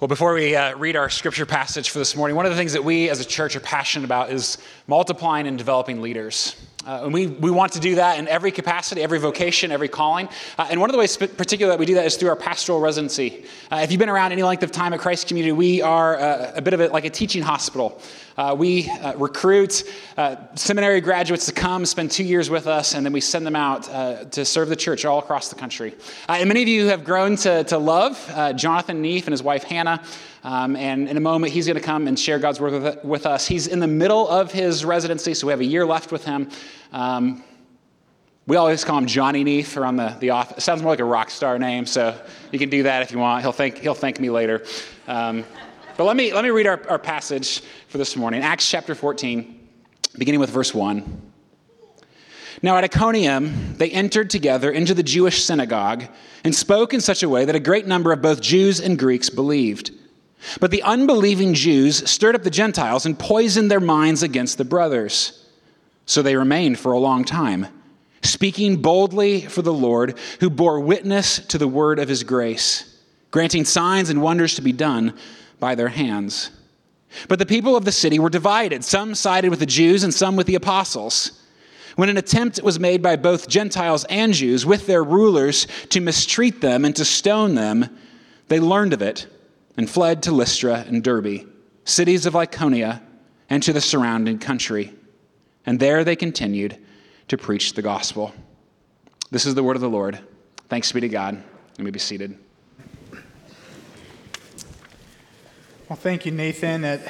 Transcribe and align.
Well, 0.00 0.06
before 0.06 0.34
we 0.34 0.54
uh, 0.54 0.76
read 0.76 0.94
our 0.94 1.10
scripture 1.10 1.44
passage 1.44 1.90
for 1.90 1.98
this 1.98 2.14
morning, 2.14 2.36
one 2.36 2.46
of 2.46 2.52
the 2.52 2.56
things 2.56 2.74
that 2.74 2.84
we 2.84 3.10
as 3.10 3.18
a 3.18 3.24
church 3.24 3.56
are 3.56 3.60
passionate 3.60 4.04
about 4.04 4.30
is 4.30 4.56
multiplying 4.86 5.48
and 5.48 5.58
developing 5.58 6.00
leaders. 6.00 6.54
Uh, 6.86 7.04
and 7.04 7.12
we, 7.12 7.26
we 7.26 7.50
want 7.50 7.72
to 7.72 7.80
do 7.80 7.96
that 7.96 8.18
in 8.18 8.28
every 8.28 8.52
capacity, 8.52 9.02
every 9.02 9.18
vocation, 9.18 9.72
every 9.72 9.88
calling. 9.88 10.28
Uh, 10.56 10.68
and 10.70 10.80
one 10.80 10.88
of 10.88 10.92
the 10.92 10.98
ways, 10.98 11.16
particular 11.16 11.72
that 11.72 11.78
we 11.78 11.84
do 11.84 11.94
that 11.94 12.06
is 12.06 12.16
through 12.16 12.28
our 12.28 12.36
pastoral 12.36 12.80
residency. 12.80 13.44
Uh, 13.70 13.80
if 13.82 13.90
you've 13.90 13.98
been 13.98 14.08
around 14.08 14.30
any 14.30 14.44
length 14.44 14.62
of 14.62 14.70
time 14.70 14.92
at 14.92 15.00
Christ 15.00 15.26
Community, 15.26 15.52
we 15.52 15.82
are 15.82 16.16
uh, 16.16 16.52
a 16.54 16.62
bit 16.62 16.74
of 16.74 16.80
a, 16.80 16.88
like 16.88 17.04
a 17.04 17.10
teaching 17.10 17.42
hospital. 17.42 18.00
Uh, 18.36 18.54
we 18.56 18.88
uh, 18.88 19.16
recruit 19.16 19.82
seminary 20.54 21.00
graduates 21.00 21.46
to 21.46 21.52
come 21.52 21.84
spend 21.84 22.08
two 22.08 22.22
years 22.22 22.48
with 22.48 22.68
us, 22.68 22.94
and 22.94 23.04
then 23.04 23.12
we 23.12 23.20
send 23.20 23.44
them 23.44 23.56
out 23.56 23.82
to 24.30 24.44
serve 24.44 24.68
the 24.68 24.76
church 24.76 25.04
all 25.04 25.18
across 25.18 25.48
the 25.48 25.56
country. 25.56 25.92
And 26.28 26.46
many 26.46 26.62
of 26.62 26.68
you 26.68 26.86
have 26.86 27.02
grown 27.02 27.34
to, 27.36 27.64
to 27.64 27.78
love 27.78 28.16
Jonathan 28.54 29.02
Neef 29.02 29.26
and 29.26 29.32
his 29.32 29.42
wife 29.42 29.64
Hannah. 29.64 30.04
Um, 30.48 30.76
and 30.76 31.10
in 31.10 31.18
a 31.18 31.20
moment, 31.20 31.52
he's 31.52 31.66
going 31.66 31.76
to 31.76 31.82
come 31.82 32.08
and 32.08 32.18
share 32.18 32.38
God's 32.38 32.58
word 32.58 32.72
with, 32.72 33.04
with, 33.04 33.26
us. 33.26 33.46
He's 33.46 33.66
in 33.66 33.80
the 33.80 33.86
middle 33.86 34.26
of 34.26 34.50
his 34.50 34.82
residency, 34.82 35.34
so 35.34 35.46
we 35.46 35.50
have 35.50 35.60
a 35.60 35.64
year 35.64 35.84
left 35.84 36.10
with 36.10 36.24
him. 36.24 36.48
Um, 36.90 37.44
we 38.46 38.56
always 38.56 38.82
call 38.82 38.96
him 38.96 39.04
Johnny 39.04 39.44
Neef 39.44 39.76
around 39.76 39.96
the, 39.96 40.16
the 40.20 40.30
office. 40.30 40.56
It 40.56 40.60
sounds 40.62 40.80
more 40.80 40.92
like 40.92 41.00
a 41.00 41.04
rock 41.04 41.28
star 41.28 41.58
name, 41.58 41.84
so 41.84 42.18
you 42.50 42.58
can 42.58 42.70
do 42.70 42.84
that 42.84 43.02
if 43.02 43.12
you 43.12 43.18
want. 43.18 43.42
He'll 43.42 43.52
thank, 43.52 43.76
he'll 43.76 43.94
thank 43.94 44.20
me 44.20 44.30
later. 44.30 44.64
Um, 45.06 45.44
but 45.98 46.04
let 46.04 46.16
me, 46.16 46.32
let 46.32 46.44
me 46.44 46.50
read 46.50 46.66
our, 46.66 46.80
our 46.88 46.98
passage 46.98 47.60
for 47.88 47.98
this 47.98 48.16
morning 48.16 48.40
Acts 48.40 48.66
chapter 48.70 48.94
14, 48.94 49.68
beginning 50.16 50.40
with 50.40 50.48
verse 50.48 50.72
1. 50.72 51.30
Now 52.62 52.78
at 52.78 52.84
Iconium, 52.84 53.74
they 53.76 53.90
entered 53.90 54.30
together 54.30 54.70
into 54.70 54.94
the 54.94 55.02
Jewish 55.02 55.44
synagogue 55.44 56.04
and 56.42 56.54
spoke 56.54 56.94
in 56.94 57.02
such 57.02 57.22
a 57.22 57.28
way 57.28 57.44
that 57.44 57.54
a 57.54 57.60
great 57.60 57.86
number 57.86 58.12
of 58.12 58.22
both 58.22 58.40
Jews 58.40 58.80
and 58.80 58.98
Greeks 58.98 59.28
believed. 59.28 59.90
But 60.60 60.70
the 60.70 60.82
unbelieving 60.82 61.54
Jews 61.54 62.08
stirred 62.08 62.34
up 62.34 62.42
the 62.42 62.50
Gentiles 62.50 63.06
and 63.06 63.18
poisoned 63.18 63.70
their 63.70 63.80
minds 63.80 64.22
against 64.22 64.58
the 64.58 64.64
brothers. 64.64 65.44
So 66.06 66.22
they 66.22 66.36
remained 66.36 66.78
for 66.78 66.92
a 66.92 66.98
long 66.98 67.24
time, 67.24 67.66
speaking 68.22 68.80
boldly 68.80 69.42
for 69.42 69.62
the 69.62 69.72
Lord, 69.72 70.18
who 70.40 70.48
bore 70.48 70.80
witness 70.80 71.38
to 71.46 71.58
the 71.58 71.68
word 71.68 71.98
of 71.98 72.08
his 72.08 72.22
grace, 72.22 72.98
granting 73.30 73.64
signs 73.64 74.10
and 74.10 74.22
wonders 74.22 74.54
to 74.54 74.62
be 74.62 74.72
done 74.72 75.14
by 75.60 75.74
their 75.74 75.88
hands. 75.88 76.50
But 77.26 77.38
the 77.38 77.46
people 77.46 77.76
of 77.76 77.84
the 77.84 77.92
city 77.92 78.18
were 78.18 78.30
divided. 78.30 78.84
Some 78.84 79.14
sided 79.14 79.50
with 79.50 79.60
the 79.60 79.66
Jews 79.66 80.04
and 80.04 80.14
some 80.14 80.36
with 80.36 80.46
the 80.46 80.54
apostles. 80.54 81.32
When 81.96 82.08
an 82.08 82.16
attempt 82.16 82.62
was 82.62 82.78
made 82.78 83.02
by 83.02 83.16
both 83.16 83.48
Gentiles 83.48 84.04
and 84.04 84.32
Jews 84.32 84.64
with 84.64 84.86
their 84.86 85.02
rulers 85.02 85.66
to 85.88 86.00
mistreat 86.00 86.60
them 86.60 86.84
and 86.84 86.94
to 86.94 87.04
stone 87.04 87.54
them, 87.54 87.88
they 88.48 88.60
learned 88.60 88.92
of 88.92 89.02
it 89.02 89.26
and 89.78 89.88
fled 89.88 90.24
to 90.24 90.32
Lystra 90.32 90.84
and 90.88 91.04
Derbe, 91.04 91.46
cities 91.84 92.26
of 92.26 92.34
Lycaonia, 92.34 93.00
and 93.48 93.62
to 93.62 93.72
the 93.72 93.80
surrounding 93.80 94.40
country. 94.40 94.92
And 95.64 95.78
there 95.78 96.02
they 96.02 96.16
continued 96.16 96.76
to 97.28 97.38
preach 97.38 97.74
the 97.74 97.80
gospel. 97.80 98.34
This 99.30 99.46
is 99.46 99.54
the 99.54 99.62
word 99.62 99.76
of 99.76 99.82
the 99.82 99.88
Lord. 99.88 100.18
Thanks 100.68 100.90
be 100.90 101.00
to 101.00 101.08
God. 101.08 101.40
Let 101.78 101.84
me 101.84 101.92
be 101.92 102.00
seated. 102.00 102.36
Well, 105.88 105.96
thank 105.96 106.26
you, 106.26 106.32
Nathan. 106.32 106.84
It, 106.84 107.08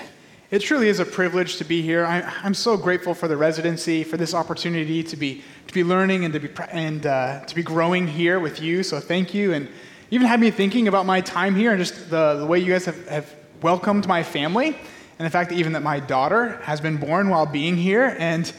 it 0.51 0.59
truly 0.59 0.91
is 0.91 1.01
a 1.01 1.07
privilege 1.07 1.57
to 1.57 1.65
be 1.65 1.81
here. 1.81 2.05
I, 2.05 2.21
am 2.45 2.53
so 2.53 2.77
grateful 2.77 3.15
for 3.15 3.29
the 3.29 3.37
residency, 3.39 4.05
for 4.05 4.19
this 4.19 4.35
opportunity 4.35 5.03
to 5.05 5.17
be, 5.17 5.43
to 5.67 5.73
be 5.73 5.85
learning 5.85 6.27
and, 6.27 6.35
to 6.35 6.41
be, 6.41 6.51
and 6.71 7.07
uh, 7.07 7.47
to 7.47 7.55
be 7.55 7.63
growing 7.63 8.07
here 8.07 8.39
with 8.39 8.61
you. 8.61 8.83
So 8.83 9.01
thank 9.01 9.33
you. 9.33 9.55
And 9.55 9.69
even 10.11 10.27
had 10.27 10.41
me 10.41 10.51
thinking 10.51 10.89
about 10.89 11.07
my 11.07 11.21
time 11.21 11.55
here 11.55 11.73
and 11.73 11.79
just 11.79 12.11
the, 12.11 12.37
the 12.37 12.47
way 12.47 12.59
you 12.59 12.73
guys 12.73 12.85
have, 12.87 13.09
have 13.09 13.35
welcomed 13.63 14.07
my 14.07 14.23
family. 14.23 14.77
And 15.19 15.27
the 15.27 15.31
fact 15.31 15.51
that 15.51 15.57
even 15.57 15.73
that 15.73 15.83
my 15.83 16.01
daughter 16.01 16.61
has 16.63 16.81
been 16.81 16.97
born 16.97 17.29
while 17.29 17.45
being 17.47 17.77
here. 17.77 18.17
And 18.19 18.51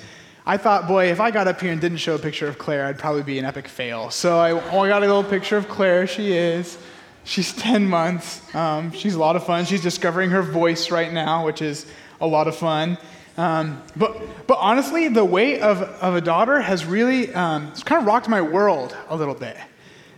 I 0.45 0.58
thought, 0.58 0.88
boy, 0.88 1.09
if 1.11 1.19
I 1.19 1.31
got 1.31 1.47
up 1.47 1.62
here 1.62 1.72
and 1.72 1.79
didn't 1.79 2.00
show 2.00 2.16
a 2.16 2.19
picture 2.19 2.47
of 2.47 2.57
Claire, 2.57 2.85
I'd 2.85 3.00
probably 3.00 3.24
be 3.24 3.40
an 3.40 3.46
epic 3.46 3.68
fail. 3.68 4.09
So 4.09 4.40
I, 4.40 4.51
only 4.51 4.90
got 4.90 5.01
a 5.01 5.06
little 5.06 5.24
picture 5.24 5.57
of 5.57 5.69
Claire. 5.69 6.06
She 6.06 6.34
is. 6.34 6.78
She's 7.24 7.53
10 7.57 7.88
months. 7.88 8.44
Um, 8.53 8.91
she's 8.91 9.16
a 9.16 9.19
lot 9.19 9.35
of 9.35 9.45
fun. 9.45 9.66
She's 9.66 9.81
discovering 9.81 10.31
her 10.31 10.41
voice 10.41 10.91
right 10.91 11.12
now, 11.12 11.45
which 11.45 11.62
is 11.62 11.85
a 12.19 12.28
lot 12.28 12.47
of 12.47 12.56
fun. 12.56 12.97
Um, 13.38 13.81
but, 13.95 14.19
but 14.47 14.57
honestly, 14.59 15.07
the 15.07 15.24
weight 15.24 15.62
of, 15.62 15.81
of 15.81 16.16
a 16.16 16.22
daughter 16.22 16.59
has 16.59 16.85
really 16.85 17.34
um, 17.34 17.68
it's 17.68 17.84
kind 17.84 18.01
of 18.01 18.06
rocked 18.06 18.28
my 18.28 18.41
world 18.41 18.97
a 19.07 19.16
little 19.16 19.34
bit. 19.34 19.56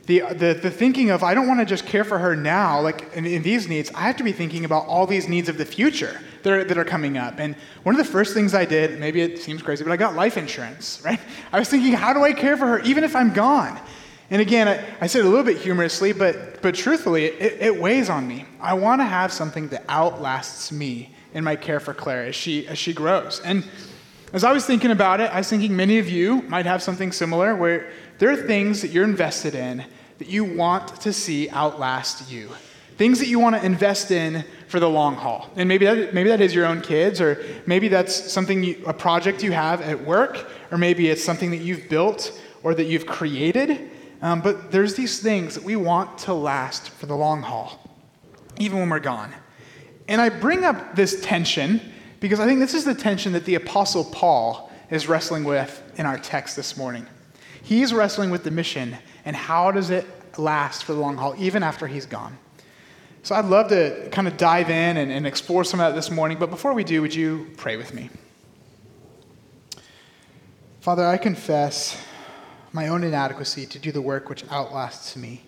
The, 0.08 0.24
the, 0.32 0.54
the 0.60 0.72
thinking 0.72 1.12
of, 1.12 1.24
I 1.24 1.34
don't 1.34 1.48
want 1.48 1.60
to 1.60 1.66
just 1.66 1.86
care 1.86 2.04
for 2.04 2.18
her 2.18 2.36
now, 2.36 2.82
like 2.82 3.14
in, 3.14 3.26
in, 3.26 3.44
these 3.44 3.68
needs, 3.70 3.92
I 3.94 4.02
have 4.02 4.18
to 4.18 4.24
be 4.24 4.32
thinking 4.32 4.66
about 4.66 4.88
all 4.88 5.06
these 5.06 5.30
needs 5.30 5.48
of 5.48 5.58
the 5.58 5.66
future 5.66 6.20
that 6.42 6.52
are, 6.52 6.64
that 6.64 6.78
are 6.78 6.84
coming 6.84 7.18
up. 7.18 7.40
And 7.40 7.56
one 7.84 7.94
of 7.94 8.00
the 8.00 8.12
first 8.12 8.34
things 8.34 8.56
I 8.56 8.66
did, 8.66 9.00
maybe 9.00 9.22
it 9.22 9.38
seems 9.38 9.62
crazy, 9.62 9.84
but 9.84 9.92
I 9.92 9.98
got 9.98 10.16
life 10.16 10.38
insurance, 10.38 11.02
right? 11.06 11.20
I 11.52 11.60
was 11.60 11.70
thinking, 11.70 11.94
how 11.94 12.14
do 12.14 12.24
I 12.24 12.34
care 12.34 12.58
for 12.58 12.66
her 12.66 12.80
even 12.80 13.04
if 13.04 13.16
I'm 13.16 13.32
gone? 13.32 13.80
And 14.32 14.42
again, 14.42 14.68
I, 14.68 14.84
I 15.02 15.08
said 15.08 15.26
a 15.26 15.30
little 15.30 15.44
bit 15.44 15.58
humorously, 15.58 16.14
but, 16.14 16.62
but 16.62 16.74
truthfully, 16.74 17.26
it, 17.26 17.62
it 17.62 17.80
weighs 17.80 18.10
on 18.10 18.28
me. 18.28 18.46
I 18.60 18.74
want 18.74 19.02
to 19.02 19.06
have 19.06 19.32
something 19.32 19.68
that 19.70 19.84
outlasts 19.88 20.72
me 20.72 21.14
in 21.34 21.44
my 21.44 21.56
care 21.56 21.80
for 21.80 21.94
Claire 21.94 22.26
as 22.26 22.36
she, 22.36 22.68
as 22.68 22.78
she 22.78 22.94
grows. 22.94 23.42
And 23.42 23.64
as 24.34 24.46
I 24.46 24.54
was 24.54 24.66
thinking 24.66 24.92
about 24.92 25.20
it, 25.20 25.30
I 25.32 25.40
was 25.40 25.50
thinking 25.50 25.76
many 25.76 26.00
of 26.00 26.10
you 26.10 26.42
might 26.44 26.66
have 26.66 26.82
something 26.82 27.12
similar 27.12 27.56
where 27.56 27.92
there 28.22 28.30
are 28.30 28.38
things 28.38 28.84
that 28.84 28.92
you're 28.92 29.04
invested 29.04 29.56
in 29.56 29.84
that 30.20 30.28
you 30.28 30.44
want 30.44 31.02
to 31.02 31.12
see 31.12 31.50
outlast 31.50 32.32
you. 32.32 32.52
Things 32.96 33.18
that 33.18 33.28
you 33.28 33.40
want 33.40 33.56
to 33.56 33.66
invest 33.66 34.12
in 34.12 34.46
for 34.68 34.80
the 34.80 34.88
long 34.88 35.16
haul. 35.16 35.50
And 35.56 35.68
maybe 35.68 35.86
that, 35.86 36.14
maybe 36.14 36.30
that 36.30 36.40
is 36.40 36.54
your 36.54 36.68
own 36.68 36.82
kids, 36.82 37.20
or 37.20 37.44
maybe 37.66 37.88
that's 37.88 38.14
something 38.32 38.62
you, 38.62 38.80
a 38.86 38.94
project 38.94 39.42
you 39.42 39.54
have 39.54 39.82
at 39.82 40.06
work, 40.06 40.52
or 40.70 40.78
maybe 40.78 41.10
it's 41.10 41.24
something 41.24 41.50
that 41.50 41.62
you've 41.62 41.90
built 41.90 42.40
or 42.62 42.76
that 42.76 42.84
you've 42.84 43.08
created. 43.08 43.90
Um, 44.22 44.42
but 44.42 44.72
there's 44.72 44.94
these 44.94 45.20
things 45.20 45.56
that 45.56 45.64
we 45.64 45.76
want 45.76 46.20
to 46.20 46.34
last 46.36 46.92
for 46.92 47.08
the 47.08 47.18
long 47.18 47.42
haul, 47.42 47.80
even 48.60 48.78
when 48.78 48.90
we're 48.92 49.00
gone. 49.00 49.34
And 50.08 50.22
I 50.22 50.30
bring 50.30 50.64
up 50.64 50.96
this 50.96 51.22
tension 51.22 51.82
because 52.20 52.40
I 52.40 52.46
think 52.46 52.60
this 52.60 52.76
is 52.76 52.86
the 52.86 52.94
tension 52.94 53.34
that 53.34 53.46
the 53.46 53.56
Apostle 53.56 54.06
Paul 54.06 54.72
is 54.92 55.08
wrestling 55.08 55.44
with 55.44 55.82
in 55.96 56.06
our 56.06 56.20
text 56.20 56.56
this 56.56 56.78
morning. 56.78 57.08
He's 57.72 57.94
wrestling 57.94 58.32
with 58.32 58.44
the 58.44 58.52
mission 58.52 58.98
and 59.24 59.34
how 59.34 59.72
does 59.72 59.92
it 59.92 60.06
last 60.38 60.84
for 60.84 60.92
the 60.92 61.00
long 61.00 61.16
haul, 61.16 61.36
even 61.38 61.64
after 61.64 61.88
he's 61.88 62.06
gone. 62.06 62.38
So 63.24 63.34
I'd 63.34 63.46
love 63.46 63.70
to 63.70 64.10
kind 64.12 64.28
of 64.28 64.36
dive 64.36 64.70
in 64.70 64.98
and, 64.98 65.10
and 65.10 65.26
explore 65.26 65.64
some 65.64 65.80
of 65.80 65.90
that 65.90 65.96
this 65.96 66.12
morning. 66.12 66.38
But 66.38 66.50
before 66.50 66.74
we 66.74 66.84
do, 66.84 67.02
would 67.02 67.16
you 67.16 67.50
pray 67.56 67.78
with 67.78 67.94
me? 67.94 68.10
Father, 70.82 71.06
I 71.06 71.16
confess 71.16 71.98
my 72.74 72.90
own 72.90 73.06
inadequacy 73.06 73.66
to 73.68 73.80
do 73.80 73.94
the 73.94 74.02
work 74.02 74.28
which 74.28 74.44
outlasts 74.52 75.16
me. 75.16 75.44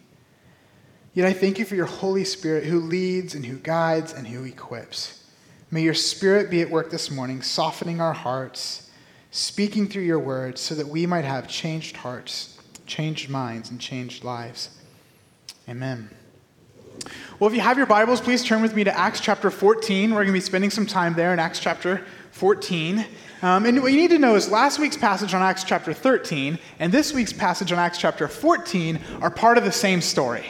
Yet 1.14 1.28
I 1.28 1.34
thank 1.34 1.60
you 1.60 1.66
for 1.66 1.76
your 1.76 1.88
Holy 1.88 2.24
Spirit 2.24 2.64
who 2.64 2.80
leads 2.80 3.36
and 3.36 3.46
who 3.46 3.58
guides 3.58 4.14
and 4.14 4.26
who 4.26 4.46
equips. 4.46 5.26
May 5.72 5.82
your 5.82 5.94
Spirit 5.94 6.50
be 6.50 6.62
at 6.62 6.70
work 6.70 6.90
this 6.90 7.12
morning, 7.12 7.42
softening 7.42 8.00
our 8.00 8.14
hearts, 8.14 8.92
speaking 9.34 9.88
through 9.88 10.04
your 10.04 10.20
words, 10.20 10.62
so 10.62 10.76
that 10.76 10.88
we 10.88 11.08
might 11.08 11.26
have 11.26 11.48
changed 11.48 11.98
hearts, 11.98 12.56
changed 12.86 13.32
minds, 13.32 13.72
and 13.72 13.82
changed 13.82 14.24
lives. 14.24 14.70
Amen. 15.68 16.08
Well, 17.40 17.50
if 17.50 17.56
you 17.56 17.62
have 17.62 17.76
your 17.78 17.88
Bibles, 17.88 18.22
please 18.22 18.46
turn 18.46 18.62
with 18.62 18.76
me 18.76 18.84
to 18.84 18.96
Acts 18.96 19.20
chapter 19.20 19.50
14. 19.50 20.12
We're 20.12 20.18
going 20.18 20.28
to 20.28 20.34
be 20.34 20.40
spending 20.40 20.70
some 20.70 20.86
time 20.86 21.16
there 21.16 21.34
in 21.34 21.40
Acts 21.40 21.60
chapter 21.60 22.06
14. 22.30 23.08
Um, 23.42 23.66
and 23.66 23.82
what 23.82 23.92
you 23.92 23.98
need 23.98 24.12
to 24.12 24.20
know 24.20 24.36
is 24.36 24.52
last 24.52 24.78
week's 24.78 24.98
passage 24.98 25.34
on 25.34 25.42
Acts 25.42 25.64
chapter 25.64 25.94
13 25.94 26.60
and 26.78 26.92
this 26.92 27.12
week's 27.12 27.34
passage 27.34 27.72
on 27.72 27.80
Acts 27.80 27.98
chapter 27.98 28.28
14 28.28 29.00
are 29.22 29.32
part 29.32 29.58
of 29.58 29.64
the 29.64 29.72
same 29.72 30.00
story. 30.00 30.46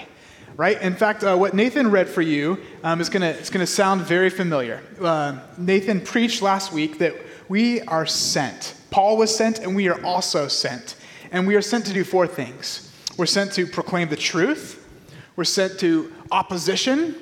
Right? 0.58 0.80
In 0.82 0.94
fact, 0.94 1.24
uh, 1.24 1.38
what 1.38 1.54
Nathan 1.54 1.90
read 1.90 2.10
for 2.10 2.22
you 2.22 2.60
um, 2.84 3.00
is 3.00 3.08
going 3.08 3.34
to 3.34 3.66
sound 3.66 4.02
very 4.02 4.30
familiar. 4.30 4.84
Uh, 5.02 5.40
Nathan 5.58 6.02
preached 6.02 6.42
last 6.42 6.74
week 6.74 7.00
that 7.00 7.16
we 7.50 7.82
are 7.82 8.06
sent. 8.06 8.76
Paul 8.90 9.18
was 9.18 9.36
sent, 9.36 9.60
and 9.60 9.76
we 9.76 9.88
are 9.88 10.04
also 10.04 10.48
sent. 10.48 10.96
And 11.32 11.48
we 11.48 11.56
are 11.56 11.62
sent 11.62 11.86
to 11.88 11.94
do 11.94 12.04
four 12.04 12.28
things 12.28 12.90
we're 13.18 13.26
sent 13.28 13.54
to 13.54 13.68
proclaim 13.68 14.10
the 14.10 14.16
truth, 14.16 14.88
we're 15.36 15.44
sent 15.44 15.80
to 15.80 16.12
opposition, 16.32 17.16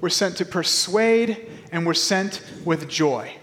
we're 0.00 0.08
sent 0.08 0.36
to 0.38 0.44
persuade, 0.44 1.50
and 1.72 1.86
we're 1.86 1.94
sent 1.94 2.42
with 2.64 2.88
joy. 2.88 3.36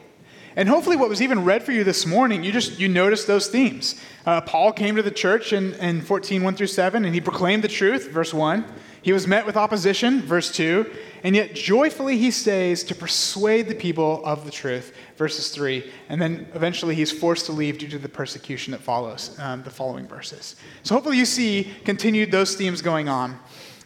And 0.55 0.69
hopefully, 0.69 0.95
what 0.95 1.09
was 1.09 1.21
even 1.21 1.45
read 1.45 1.63
for 1.63 1.71
you 1.71 1.83
this 1.83 2.05
morning, 2.05 2.43
you 2.43 2.51
just 2.51 2.79
you 2.79 2.87
noticed 2.87 3.27
those 3.27 3.47
themes. 3.47 3.99
Uh, 4.25 4.41
Paul 4.41 4.71
came 4.71 4.95
to 4.95 5.03
the 5.03 5.11
church 5.11 5.51
in, 5.51 5.73
in 5.75 6.01
14, 6.01 6.43
1 6.43 6.55
through 6.55 6.67
7, 6.67 7.05
and 7.05 7.13
he 7.13 7.21
proclaimed 7.21 7.63
the 7.63 7.67
truth, 7.67 8.09
verse 8.09 8.33
1. 8.33 8.65
He 9.03 9.11
was 9.11 9.27
met 9.27 9.45
with 9.45 9.55
opposition, 9.57 10.21
verse 10.21 10.51
2, 10.51 10.89
and 11.23 11.35
yet 11.35 11.53
joyfully 11.53 12.17
he 12.17 12.31
stays 12.31 12.83
to 12.85 12.95
persuade 12.95 13.67
the 13.67 13.75
people 13.75 14.25
of 14.25 14.45
the 14.45 14.51
truth, 14.51 14.93
verses 15.17 15.49
3. 15.49 15.91
And 16.09 16.21
then 16.21 16.47
eventually 16.55 16.95
he's 16.95 17.11
forced 17.11 17.45
to 17.47 17.51
leave 17.51 17.77
due 17.77 17.89
to 17.89 17.99
the 17.99 18.09
persecution 18.09 18.71
that 18.71 18.79
follows, 18.79 19.37
um, 19.39 19.61
the 19.63 19.69
following 19.69 20.07
verses. 20.07 20.55
So 20.83 20.95
hopefully 20.95 21.17
you 21.17 21.25
see 21.25 21.69
continued 21.83 22.31
those 22.31 22.55
themes 22.55 22.81
going 22.81 23.09
on. 23.09 23.37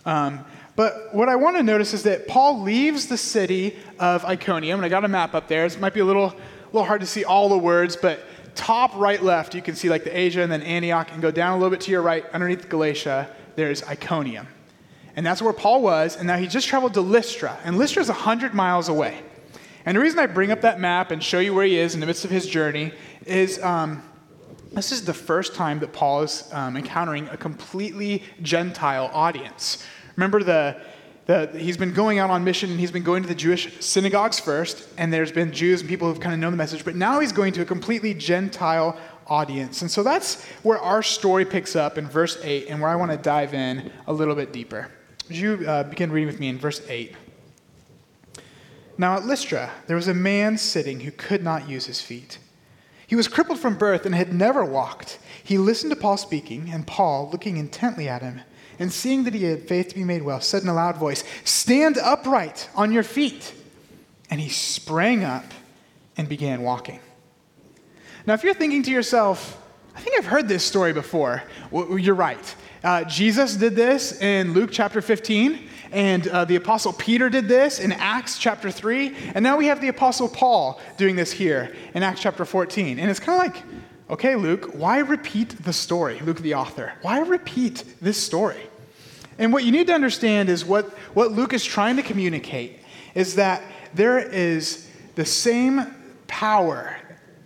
Um, 0.06 0.46
But 0.78 1.10
what 1.12 1.28
I 1.28 1.36
want 1.36 1.58
to 1.58 1.64
notice 1.64 1.96
is 1.96 2.04
that 2.04 2.28
Paul 2.28 2.62
leaves 2.62 3.08
the 3.08 3.18
city 3.18 3.76
of 3.98 4.24
Iconium, 4.24 4.78
and 4.78 4.86
I 4.86 4.90
got 4.90 5.04
a 5.04 5.08
map 5.08 5.34
up 5.34 5.48
there. 5.48 5.66
It 5.66 5.80
might 5.80 5.96
be 5.96 6.02
a 6.02 6.06
little, 6.06 6.28
a 6.28 6.66
little 6.72 6.86
hard 6.86 7.02
to 7.02 7.08
see 7.08 7.26
all 7.26 7.50
the 7.50 7.58
words, 7.58 7.96
but 7.96 8.20
top 8.54 8.96
right 8.96 9.22
left, 9.24 9.56
you 9.56 9.64
can 9.64 9.74
see 9.74 9.90
like 9.90 10.04
the 10.04 10.16
Asia 10.16 10.44
and 10.44 10.52
then 10.52 10.62
Antioch, 10.62 11.12
and 11.12 11.20
go 11.20 11.32
down 11.32 11.54
a 11.54 11.56
little 11.58 11.72
bit 11.72 11.82
to 11.82 11.92
your 11.92 12.04
right, 12.04 12.26
underneath 12.32 12.70
Galatia, 12.70 13.28
there's 13.56 13.82
Iconium. 13.86 14.48
And 15.18 15.26
that's 15.26 15.42
where 15.42 15.52
Paul 15.52 15.82
was, 15.82 16.16
and 16.16 16.28
now 16.28 16.38
he 16.38 16.48
just 16.48 16.68
traveled 16.68 16.94
to 16.94 17.02
Lystra, 17.02 17.58
and 17.64 17.76
Lystra 17.76 18.04
is 18.04 18.08
100 18.08 18.54
miles 18.54 18.88
away. 18.88 19.20
And 19.84 19.98
the 19.98 20.02
reason 20.02 20.20
I 20.20 20.28
bring 20.28 20.52
up 20.52 20.62
that 20.62 20.80
map 20.80 21.10
and 21.10 21.24
show 21.24 21.40
you 21.40 21.56
where 21.56 21.66
he 21.66 21.76
is 21.76 21.96
in 21.96 22.00
the 22.00 22.06
midst 22.06 22.24
of 22.24 22.30
his 22.30 22.46
journey 22.46 22.94
is 23.26 23.60
um, 23.64 24.04
this 24.74 24.92
is 24.92 25.06
the 25.06 25.16
first 25.16 25.56
time 25.56 25.80
that 25.80 25.92
Paul 25.92 26.22
is 26.22 26.48
um, 26.52 26.78
encountering 26.78 27.28
a 27.30 27.38
completely 27.38 28.22
Gentile 28.44 29.10
audience. 29.12 29.84
Remember, 30.18 30.44
the, 30.44 30.80
the, 31.26 31.48
he's 31.58 31.78
been 31.78 31.94
going 31.94 32.20
out 32.20 32.30
on 32.30 32.44
mission 32.44 32.70
and 32.70 32.80
he's 32.80 32.92
been 32.92 33.04
going 33.04 33.24
to 33.24 33.28
the 33.28 33.34
Jewish 33.34 33.84
synagogues 33.84 34.40
first, 34.40 34.88
and 35.00 35.12
there's 35.12 35.32
been 35.32 35.52
Jews 35.52 35.82
and 35.82 35.90
people 35.90 36.08
who've 36.08 36.22
kind 36.22 36.36
of 36.36 36.40
known 36.40 36.52
the 36.52 36.58
message, 36.58 36.86
but 36.86 36.96
now 36.96 37.22
he's 37.22 37.32
going 37.32 37.54
to 37.54 37.64
a 37.64 37.66
completely 37.66 38.14
Gentile 38.14 38.96
audience. 39.26 39.82
And 39.82 39.90
so 39.90 40.04
that's 40.04 40.46
where 40.62 40.78
our 40.78 41.02
story 41.02 41.44
picks 41.44 41.76
up 41.76 41.98
in 41.98 42.08
verse 42.08 42.38
8 42.44 42.68
and 42.70 42.80
where 42.80 42.92
I 42.92 42.96
want 42.96 43.10
to 43.10 43.18
dive 43.18 43.56
in 43.56 43.92
a 44.06 44.14
little 44.14 44.36
bit 44.36 44.54
deeper. 44.54 44.92
Would 45.28 45.38
you 45.38 45.66
uh, 45.68 45.84
begin 45.84 46.12
reading 46.12 46.28
with 46.28 46.40
me 46.40 46.48
in 46.48 46.58
verse 46.58 46.82
8? 46.88 47.14
Now 48.98 49.18
at 49.18 49.26
Lystra, 49.26 49.72
there 49.88 49.96
was 49.96 50.08
a 50.08 50.14
man 50.14 50.58
sitting 50.58 51.02
who 51.02 51.12
could 51.12 51.44
not 51.44 51.68
use 51.68 51.86
his 51.86 52.02
feet. 52.02 52.40
He 53.06 53.16
was 53.16 53.28
crippled 53.28 53.60
from 53.60 53.78
birth 53.78 54.06
and 54.06 54.16
had 54.16 54.34
never 54.34 54.64
walked. 54.64 55.20
He 55.44 55.58
listened 55.58 55.92
to 55.92 56.00
Paul 56.00 56.18
speaking, 56.18 56.70
and 56.72 56.88
Paul, 56.88 57.30
looking 57.32 57.58
intently 57.58 58.08
at 58.08 58.22
him, 58.22 58.42
and 58.80 58.92
seeing 58.92 59.24
that 59.26 59.34
he 59.34 59.44
had 59.44 59.68
faith 59.68 59.90
to 59.90 59.96
be 59.96 60.04
made 60.04 60.24
well, 60.24 60.40
said 60.40 60.64
in 60.64 60.70
a 60.70 60.74
loud 60.74 60.98
voice, 60.98 61.24
Stand 61.44 61.98
upright 61.98 62.70
on 62.76 62.92
your 62.92 63.04
feet. 63.04 63.54
And 64.30 64.42
he 64.42 64.50
sprang 64.50 65.24
up 65.24 65.46
and 66.18 66.28
began 66.28 66.64
walking. 66.64 67.00
Now, 68.26 68.34
if 68.34 68.44
you're 68.44 68.54
thinking 68.54 68.84
to 68.84 68.92
yourself, 68.92 69.62
I 69.96 70.02
think 70.02 70.18
I've 70.18 70.26
heard 70.26 70.48
this 70.48 70.64
story 70.64 70.92
before, 70.92 71.44
well, 71.72 71.98
you're 71.98 72.14
right. 72.14 72.56
Uh, 72.88 73.04
Jesus 73.04 73.58
did 73.58 73.76
this 73.76 74.22
in 74.22 74.54
Luke 74.54 74.70
chapter 74.72 75.02
15, 75.02 75.60
and 75.92 76.26
uh, 76.30 76.46
the 76.46 76.56
Apostle 76.56 76.94
Peter 76.94 77.30
did 77.30 77.50
this 77.50 77.82
in 77.82 77.92
Acts 77.92 78.38
chapter 78.38 78.72
3, 78.72 79.14
and 79.36 79.44
now 79.44 79.58
we 79.58 79.66
have 79.66 79.82
the 79.82 79.90
Apostle 79.90 80.30
Paul 80.30 80.80
doing 80.96 81.18
this 81.18 81.30
here 81.30 81.76
in 81.94 82.02
Acts 82.02 82.22
chapter 82.22 82.46
14. 82.46 82.98
And 82.98 83.12
it's 83.12 83.20
kind 83.20 83.42
of 83.42 83.54
like, 83.54 83.64
okay, 84.10 84.38
Luke, 84.38 84.72
why 84.74 85.00
repeat 85.00 85.50
the 85.66 85.74
story? 85.74 86.22
Luke, 86.22 86.40
the 86.40 86.54
author, 86.54 86.94
why 87.02 87.20
repeat 87.20 87.84
this 88.00 88.18
story? 88.18 88.70
And 89.38 89.52
what 89.52 89.66
you 89.66 89.74
need 89.74 89.88
to 89.88 89.94
understand 89.94 90.48
is 90.48 90.64
what, 90.64 90.86
what 91.14 91.34
Luke 91.34 91.52
is 91.52 91.66
trying 91.66 91.98
to 91.98 92.04
communicate 92.04 92.80
is 93.16 93.36
that 93.36 93.64
there 93.96 94.18
is 94.18 94.90
the 95.16 95.26
same 95.26 95.94
power 96.28 96.96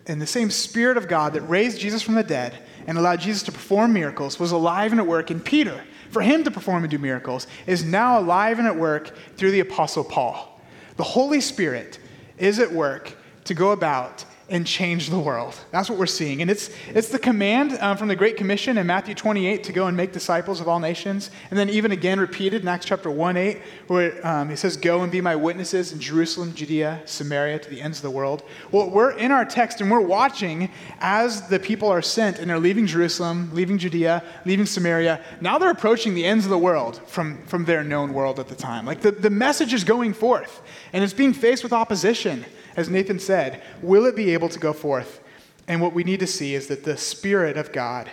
and 0.05 0.21
the 0.21 0.27
same 0.27 0.51
Spirit 0.51 0.97
of 0.97 1.07
God 1.07 1.33
that 1.33 1.41
raised 1.41 1.79
Jesus 1.79 2.03
from 2.03 2.13
the 2.13 2.23
dead 2.23 2.59
and 2.87 2.97
allowed 2.97 3.21
Jesus 3.21 3.43
to 3.43 3.51
perform 3.51 3.93
miracles 3.93 4.39
was 4.39 4.51
alive 4.51 4.91
and 4.91 5.01
at 5.01 5.07
work 5.07 5.31
in 5.31 5.39
Peter. 5.39 5.83
For 6.09 6.21
him 6.21 6.43
to 6.43 6.51
perform 6.51 6.83
and 6.83 6.91
do 6.91 6.97
miracles 6.97 7.47
is 7.67 7.85
now 7.85 8.19
alive 8.19 8.59
and 8.59 8.67
at 8.67 8.75
work 8.75 9.15
through 9.37 9.51
the 9.51 9.61
Apostle 9.61 10.03
Paul. 10.03 10.61
The 10.97 11.03
Holy 11.03 11.41
Spirit 11.41 11.99
is 12.37 12.59
at 12.59 12.71
work 12.71 13.15
to 13.45 13.53
go 13.53 13.71
about 13.71 14.25
and 14.51 14.67
change 14.67 15.09
the 15.09 15.17
world. 15.17 15.55
That's 15.71 15.89
what 15.89 15.97
we're 15.97 16.05
seeing. 16.05 16.41
And 16.41 16.51
it's, 16.51 16.69
it's 16.89 17.07
the 17.07 17.17
command 17.17 17.71
um, 17.79 17.95
from 17.95 18.09
the 18.09 18.17
Great 18.17 18.35
Commission 18.35 18.77
in 18.77 18.85
Matthew 18.85 19.15
28 19.15 19.63
to 19.63 19.71
go 19.71 19.87
and 19.87 19.95
make 19.95 20.11
disciples 20.11 20.59
of 20.59 20.67
all 20.67 20.81
nations. 20.81 21.31
And 21.49 21.57
then 21.57 21.69
even 21.69 21.93
again 21.93 22.19
repeated 22.19 22.61
in 22.61 22.67
Acts 22.67 22.85
chapter 22.85 23.09
1 23.09 23.37
8, 23.37 23.61
where 23.87 24.27
um, 24.27 24.49
he 24.49 24.57
says, 24.57 24.75
Go 24.75 25.03
and 25.03 25.11
be 25.11 25.21
my 25.21 25.37
witnesses 25.37 25.93
in 25.93 26.01
Jerusalem, 26.01 26.53
Judea, 26.53 27.01
Samaria, 27.05 27.59
to 27.59 27.69
the 27.69 27.81
ends 27.81 27.99
of 27.99 28.03
the 28.03 28.11
world. 28.11 28.43
Well, 28.71 28.89
we're 28.89 29.11
in 29.11 29.31
our 29.31 29.45
text 29.45 29.79
and 29.79 29.89
we're 29.89 30.01
watching 30.01 30.69
as 30.99 31.47
the 31.47 31.59
people 31.59 31.87
are 31.87 32.01
sent 32.01 32.37
and 32.37 32.49
they're 32.49 32.59
leaving 32.59 32.85
Jerusalem, 32.85 33.51
leaving 33.53 33.77
Judea, 33.77 34.21
leaving 34.45 34.65
Samaria. 34.65 35.23
Now 35.39 35.59
they're 35.59 35.71
approaching 35.71 36.13
the 36.13 36.25
ends 36.25 36.43
of 36.43 36.51
the 36.51 36.57
world 36.57 37.01
from, 37.07 37.41
from 37.45 37.63
their 37.63 37.85
known 37.85 38.13
world 38.13 38.37
at 38.37 38.49
the 38.49 38.55
time. 38.55 38.85
Like 38.85 38.99
the, 38.99 39.11
the 39.11 39.29
message 39.29 39.73
is 39.73 39.85
going 39.85 40.13
forth 40.13 40.61
and 40.91 41.05
it's 41.05 41.13
being 41.13 41.33
faced 41.33 41.63
with 41.63 41.71
opposition 41.71 42.43
as 42.75 42.89
Nathan 42.89 43.19
said, 43.19 43.61
will 43.81 44.05
it 44.05 44.15
be 44.15 44.33
able 44.33 44.49
to 44.49 44.59
go 44.59 44.73
forth? 44.73 45.21
And 45.67 45.81
what 45.81 45.93
we 45.93 46.03
need 46.03 46.19
to 46.19 46.27
see 46.27 46.55
is 46.55 46.67
that 46.67 46.83
the 46.83 46.97
Spirit 46.97 47.57
of 47.57 47.71
God 47.71 48.09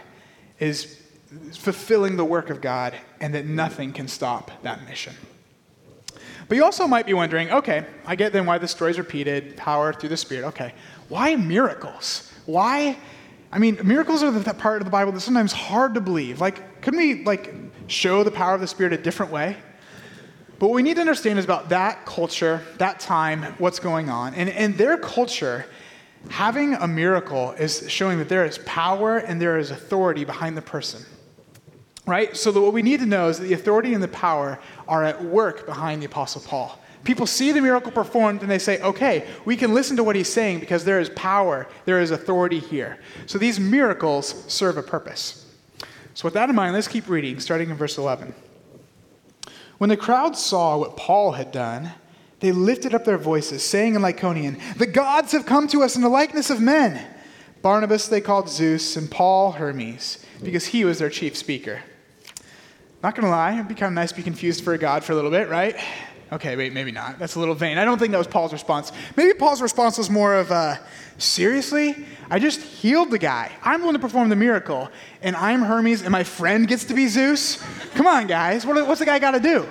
is 0.58 1.02
fulfilling 1.52 2.16
the 2.16 2.24
work 2.24 2.50
of 2.50 2.60
God 2.60 2.94
and 3.20 3.34
that 3.34 3.46
nothing 3.46 3.92
can 3.92 4.08
stop 4.08 4.50
that 4.62 4.84
mission. 4.86 5.14
But 6.48 6.56
you 6.56 6.64
also 6.64 6.86
might 6.86 7.06
be 7.06 7.14
wondering 7.14 7.50
okay, 7.50 7.84
I 8.06 8.16
get 8.16 8.32
then 8.32 8.46
why 8.46 8.58
the 8.58 8.68
story 8.68 8.90
is 8.90 8.98
repeated, 8.98 9.56
power 9.56 9.92
through 9.92 10.08
the 10.08 10.16
Spirit. 10.16 10.46
Okay, 10.48 10.72
why 11.08 11.36
miracles? 11.36 12.32
Why? 12.46 12.96
I 13.52 13.58
mean, 13.58 13.78
miracles 13.82 14.22
are 14.22 14.30
the 14.30 14.54
part 14.54 14.80
of 14.80 14.84
the 14.84 14.90
Bible 14.90 15.12
that's 15.12 15.24
sometimes 15.24 15.52
hard 15.52 15.94
to 15.94 16.00
believe. 16.00 16.40
Like, 16.40 16.80
couldn't 16.82 16.98
we 16.98 17.24
like 17.24 17.54
show 17.86 18.24
the 18.24 18.30
power 18.30 18.54
of 18.54 18.60
the 18.60 18.66
Spirit 18.66 18.92
a 18.92 18.98
different 18.98 19.32
way? 19.32 19.56
But 20.58 20.68
what 20.68 20.74
we 20.74 20.82
need 20.82 20.94
to 20.94 21.00
understand 21.00 21.38
is 21.38 21.44
about 21.44 21.68
that 21.68 22.04
culture, 22.04 22.62
that 22.78 22.98
time, 22.98 23.42
what's 23.58 23.78
going 23.78 24.08
on. 24.10 24.34
And 24.34 24.48
in 24.48 24.76
their 24.76 24.96
culture, 24.96 25.66
having 26.30 26.74
a 26.74 26.88
miracle 26.88 27.52
is 27.52 27.88
showing 27.88 28.18
that 28.18 28.28
there 28.28 28.44
is 28.44 28.58
power 28.58 29.18
and 29.18 29.40
there 29.40 29.58
is 29.58 29.70
authority 29.70 30.24
behind 30.24 30.56
the 30.56 30.62
person. 30.62 31.04
Right? 32.06 32.36
So 32.36 32.50
that 32.50 32.60
what 32.60 32.72
we 32.72 32.82
need 32.82 33.00
to 33.00 33.06
know 33.06 33.28
is 33.28 33.38
that 33.38 33.44
the 33.44 33.52
authority 33.52 33.94
and 33.94 34.02
the 34.02 34.08
power 34.08 34.58
are 34.88 35.04
at 35.04 35.22
work 35.22 35.66
behind 35.66 36.02
the 36.02 36.06
Apostle 36.06 36.40
Paul. 36.40 36.80
People 37.04 37.26
see 37.26 37.52
the 37.52 37.60
miracle 37.60 37.92
performed 37.92 38.42
and 38.42 38.50
they 38.50 38.58
say, 38.58 38.80
okay, 38.80 39.26
we 39.44 39.56
can 39.56 39.72
listen 39.72 39.96
to 39.96 40.04
what 40.04 40.16
he's 40.16 40.32
saying 40.32 40.58
because 40.58 40.84
there 40.84 40.98
is 40.98 41.10
power, 41.10 41.68
there 41.84 42.00
is 42.00 42.10
authority 42.10 42.58
here. 42.58 42.98
So 43.26 43.38
these 43.38 43.60
miracles 43.60 44.44
serve 44.48 44.76
a 44.76 44.82
purpose. 44.82 45.44
So, 46.14 46.24
with 46.24 46.34
that 46.34 46.48
in 46.50 46.56
mind, 46.56 46.74
let's 46.74 46.88
keep 46.88 47.08
reading, 47.08 47.38
starting 47.38 47.70
in 47.70 47.76
verse 47.76 47.96
11. 47.96 48.34
When 49.78 49.90
the 49.90 49.96
crowd 49.96 50.36
saw 50.36 50.76
what 50.76 50.96
Paul 50.96 51.32
had 51.32 51.52
done, 51.52 51.92
they 52.40 52.52
lifted 52.52 52.94
up 52.94 53.04
their 53.04 53.18
voices, 53.18 53.64
saying 53.64 53.94
in 53.94 54.02
Lycaonian, 54.02 54.60
The 54.76 54.86
gods 54.86 55.32
have 55.32 55.46
come 55.46 55.66
to 55.68 55.82
us 55.82 55.96
in 55.96 56.02
the 56.02 56.08
likeness 56.08 56.50
of 56.50 56.60
men. 56.60 57.04
Barnabas 57.62 58.08
they 58.08 58.20
called 58.20 58.48
Zeus, 58.48 58.96
and 58.96 59.10
Paul 59.10 59.52
Hermes, 59.52 60.24
because 60.42 60.66
he 60.66 60.84
was 60.84 60.98
their 60.98 61.10
chief 61.10 61.36
speaker. 61.36 61.80
Not 63.02 63.14
gonna 63.14 63.30
lie, 63.30 63.54
it'd 63.54 63.68
be 63.68 63.74
kind 63.74 63.92
of 63.92 63.94
nice 63.94 64.10
to 64.10 64.16
be 64.16 64.22
confused 64.22 64.62
for 64.62 64.74
a 64.74 64.78
god 64.78 65.04
for 65.04 65.12
a 65.12 65.14
little 65.14 65.30
bit, 65.30 65.48
right? 65.48 65.76
Okay, 66.30 66.56
wait, 66.56 66.74
maybe 66.74 66.92
not. 66.92 67.18
That's 67.18 67.36
a 67.36 67.38
little 67.38 67.54
vain. 67.54 67.78
I 67.78 67.86
don't 67.86 67.98
think 67.98 68.12
that 68.12 68.18
was 68.18 68.26
Paul's 68.26 68.52
response. 68.52 68.92
Maybe 69.16 69.32
Paul's 69.32 69.62
response 69.62 69.96
was 69.96 70.10
more 70.10 70.34
of, 70.34 70.52
uh, 70.52 70.76
seriously? 71.16 72.06
I 72.30 72.38
just 72.38 72.60
healed 72.60 73.10
the 73.10 73.18
guy. 73.18 73.50
I'm 73.62 73.82
one 73.82 73.94
to 73.94 73.98
perform 73.98 74.28
the 74.28 74.36
miracle, 74.36 74.90
and 75.22 75.34
I'm 75.34 75.62
Hermes, 75.62 76.02
and 76.02 76.10
my 76.10 76.24
friend 76.24 76.68
gets 76.68 76.84
to 76.86 76.94
be 76.94 77.06
Zeus? 77.08 77.62
Come 77.94 78.06
on, 78.06 78.26
guys. 78.26 78.66
What, 78.66 78.86
what's 78.86 79.00
the 79.00 79.06
guy 79.06 79.18
got 79.18 79.30
to 79.32 79.40
do? 79.40 79.66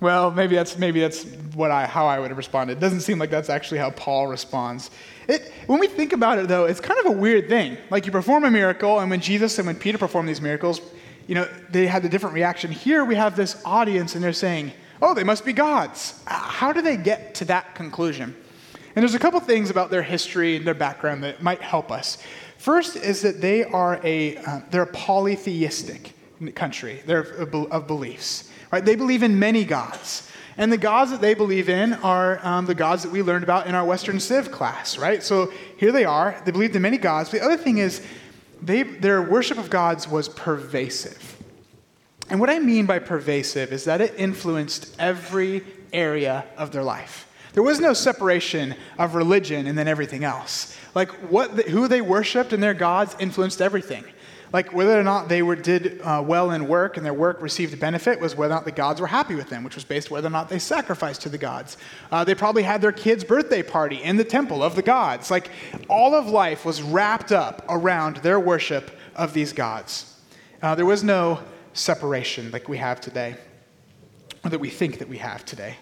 Well, 0.00 0.30
maybe 0.30 0.54
that's, 0.54 0.76
maybe 0.78 1.00
that's 1.00 1.24
what 1.54 1.70
I, 1.70 1.86
how 1.86 2.06
I 2.06 2.18
would 2.18 2.30
have 2.30 2.36
responded. 2.36 2.78
It 2.78 2.80
doesn't 2.80 3.00
seem 3.00 3.18
like 3.18 3.30
that's 3.30 3.48
actually 3.50 3.78
how 3.78 3.90
Paul 3.90 4.26
responds. 4.26 4.90
It, 5.28 5.52
when 5.66 5.80
we 5.80 5.86
think 5.86 6.12
about 6.12 6.38
it, 6.38 6.48
though, 6.48 6.64
it's 6.64 6.80
kind 6.80 7.00
of 7.00 7.06
a 7.06 7.16
weird 7.16 7.48
thing. 7.48 7.76
Like 7.90 8.06
you 8.06 8.12
perform 8.12 8.44
a 8.44 8.50
miracle, 8.50 9.00
and 9.00 9.10
when 9.10 9.20
Jesus 9.20 9.58
and 9.58 9.66
when 9.66 9.76
Peter 9.76 9.98
performed 9.98 10.28
these 10.28 10.40
miracles, 10.40 10.80
you 11.26 11.34
know, 11.34 11.48
they 11.70 11.86
had 11.86 12.04
a 12.04 12.08
different 12.08 12.34
reaction. 12.34 12.70
Here 12.70 13.04
we 13.04 13.14
have 13.14 13.36
this 13.36 13.62
audience, 13.64 14.14
and 14.14 14.22
they're 14.22 14.32
saying, 14.32 14.72
oh, 15.02 15.14
they 15.14 15.24
must 15.24 15.44
be 15.44 15.52
gods. 15.52 16.20
How 16.26 16.72
do 16.72 16.82
they 16.82 16.96
get 16.96 17.34
to 17.36 17.44
that 17.46 17.74
conclusion? 17.74 18.36
And 18.96 19.02
there's 19.02 19.14
a 19.14 19.18
couple 19.18 19.40
things 19.40 19.70
about 19.70 19.90
their 19.90 20.02
history 20.02 20.56
and 20.56 20.66
their 20.66 20.74
background 20.74 21.24
that 21.24 21.42
might 21.42 21.60
help 21.60 21.90
us. 21.90 22.18
First 22.58 22.96
is 22.96 23.22
that 23.22 23.40
they 23.40 23.64
are 23.64 24.00
a, 24.04 24.36
uh, 24.36 24.60
they're 24.70 24.82
a 24.82 24.86
polytheistic 24.86 26.12
country. 26.54 27.02
They're 27.04 27.20
of 27.20 27.86
beliefs, 27.86 28.50
right? 28.70 28.84
They 28.84 28.94
believe 28.94 29.22
in 29.22 29.38
many 29.38 29.64
gods. 29.64 30.30
And 30.56 30.72
the 30.72 30.78
gods 30.78 31.10
that 31.10 31.20
they 31.20 31.34
believe 31.34 31.68
in 31.68 31.94
are 31.94 32.38
um, 32.46 32.66
the 32.66 32.74
gods 32.74 33.02
that 33.02 33.10
we 33.10 33.22
learned 33.22 33.42
about 33.42 33.66
in 33.66 33.74
our 33.74 33.84
Western 33.84 34.20
Civ 34.20 34.52
class, 34.52 34.96
right? 34.96 35.22
So 35.22 35.52
here 35.76 35.90
they 35.90 36.04
are. 36.04 36.40
They 36.44 36.52
believed 36.52 36.76
in 36.76 36.82
many 36.82 36.96
gods. 36.96 37.30
But 37.30 37.40
The 37.40 37.44
other 37.46 37.56
thing 37.56 37.78
is, 37.78 38.00
they, 38.62 38.84
their 38.84 39.20
worship 39.20 39.58
of 39.58 39.68
gods 39.68 40.08
was 40.08 40.28
pervasive. 40.28 41.42
And 42.30 42.40
what 42.40 42.50
I 42.50 42.58
mean 42.58 42.86
by 42.86 42.98
pervasive 42.98 43.72
is 43.72 43.84
that 43.84 44.00
it 44.00 44.14
influenced 44.16 44.94
every 44.98 45.62
area 45.92 46.44
of 46.56 46.72
their 46.72 46.82
life. 46.82 47.30
There 47.52 47.62
was 47.62 47.78
no 47.78 47.92
separation 47.92 48.74
of 48.98 49.14
religion 49.14 49.66
and 49.66 49.78
then 49.78 49.86
everything 49.86 50.24
else. 50.24 50.76
Like 50.94 51.10
what, 51.30 51.56
the, 51.56 51.62
who 51.62 51.86
they 51.86 52.00
worshipped 52.00 52.52
and 52.52 52.62
their 52.62 52.74
gods 52.74 53.14
influenced 53.20 53.60
everything. 53.60 54.04
Like 54.52 54.72
whether 54.72 54.98
or 54.98 55.02
not 55.02 55.28
they 55.28 55.42
were, 55.42 55.56
did 55.56 56.00
uh, 56.02 56.22
well 56.24 56.52
in 56.52 56.68
work 56.68 56.96
and 56.96 57.04
their 57.04 57.14
work 57.14 57.42
received 57.42 57.78
benefit 57.80 58.20
was 58.20 58.36
whether 58.36 58.54
or 58.54 58.56
not 58.56 58.64
the 58.64 58.72
gods 58.72 59.00
were 59.00 59.06
happy 59.06 59.34
with 59.34 59.50
them, 59.50 59.64
which 59.64 59.74
was 59.74 59.84
based 59.84 60.10
whether 60.10 60.28
or 60.28 60.30
not 60.30 60.48
they 60.48 60.60
sacrificed 60.60 61.22
to 61.22 61.28
the 61.28 61.38
gods. 61.38 61.76
Uh, 62.10 62.24
they 62.24 62.34
probably 62.34 62.62
had 62.62 62.80
their 62.80 62.92
kid's 62.92 63.24
birthday 63.24 63.62
party 63.62 64.02
in 64.02 64.16
the 64.16 64.24
temple 64.24 64.62
of 64.62 64.76
the 64.76 64.82
gods. 64.82 65.30
Like 65.30 65.50
all 65.88 66.14
of 66.14 66.26
life 66.26 66.64
was 66.64 66.82
wrapped 66.82 67.32
up 67.32 67.64
around 67.68 68.16
their 68.18 68.38
worship 68.38 68.92
of 69.16 69.32
these 69.32 69.52
gods. 69.52 70.12
Uh, 70.62 70.74
there 70.74 70.86
was 70.86 71.02
no 71.04 71.40
separation 71.74 72.50
like 72.50 72.68
we 72.68 72.78
have 72.78 73.00
today. 73.00 73.36
or 74.44 74.50
that 74.50 74.60
we 74.60 74.70
think 74.70 74.98
that 74.98 75.08
we 75.08 75.18
have 75.18 75.44
today. 75.44 75.76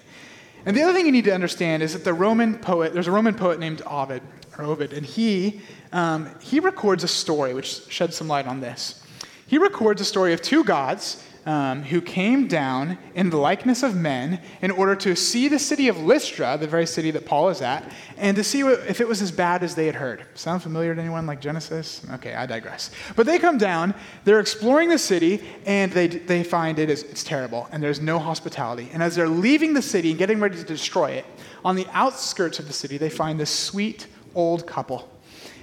And 0.64 0.76
the 0.76 0.82
other 0.82 0.92
thing 0.92 1.06
you 1.06 1.12
need 1.12 1.24
to 1.24 1.34
understand 1.34 1.82
is 1.82 1.92
that 1.92 2.04
the 2.04 2.14
Roman 2.14 2.56
poet, 2.58 2.92
there's 2.92 3.08
a 3.08 3.12
Roman 3.12 3.34
poet 3.34 3.58
named 3.58 3.82
Ovid, 3.82 4.22
or 4.56 4.64
Ovid, 4.64 4.92
and 4.92 5.04
he, 5.04 5.60
um, 5.92 6.30
he 6.40 6.60
records 6.60 7.02
a 7.02 7.08
story 7.08 7.54
which 7.54 7.88
sheds 7.88 8.16
some 8.16 8.28
light 8.28 8.46
on 8.46 8.60
this. 8.60 9.04
He 9.46 9.58
records 9.58 10.00
a 10.00 10.04
story 10.04 10.32
of 10.32 10.40
two 10.40 10.62
gods 10.62 11.24
um, 11.44 11.82
who 11.82 12.00
came 12.00 12.46
down 12.46 12.98
in 13.14 13.30
the 13.30 13.36
likeness 13.36 13.82
of 13.82 13.96
men 13.96 14.40
in 14.60 14.70
order 14.70 14.94
to 14.94 15.16
see 15.16 15.48
the 15.48 15.58
city 15.58 15.88
of 15.88 15.98
Lystra, 15.98 16.56
the 16.58 16.66
very 16.66 16.86
city 16.86 17.10
that 17.10 17.26
Paul 17.26 17.48
is 17.48 17.60
at, 17.60 17.90
and 18.16 18.36
to 18.36 18.44
see 18.44 18.60
if 18.60 19.00
it 19.00 19.08
was 19.08 19.20
as 19.20 19.32
bad 19.32 19.62
as 19.62 19.74
they 19.74 19.86
had 19.86 19.96
heard. 19.96 20.24
Sound 20.34 20.62
familiar 20.62 20.94
to 20.94 21.00
anyone 21.00 21.26
like 21.26 21.40
Genesis? 21.40 22.02
Okay, 22.12 22.34
I 22.34 22.46
digress. 22.46 22.90
But 23.16 23.26
they 23.26 23.38
come 23.38 23.58
down, 23.58 23.94
they're 24.24 24.40
exploring 24.40 24.88
the 24.88 24.98
city, 24.98 25.42
and 25.66 25.90
they, 25.92 26.06
they 26.06 26.44
find 26.44 26.78
it 26.78 26.88
is 26.88 27.02
it's 27.02 27.24
terrible, 27.24 27.68
and 27.72 27.82
there's 27.82 28.00
no 28.00 28.18
hospitality. 28.18 28.88
And 28.92 29.02
as 29.02 29.16
they're 29.16 29.28
leaving 29.28 29.74
the 29.74 29.82
city 29.82 30.10
and 30.10 30.18
getting 30.18 30.38
ready 30.38 30.56
to 30.56 30.64
destroy 30.64 31.12
it, 31.12 31.26
on 31.64 31.76
the 31.76 31.86
outskirts 31.92 32.58
of 32.58 32.66
the 32.66 32.72
city, 32.72 32.98
they 32.98 33.10
find 33.10 33.38
this 33.38 33.50
sweet 33.50 34.06
old 34.34 34.66
couple. 34.66 35.08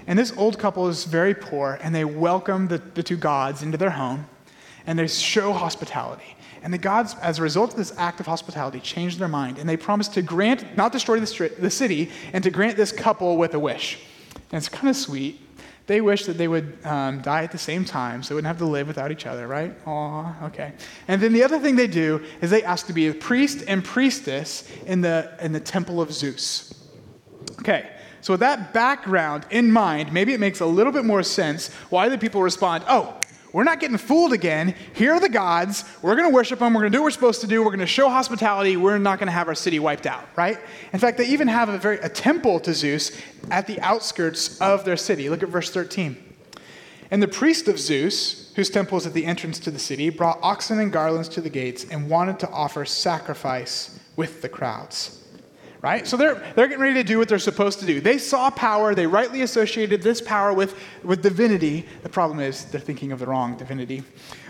And 0.08 0.18
this 0.18 0.34
old 0.38 0.58
couple 0.58 0.88
is 0.88 1.06
very 1.06 1.34
poor, 1.34 1.78
and 1.84 1.94
they 1.94 2.06
welcome 2.06 2.68
the, 2.68 2.80
the 2.80 3.04
two 3.04 3.18
gods 3.18 3.64
into 3.64 3.78
their 3.78 3.92
home 3.92 4.28
and 4.90 4.98
they 4.98 5.08
show 5.08 5.54
hospitality. 5.54 6.36
And 6.64 6.74
the 6.74 6.80
gods, 6.80 7.16
as 7.22 7.38
a 7.38 7.44
result 7.44 7.70
of 7.70 7.78
this 7.78 7.94
act 7.96 8.20
of 8.20 8.26
hospitality, 8.26 8.80
change 8.80 9.18
their 9.18 9.28
mind 9.28 9.60
and 9.60 9.70
they 9.70 9.78
promise 9.78 10.08
to 10.10 10.24
grant, 10.24 10.76
not 10.76 10.92
destroy 10.92 11.20
the, 11.20 11.52
the 11.60 11.70
city, 11.70 12.10
and 12.34 12.44
to 12.44 12.50
grant 12.50 12.76
this 12.76 12.92
couple 12.92 13.38
with 13.38 13.54
a 13.54 13.60
wish. 13.60 14.00
And 14.52 14.58
it's 14.58 14.68
kind 14.68 14.90
of 14.90 14.96
sweet. 14.96 15.40
They 15.86 16.02
wish 16.02 16.26
that 16.26 16.40
they 16.40 16.48
would 16.48 16.84
um, 16.84 17.22
die 17.22 17.44
at 17.44 17.52
the 17.52 17.60
same 17.60 17.86
time 17.86 18.24
so 18.24 18.30
they 18.30 18.36
wouldn't 18.36 18.48
have 18.48 18.58
to 18.58 18.66
live 18.66 18.88
without 18.88 19.12
each 19.12 19.28
other, 19.28 19.48
right? 19.48 19.76
Aw, 19.86 20.46
okay. 20.48 20.74
And 21.08 21.22
then 21.22 21.34
the 21.34 21.44
other 21.44 21.60
thing 21.60 21.76
they 21.76 21.88
do 21.88 22.26
is 22.42 22.50
they 22.50 22.64
ask 22.64 22.88
to 22.88 22.94
be 22.94 23.10
a 23.10 23.14
priest 23.14 23.64
and 23.68 23.86
priestess 23.86 24.68
in 24.88 25.02
the, 25.02 25.32
in 25.40 25.52
the 25.52 25.60
temple 25.60 26.02
of 26.02 26.12
Zeus. 26.12 26.74
Okay, 27.60 27.92
so 28.22 28.34
with 28.34 28.40
that 28.40 28.74
background 28.74 29.46
in 29.52 29.72
mind, 29.72 30.12
maybe 30.12 30.34
it 30.34 30.40
makes 30.40 30.62
a 30.62 30.66
little 30.66 30.92
bit 30.92 31.06
more 31.06 31.22
sense 31.22 31.72
why 31.92 32.10
the 32.10 32.18
people 32.18 32.42
respond, 32.42 32.84
oh, 32.88 33.20
we're 33.52 33.64
not 33.64 33.80
getting 33.80 33.98
fooled 33.98 34.34
again. 34.34 34.76
Here 34.94 35.14
are 35.14 35.20
the 35.20 35.30
gods. 35.30 35.84
We're 36.02 36.16
going 36.16 36.30
to 36.30 36.34
worship 36.34 36.60
them. 36.60 36.74
We're 36.74 36.82
going 36.82 36.92
to 36.92 36.98
do 36.98 37.02
what 37.02 37.08
we're 37.08 37.12
supposed 37.12 37.42
to 37.42 37.48
do. 37.48 37.62
We're 37.64 37.72
going 37.72 37.80
to 37.80 37.88
show 37.88 38.10
hospitality. 38.10 38.78
We're 38.78 38.98
not 38.98 39.20
going 39.20 39.28
to 39.28 39.34
have 39.34 39.48
our 39.48 39.56
city 39.56 39.80
wiped 39.80 40.06
out, 40.06 40.28
right? 40.36 40.58
In 40.94 41.00
fact, 41.00 41.18
they 41.18 41.28
even 41.28 41.48
have 41.48 41.70
a 41.70 41.78
very 41.78 41.98
a 42.00 42.10
temple 42.10 42.60
to 42.62 42.74
Zeus 42.74 43.12
at 43.50 43.68
the 43.68 43.80
outskirts 43.82 44.60
of 44.62 44.86
their 44.86 44.98
city. 44.98 45.30
Look 45.30 45.44
at 45.44 45.50
verse 45.50 45.72
13. 45.72 46.18
And 47.12 47.24
the 47.24 47.28
priest 47.28 47.68
of 47.68 47.80
Zeus, 47.80 48.54
whose 48.56 48.70
temple 48.70 49.00
is 49.00 49.08
at 49.08 49.14
the 49.14 49.26
entrance 49.26 49.60
to 49.60 49.72
the 49.72 49.80
city, 49.80 50.10
brought 50.10 50.38
oxen 50.44 50.80
and 50.80 50.92
garlands 50.92 51.28
to 51.30 51.42
the 51.42 51.50
gates 51.50 51.86
and 51.90 52.08
wanted 52.10 52.40
to 52.40 52.50
offer 52.50 52.86
sacrifice 52.86 54.00
with 54.16 54.44
the 54.44 54.50
crowds 54.50 55.19
right? 55.82 56.06
So 56.06 56.18
they're, 56.18 56.36
they're 56.56 56.68
getting 56.68 56.82
ready 56.82 56.96
to 56.96 57.04
do 57.04 57.18
what 57.18 57.30
they're 57.30 57.40
supposed 57.40 57.80
to 57.80 57.86
do. 57.86 58.02
They 58.02 58.18
saw 58.18 58.50
power, 58.50 58.94
they 58.94 59.08
rightly 59.08 59.42
associated 59.44 60.02
this 60.02 60.22
power 60.22 60.54
with, 60.54 60.76
with 61.04 61.22
divinity. 61.22 61.86
The 62.04 62.10
problem 62.10 62.40
is 62.40 62.66
they're 62.66 62.82
thinking 62.82 63.12
of 63.12 63.20
the 63.20 63.28
wrong 63.28 63.56
divinity. 63.56 64.04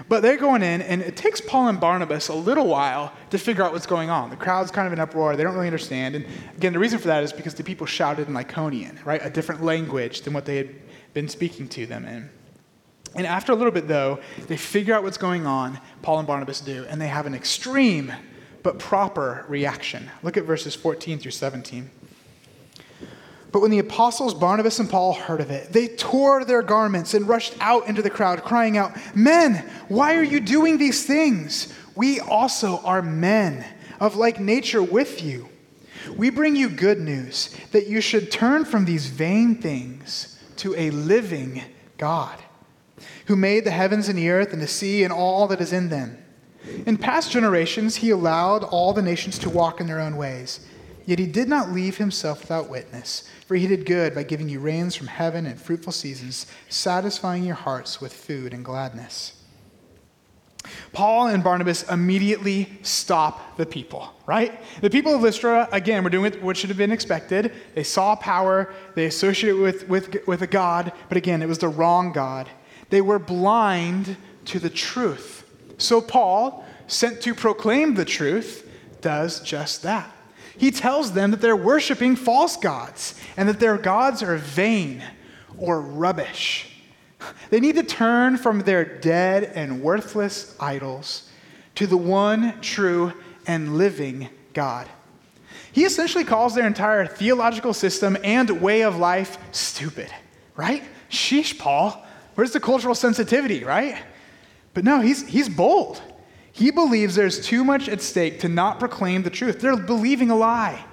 But 0.08 0.22
they're 0.22 0.38
going 0.38 0.64
in, 0.64 0.82
and 0.82 1.02
it 1.02 1.16
takes 1.16 1.40
Paul 1.40 1.68
and 1.68 1.80
Barnabas 1.80 2.30
a 2.30 2.34
little 2.34 2.68
while 2.68 3.14
to 3.30 3.38
figure 3.38 3.64
out 3.64 3.74
what's 3.74 3.86
going 3.86 4.10
on. 4.10 4.32
The 4.32 4.36
crowd's 4.36 4.72
kind 4.72 4.88
of 4.88 4.94
in 4.94 5.00
uproar, 5.00 5.36
they 5.36 5.44
don't 5.44 5.54
really 5.54 5.68
understand. 5.68 6.16
And 6.16 6.26
again, 6.58 6.74
the 6.74 6.80
reason 6.80 6.98
for 6.98 7.08
that 7.08 7.24
is 7.24 7.32
because 7.32 7.54
the 7.54 7.64
people 7.64 7.86
shouted 7.86 8.28
in 8.28 8.34
Lycaonian, 8.34 9.06
right? 9.06 9.24
A 9.24 9.30
different 9.30 9.64
language 9.64 10.22
than 10.22 10.34
what 10.34 10.46
they 10.46 10.58
had 10.58 10.76
been 11.14 11.28
speaking 11.28 11.68
to 11.70 11.86
them 11.86 12.06
in. 12.06 12.30
And 13.16 13.26
after 13.26 13.52
a 13.52 13.56
little 13.56 13.72
bit, 13.72 13.88
though, 13.88 14.20
they 14.48 14.58
figure 14.58 14.94
out 14.94 15.04
what's 15.04 15.18
going 15.18 15.46
on, 15.46 15.80
Paul 16.02 16.20
and 16.20 16.28
Barnabas 16.28 16.62
do, 16.62 16.86
and 16.90 17.02
they 17.02 17.08
have 17.08 17.26
an 17.26 17.34
extreme 17.34 18.14
but 18.64 18.80
proper 18.80 19.46
reaction. 19.48 20.10
Look 20.24 20.38
at 20.38 20.44
verses 20.44 20.76
14 20.76 21.20
through 21.20 21.32
17. 21.32 21.90
But 23.52 23.62
when 23.62 23.72
the 23.72 23.80
apostles 23.80 24.34
Barnabas 24.34 24.80
and 24.80 24.90
Paul 24.90 25.14
heard 25.14 25.42
of 25.42 25.50
it, 25.50 25.74
they 25.74 25.88
tore 25.88 26.46
their 26.46 26.62
garments 26.62 27.14
and 27.14 27.28
rushed 27.28 27.56
out 27.60 27.88
into 27.88 28.02
the 28.02 28.10
crowd, 28.10 28.44
crying 28.44 28.78
out, 28.78 28.96
Men, 29.16 29.68
why 29.88 30.16
are 30.16 30.24
you 30.24 30.40
doing 30.40 30.78
these 30.78 31.06
things? 31.06 31.74
We 31.96 32.20
also 32.20 32.78
are 32.80 33.02
men 33.02 33.66
of 34.00 34.16
like 34.16 34.40
nature 34.40 34.84
with 34.84 35.24
you. 35.24 35.50
We 36.16 36.30
bring 36.30 36.56
you 36.56 36.70
good 36.70 37.00
news 37.00 37.56
that 37.72 37.88
you 37.88 38.02
should 38.02 38.32
turn 38.32 38.66
from 38.66 38.86
these 38.86 39.08
vain 39.08 39.56
things 39.56 40.40
to 40.58 40.76
a 40.76 40.92
living 40.92 41.64
God, 41.98 42.38
who 43.26 43.36
made 43.36 43.66
the 43.66 43.72
heavens 43.72 44.10
and 44.10 44.18
the 44.18 44.30
earth 44.30 44.54
and 44.54 44.62
the 44.62 44.68
sea 44.68 45.04
and 45.04 45.12
all 45.12 45.48
that 45.48 45.62
is 45.62 45.74
in 45.74 45.90
them 45.90 46.19
in 46.86 46.98
past 46.98 47.32
generations, 47.32 47.98
he 47.98 48.10
allowed 48.10 48.64
all 48.64 48.94
the 48.94 49.02
nations 49.02 49.38
to 49.40 49.50
walk 49.50 49.80
in 49.80 49.88
their 49.88 50.00
own 50.00 50.18
ways. 50.18 50.66
Yet 51.06 51.18
he 51.20 51.26
did 51.26 51.50
not 51.50 51.72
leave 51.72 51.98
himself 51.98 52.42
without 52.42 52.70
witness, 52.70 53.28
for 53.48 53.56
he 53.56 53.66
did 53.66 53.86
good 53.86 54.14
by 54.14 54.24
giving 54.24 54.48
you 54.48 54.60
rains 54.60 54.96
from 54.96 55.08
heaven 55.08 55.48
and 55.48 55.60
fruitful 55.60 55.92
seasons, 55.92 56.46
satisfying 56.68 57.44
your 57.44 57.56
hearts 57.56 58.00
with 58.00 58.14
food 58.14 58.54
and 58.54 58.64
gladness. 58.64 59.34
Paul 60.92 61.28
and 61.28 61.44
Barnabas 61.44 61.84
immediately 61.90 62.70
stop 62.82 63.58
the 63.58 63.66
people, 63.66 64.14
right? 64.26 64.60
The 64.82 64.90
people 64.90 65.16
of 65.16 65.22
Lystra, 65.22 65.68
again, 65.72 66.04
were 66.04 66.10
doing 66.10 66.34
what 66.42 66.58
should 66.58 66.70
have 66.70 66.78
been 66.78 66.92
expected. 66.92 67.54
They 67.76 67.84
saw 67.84 68.16
power, 68.16 68.74
they 68.96 69.06
associated 69.06 69.58
it 69.58 69.62
with, 69.62 69.90
with, 69.90 70.28
with 70.28 70.42
a 70.42 70.48
God, 70.48 70.92
but 71.08 71.18
again, 71.18 71.42
it 71.42 71.48
was 71.48 71.60
the 71.60 71.70
wrong 71.70 72.12
God. 72.12 72.50
They 72.90 73.02
were 73.02 73.20
blind 73.20 74.18
to 74.46 74.60
the 74.60 74.70
truth. 74.70 75.39
So, 75.80 76.02
Paul, 76.02 76.64
sent 76.88 77.22
to 77.22 77.34
proclaim 77.34 77.96
the 77.96 78.06
truth, 78.06 78.70
does 79.02 79.40
just 79.40 79.82
that. 79.84 80.12
He 80.58 80.72
tells 80.72 81.14
them 81.14 81.32
that 81.32 81.40
they're 81.40 81.56
worshiping 81.56 82.16
false 82.16 82.58
gods 82.58 83.16
and 83.38 83.48
that 83.48 83.60
their 83.60 83.78
gods 83.78 84.22
are 84.22 84.36
vain 84.36 85.02
or 85.58 85.82
rubbish. 85.82 86.66
They 87.50 87.60
need 87.60 87.76
to 87.76 87.84
turn 87.84 88.38
from 88.38 88.60
their 88.60 88.86
dead 88.86 89.52
and 89.56 89.82
worthless 89.82 90.56
idols 90.58 91.30
to 91.76 91.86
the 91.86 91.98
one 91.98 92.62
true 92.62 93.12
and 93.46 93.78
living 93.78 94.30
God. 94.54 94.88
He 95.72 95.84
essentially 95.84 96.24
calls 96.24 96.56
their 96.56 96.66
entire 96.66 97.06
theological 97.06 97.74
system 97.74 98.18
and 98.24 98.62
way 98.62 98.84
of 98.84 98.98
life 98.98 99.38
stupid, 99.52 100.10
right? 100.56 100.84
Sheesh, 101.10 101.58
Paul. 101.58 102.06
Where's 102.36 102.52
the 102.52 102.60
cultural 102.60 102.96
sensitivity, 102.96 103.66
right? 103.66 103.98
But 104.74 104.84
no, 104.84 105.02
he's, 105.02 105.28
he's 105.28 105.50
bold. 105.50 106.02
He 106.52 106.72
believes 106.72 107.16
there's 107.16 107.46
too 107.46 107.64
much 107.64 107.88
at 107.90 108.02
stake 108.02 108.40
to 108.42 108.50
not 108.50 108.80
proclaim 108.80 109.24
the 109.24 109.30
truth. 109.30 109.60
They're 109.60 109.78
believing 109.78 110.30
a 110.30 110.36
lie. 110.36 110.84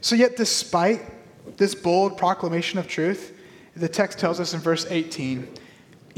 So, 0.00 0.14
yet, 0.14 0.36
despite 0.36 1.56
this 1.56 1.74
bold 1.74 2.16
proclamation 2.16 2.78
of 2.78 2.86
truth, 2.86 3.36
the 3.74 3.88
text 3.88 4.18
tells 4.18 4.40
us 4.40 4.54
in 4.54 4.60
verse 4.60 4.86
18 4.88 5.48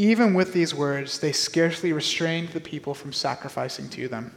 even 0.01 0.33
with 0.33 0.55
these 0.55 0.75
words, 0.75 1.19
they 1.19 1.31
scarcely 1.31 1.93
restrained 1.93 2.49
the 2.51 2.61
people 2.61 2.95
from 2.95 3.13
sacrificing 3.13 3.87
to 3.91 4.09
them. 4.09 4.35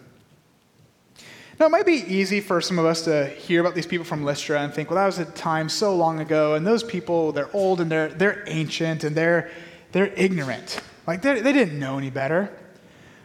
Now, 1.57 1.67
it 1.67 1.69
might 1.69 1.85
be 1.85 2.03
easy 2.05 2.41
for 2.41 2.59
some 2.59 2.77
of 2.77 2.85
us 2.85 3.03
to 3.03 3.27
hear 3.27 3.61
about 3.61 3.73
these 3.73 3.87
people 3.87 4.03
from 4.03 4.25
Lystra 4.25 4.59
and 4.59 4.73
think, 4.73 4.89
well, 4.89 4.97
that 4.97 5.05
was 5.05 5.19
a 5.19 5.25
time 5.31 5.69
so 5.69 5.95
long 5.95 6.19
ago, 6.19 6.55
and 6.55 6.67
those 6.67 6.83
people, 6.83 7.31
they're 7.31 7.55
old 7.55 7.79
and 7.79 7.89
they're, 7.89 8.09
they're 8.09 8.43
ancient 8.47 9.05
and 9.05 9.15
they're, 9.15 9.51
they're 9.93 10.11
ignorant. 10.17 10.81
Like, 11.05 11.21
they, 11.21 11.41
they 11.41 11.53
didn't 11.53 11.79
know 11.79 11.97
any 11.97 12.09
better. 12.09 12.49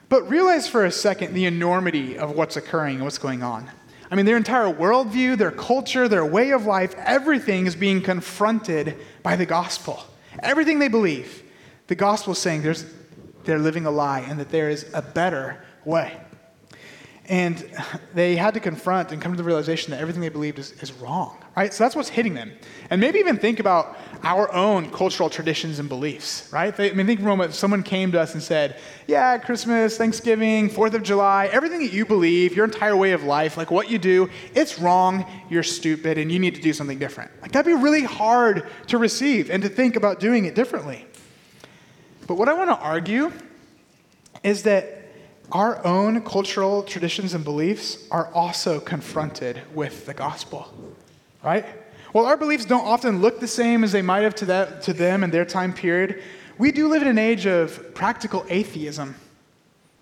But 0.09 0.29
realize 0.29 0.67
for 0.67 0.85
a 0.85 0.91
second 0.91 1.35
the 1.35 1.45
enormity 1.45 2.19
of 2.19 2.33
what's 2.33 2.57
occurring 2.57 2.97
and 2.97 3.05
what's 3.05 3.19
going 3.19 3.43
on. 3.43 3.71
I 4.11 4.15
mean, 4.15 4.25
their 4.25 4.39
entire 4.39 4.73
worldview, 4.73 5.37
their 5.37 5.51
culture, 5.51 6.09
their 6.09 6.25
way 6.25 6.51
of 6.53 6.65
life, 6.65 6.95
everything 6.97 7.67
is 7.67 7.77
being 7.77 8.01
confronted 8.01 8.97
by 9.23 9.37
the 9.37 9.45
gospel. 9.45 10.03
Everything 10.43 10.79
they 10.79 10.89
believe, 10.89 11.43
the 11.89 11.95
gospel 11.95 12.33
is 12.33 12.39
saying 12.39 12.63
there's, 12.63 12.87
they're 13.45 13.59
living 13.59 13.85
a 13.85 13.91
lie 13.91 14.21
and 14.21 14.41
that 14.41 14.51
there 14.51 14.71
is 14.71 14.87
a 14.95 15.03
better 15.03 15.63
way. 15.85 16.19
And 17.27 17.71
they 18.15 18.37
had 18.37 18.55
to 18.55 18.61
confront 18.61 19.13
and 19.13 19.21
come 19.21 19.33
to 19.33 19.37
the 19.37 19.45
realization 19.45 19.91
that 19.91 20.01
everything 20.01 20.23
they 20.23 20.31
believed 20.31 20.59
is, 20.59 20.73
is 20.81 20.93
wrong, 20.93 21.37
right? 21.55 21.75
So 21.75 21.85
that's 21.85 21.95
what's 21.95 22.09
hitting 22.09 22.33
them. 22.33 22.53
And 22.89 23.03
maybe 23.03 23.19
even 23.19 23.37
think 23.37 23.61
about 23.61 23.99
our 24.23 24.53
own 24.53 24.91
cultural 24.91 25.31
traditions 25.31 25.79
and 25.79 25.89
beliefs, 25.89 26.49
right? 26.53 26.79
I 26.79 26.93
mean, 26.93 27.07
think 27.07 27.21
for 27.21 27.27
a 27.27 27.29
moment, 27.29 27.55
someone 27.55 27.83
came 27.83 28.13
to 28.13 28.21
us 28.21 28.35
and 28.35 28.43
said, 28.43 28.79
yeah, 29.07 29.39
Christmas, 29.39 29.97
Thanksgiving, 29.97 30.69
4th 30.69 30.95
of 30.95 31.03
July, 31.03 31.47
everything 31.53 31.81
that 31.81 31.93
you 31.93 32.05
believe, 32.05 32.55
your 32.55 32.65
entire 32.65 32.97
way 32.97 33.13
of 33.13 33.23
life, 33.23 33.57
like 33.57 33.71
what 33.71 33.91
you 33.91 33.99
do, 33.99 34.29
it's 34.55 34.79
wrong, 34.79 35.25
you're 35.49 35.63
stupid, 35.63 36.19
and 36.19 36.33
you 36.33 36.39
need 36.39 36.55
to 36.57 36.61
do 36.61 36.73
something 36.73 36.99
different. 36.99 37.31
Like, 37.41 37.53
that'd 37.53 37.67
be 37.67 37.81
really 37.81 38.03
hard 38.03 38.69
to 38.89 38.99
receive 38.99 39.51
and 39.51 39.63
to 39.63 39.69
think 39.69 39.97
about 39.97 40.21
doing 40.21 40.45
it 40.47 40.55
differently. 40.55 41.07
But 42.27 42.35
what 42.35 42.49
I 42.49 42.55
want 42.55 42.71
to 42.71 42.77
argue 42.77 43.33
is 44.43 44.65
that 44.65 44.95
our 45.53 45.85
own 45.87 46.21
cultural 46.23 46.83
traditions 46.83 47.33
and 47.33 47.43
beliefs 47.43 48.07
are 48.11 48.33
also 48.35 48.81
confronted 48.81 49.63
with 49.75 50.05
the 50.07 50.13
gospel, 50.13 50.73
right? 51.43 51.65
Well, 52.13 52.27
our 52.27 52.37
beliefs 52.37 52.65
don't 52.65 52.87
often 52.87 53.21
look 53.21 53.41
the 53.41 53.49
same 53.49 53.85
as 53.85 53.93
they 53.93 54.03
might 54.03 54.23
have 54.23 54.35
to, 54.37 54.47
that, 54.47 54.83
to 54.83 54.93
them 54.93 55.23
in 55.23 55.31
their 55.31 55.45
time 55.45 55.73
period. 55.73 56.23
We 56.57 56.73
do 56.73 56.89
live 56.89 57.03
in 57.03 57.09
an 57.09 57.19
age 57.19 57.47
of 57.47 57.95
practical 57.95 58.47
atheism. 58.49 59.15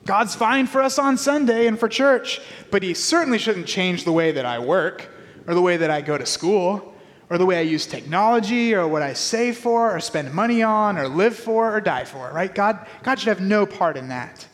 God's 0.04 0.36
fine 0.36 0.68
for 0.68 0.80
us 0.80 0.98
on 0.98 1.18
Sunday 1.18 1.66
and 1.66 1.78
for 1.78 1.88
church, 1.88 2.40
but 2.70 2.82
He 2.82 2.94
certainly 2.94 3.38
shouldn't 3.38 3.66
change 3.66 4.04
the 4.04 4.12
way 4.12 4.30
that 4.32 4.46
I 4.46 4.60
work 4.60 5.08
or 5.48 5.54
the 5.54 5.62
way 5.62 5.76
that 5.76 5.90
I 5.90 6.00
go 6.00 6.16
to 6.16 6.24
school 6.24 6.94
or 7.28 7.38
the 7.38 7.46
way 7.46 7.58
I 7.58 7.62
use 7.62 7.86
technology 7.86 8.72
or 8.72 8.86
what 8.86 9.02
I 9.02 9.12
save 9.12 9.58
for 9.58 9.94
or 9.94 9.98
spend 9.98 10.32
money 10.32 10.62
on 10.62 10.96
or 10.96 11.08
live 11.08 11.36
for 11.36 11.74
or 11.74 11.80
die 11.80 12.04
for, 12.04 12.30
right? 12.32 12.54
God, 12.54 12.86
God 13.02 13.18
should 13.18 13.28
have 13.28 13.40
no 13.40 13.66
part 13.66 13.96
in 13.96 14.08
that. 14.08 14.46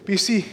But 0.00 0.08
you 0.08 0.18
see, 0.18 0.46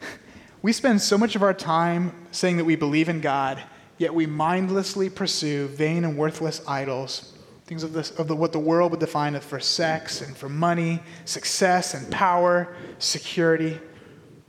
we 0.62 0.72
spend 0.72 1.02
so 1.02 1.18
much 1.18 1.34
of 1.34 1.42
our 1.42 1.54
time 1.54 2.12
saying 2.30 2.58
that 2.58 2.64
we 2.64 2.76
believe 2.76 3.08
in 3.08 3.20
God, 3.20 3.60
yet 3.98 4.14
we 4.14 4.26
mindlessly 4.26 5.08
pursue 5.08 5.68
vain 5.68 6.04
and 6.04 6.16
worthless 6.16 6.62
idols, 6.66 7.32
things 7.66 7.82
of, 7.82 7.92
this, 7.92 8.10
of 8.12 8.28
the, 8.28 8.36
what 8.36 8.52
the 8.52 8.58
world 8.58 8.90
would 8.90 9.00
define 9.00 9.34
as 9.34 9.44
for 9.44 9.60
sex 9.60 10.20
and 10.20 10.36
for 10.36 10.48
money, 10.48 11.00
success 11.24 11.94
and 11.94 12.10
power, 12.10 12.74
security, 12.98 13.78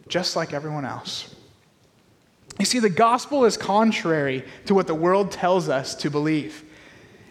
just 0.07 0.35
like 0.35 0.53
everyone 0.53 0.85
else. 0.85 1.35
You 2.59 2.65
see, 2.65 2.79
the 2.79 2.89
gospel 2.89 3.45
is 3.45 3.57
contrary 3.57 4.45
to 4.65 4.73
what 4.73 4.87
the 4.87 4.95
world 4.95 5.31
tells 5.31 5.67
us 5.67 5.93
to 5.95 6.09
believe. 6.09 6.63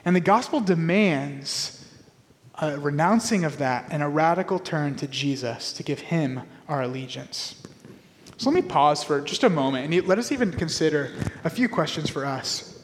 And 0.04 0.14
the 0.14 0.20
gospel 0.20 0.60
demands 0.60 1.86
a 2.56 2.78
renouncing 2.78 3.44
of 3.44 3.58
that 3.58 3.86
and 3.90 4.02
a 4.02 4.08
radical 4.08 4.58
turn 4.58 4.94
to 4.96 5.06
Jesus 5.06 5.72
to 5.72 5.82
give 5.82 5.98
him 5.98 6.42
our 6.68 6.82
allegiance. 6.82 7.60
So 8.36 8.50
let 8.50 8.54
me 8.54 8.68
pause 8.68 9.04
for 9.04 9.20
just 9.20 9.44
a 9.44 9.50
moment 9.50 9.92
and 9.92 10.08
let 10.08 10.18
us 10.18 10.32
even 10.32 10.50
consider 10.52 11.12
a 11.44 11.50
few 11.50 11.68
questions 11.68 12.10
for 12.10 12.24
us. 12.24 12.82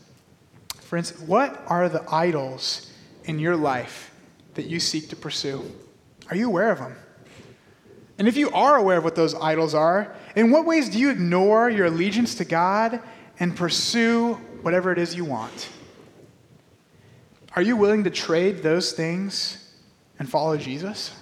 Friends, 0.80 1.18
what 1.20 1.62
are 1.66 1.88
the 1.88 2.04
idols 2.12 2.92
in 3.24 3.38
your 3.38 3.56
life 3.56 4.12
that 4.54 4.66
you 4.66 4.80
seek 4.80 5.08
to 5.10 5.16
pursue? 5.16 5.64
Are 6.30 6.36
you 6.36 6.46
aware 6.46 6.70
of 6.70 6.78
them? 6.78 6.96
And 8.18 8.28
if 8.28 8.36
you 8.36 8.50
are 8.50 8.76
aware 8.76 8.98
of 8.98 9.04
what 9.04 9.16
those 9.16 9.34
idols 9.34 9.74
are, 9.74 10.14
in 10.36 10.50
what 10.50 10.66
ways 10.66 10.88
do 10.88 10.98
you 10.98 11.10
ignore 11.10 11.70
your 11.70 11.86
allegiance 11.86 12.34
to 12.36 12.44
God 12.44 13.00
and 13.38 13.56
pursue 13.56 14.34
whatever 14.62 14.92
it 14.92 14.98
is 14.98 15.14
you 15.14 15.24
want? 15.24 15.70
Are 17.56 17.62
you 17.62 17.76
willing 17.76 18.04
to 18.04 18.10
trade 18.10 18.62
those 18.62 18.92
things 18.92 19.74
and 20.18 20.28
follow 20.28 20.56
Jesus? 20.56 21.12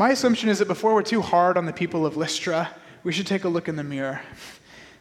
My 0.00 0.12
assumption 0.12 0.48
is 0.48 0.60
that 0.60 0.66
before 0.66 0.94
we're 0.94 1.02
too 1.02 1.20
hard 1.20 1.58
on 1.58 1.66
the 1.66 1.74
people 1.74 2.06
of 2.06 2.16
Lystra, 2.16 2.74
we 3.04 3.12
should 3.12 3.26
take 3.26 3.44
a 3.44 3.50
look 3.50 3.68
in 3.68 3.76
the 3.76 3.84
mirror. 3.84 4.22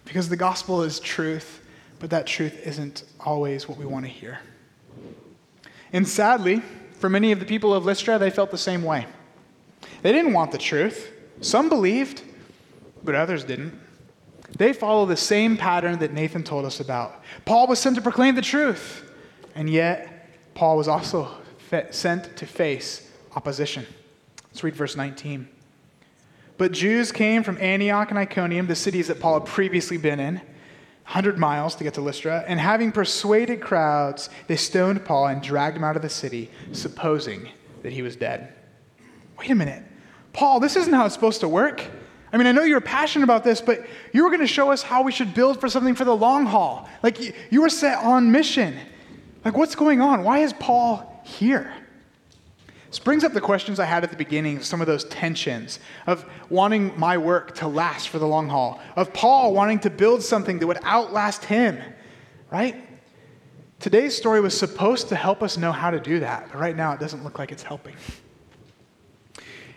Because 0.04 0.28
the 0.28 0.36
gospel 0.36 0.82
is 0.82 1.00
truth, 1.00 1.66
but 2.00 2.10
that 2.10 2.28
truth 2.28 2.68
isn't 2.68 3.06
always 3.18 3.66
what 3.66 3.78
we 3.78 3.86
want 3.86 4.04
to 4.04 4.12
hear. 4.12 4.40
And 5.94 6.06
sadly, 6.06 6.62
for 6.92 7.10
many 7.10 7.32
of 7.32 7.40
the 7.40 7.46
people 7.46 7.74
of 7.74 7.86
Lystra, 7.86 8.20
they 8.20 8.30
felt 8.30 8.52
the 8.52 8.58
same 8.58 8.84
way. 8.84 9.08
They 10.02 10.12
didn't 10.12 10.34
want 10.34 10.52
the 10.52 10.58
truth. 10.58 11.14
Some 11.40 11.70
believed, 11.70 12.22
but 13.02 13.16
others 13.16 13.46
didn't. 13.46 13.80
They 14.58 14.74
follow 14.74 15.06
the 15.06 15.16
same 15.16 15.56
pattern 15.56 16.00
that 16.00 16.12
Nathan 16.12 16.44
told 16.44 16.66
us 16.66 16.82
about. 16.82 17.24
Paul 17.46 17.68
was 17.68 17.80
sent 17.80 17.96
to 17.96 18.02
proclaim 18.02 18.36
the 18.36 18.42
truth, 18.42 19.10
and 19.56 19.70
yet 19.70 20.28
Paul 20.56 20.76
was 20.76 20.90
also 20.90 21.38
sent 21.90 22.36
to 22.36 22.46
face 22.46 23.10
opposition. 23.34 23.86
Let's 24.52 24.64
read 24.64 24.76
verse 24.76 24.96
19. 24.96 25.48
But 26.58 26.72
Jews 26.74 27.12
came 27.12 27.44
from 27.44 27.58
Antioch 27.60 28.10
and 28.10 28.20
Iconium, 28.20 28.68
the 28.68 28.76
cities 28.76 29.08
that 29.08 29.20
Paul 29.20 29.40
had 29.40 29.48
previously 29.48 29.98
been 29.98 30.20
in, 30.20 30.36
100 30.36 31.38
miles 31.38 31.76
to 31.76 31.84
get 31.84 31.94
to 31.94 32.02
Lystra, 32.02 32.44
and 32.48 32.60
having 32.60 32.92
persuaded 32.92 33.62
crowds, 33.62 34.30
they 34.48 34.58
stoned 34.58 35.06
Paul 35.06 35.28
and 35.28 35.42
dragged 35.42 35.78
him 35.78 35.84
out 35.84 35.96
of 35.96 36.02
the 36.02 36.10
city, 36.10 36.52
supposing 36.74 37.50
that 37.82 37.94
he 37.94 38.02
was 38.02 38.16
dead. 38.16 38.54
Wait 39.38 39.50
a 39.50 39.56
minute. 39.56 39.84
Paul, 40.34 40.60
this 40.60 40.76
isn't 40.76 40.94
how 40.94 41.06
it's 41.06 41.16
supposed 41.16 41.40
to 41.42 41.48
work. 41.48 41.82
I 42.32 42.38
mean, 42.38 42.46
I 42.46 42.52
know 42.52 42.64
you're 42.64 42.82
passionate 42.82 43.24
about 43.24 43.44
this, 43.44 43.62
but 43.62 43.86
you 44.14 44.24
were 44.24 44.30
going 44.30 44.42
to 44.42 44.48
show 44.48 44.72
us 44.72 44.84
how 44.84 45.02
we 45.02 45.12
should 45.12 45.34
build 45.34 45.60
for 45.60 45.70
something 45.70 45.96
for 45.96 46.06
the 46.06 46.16
long 46.16 46.46
haul. 46.46 46.88
Like, 47.02 47.36
you 47.52 47.62
were 47.62 47.70
set 47.70 47.98
on 48.00 48.32
mission. 48.32 48.78
Like, 49.44 49.56
what's 49.56 49.76
going 49.76 50.02
on? 50.02 50.24
Why 50.24 50.40
is 50.40 50.54
Paul 50.54 51.22
here? 51.24 51.74
This 52.90 53.00
brings 53.00 53.24
up 53.24 53.34
the 53.34 53.42
questions 53.42 53.80
I 53.80 53.86
had 53.86 54.04
at 54.04 54.10
the 54.10 54.18
beginning, 54.18 54.62
some 54.62 54.82
of 54.82 54.88
those 54.88 55.06
tensions 55.06 55.80
of 56.08 56.26
wanting 56.50 56.98
my 57.00 57.18
work 57.18 57.54
to 57.56 57.68
last 57.68 58.10
for 58.10 58.18
the 58.18 58.26
long 58.26 58.50
haul, 58.50 58.82
of 58.96 59.14
Paul 59.14 59.54
wanting 59.54 59.80
to 59.80 59.92
build 59.92 60.24
something 60.24 60.58
that 60.58 60.66
would 60.66 60.80
outlast 60.84 61.46
him, 61.46 61.80
right? 62.52 62.76
Today's 63.80 64.18
story 64.18 64.42
was 64.42 64.58
supposed 64.58 65.10
to 65.10 65.16
help 65.16 65.44
us 65.44 65.56
know 65.56 65.72
how 65.72 65.92
to 65.92 66.00
do 66.00 66.20
that, 66.20 66.50
but 66.52 66.60
right 66.60 66.76
now 66.76 66.92
it 66.92 67.00
doesn't 67.00 67.24
look 67.24 67.38
like 67.38 67.52
it's 67.52 67.64
helping. 67.64 67.96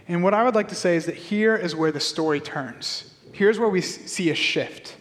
And 0.09 0.25
what 0.25 0.35
I 0.35 0.43
would 0.43 0.55
like 0.55 0.69
to 0.69 0.75
say 0.75 0.97
is 0.97 1.07
that 1.07 1.15
here 1.15 1.55
is 1.55 1.77
where 1.77 1.93
the 1.93 2.01
story 2.01 2.41
turns. 2.41 3.13
Here's 3.33 3.59
where 3.59 3.69
we 3.69 3.83
see 3.83 4.31
a 4.31 4.35
shift. 4.35 4.97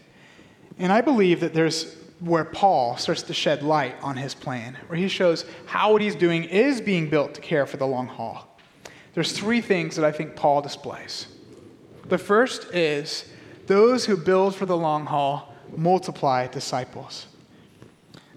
And 0.78 0.92
I 0.92 1.02
believe 1.02 1.40
that 1.40 1.54
there's 1.54 1.96
where 2.22 2.46
Paul 2.46 2.98
starts 2.98 3.24
to 3.24 3.34
shed 3.34 3.64
light 3.64 3.96
on 4.02 4.16
his 4.16 4.34
plan, 4.36 4.78
where 4.88 4.98
he 4.98 5.08
shows 5.08 5.44
how 5.66 5.92
what 5.92 6.02
he's 6.02 6.16
doing 6.16 6.44
is 6.44 6.80
being 6.80 7.10
built 7.10 7.34
to 7.34 7.42
care 7.42 7.66
for 7.66 7.78
the 7.78 7.88
long 7.88 8.08
haul. 8.08 8.48
There's 9.14 9.34
three 9.34 9.60
things 9.60 9.96
that 9.96 10.06
I 10.06 10.12
think 10.12 10.36
Paul 10.36 10.62
displays. 10.62 11.28
The 12.06 12.20
first 12.20 12.74
is 12.74 13.26
those 13.66 14.06
who 14.06 14.16
build 14.16 14.56
for 14.56 14.66
the 14.66 14.78
long 14.78 15.08
haul 15.08 15.54
multiply 15.76 16.48
disciples. 16.48 17.26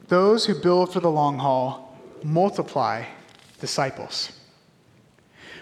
Those 0.09 0.47
who 0.47 0.55
build 0.55 0.93
for 0.93 1.01
the 1.01 1.11
long 1.11 1.39
haul 1.39 1.99
multiply 2.23 3.05
disciples. 3.61 4.33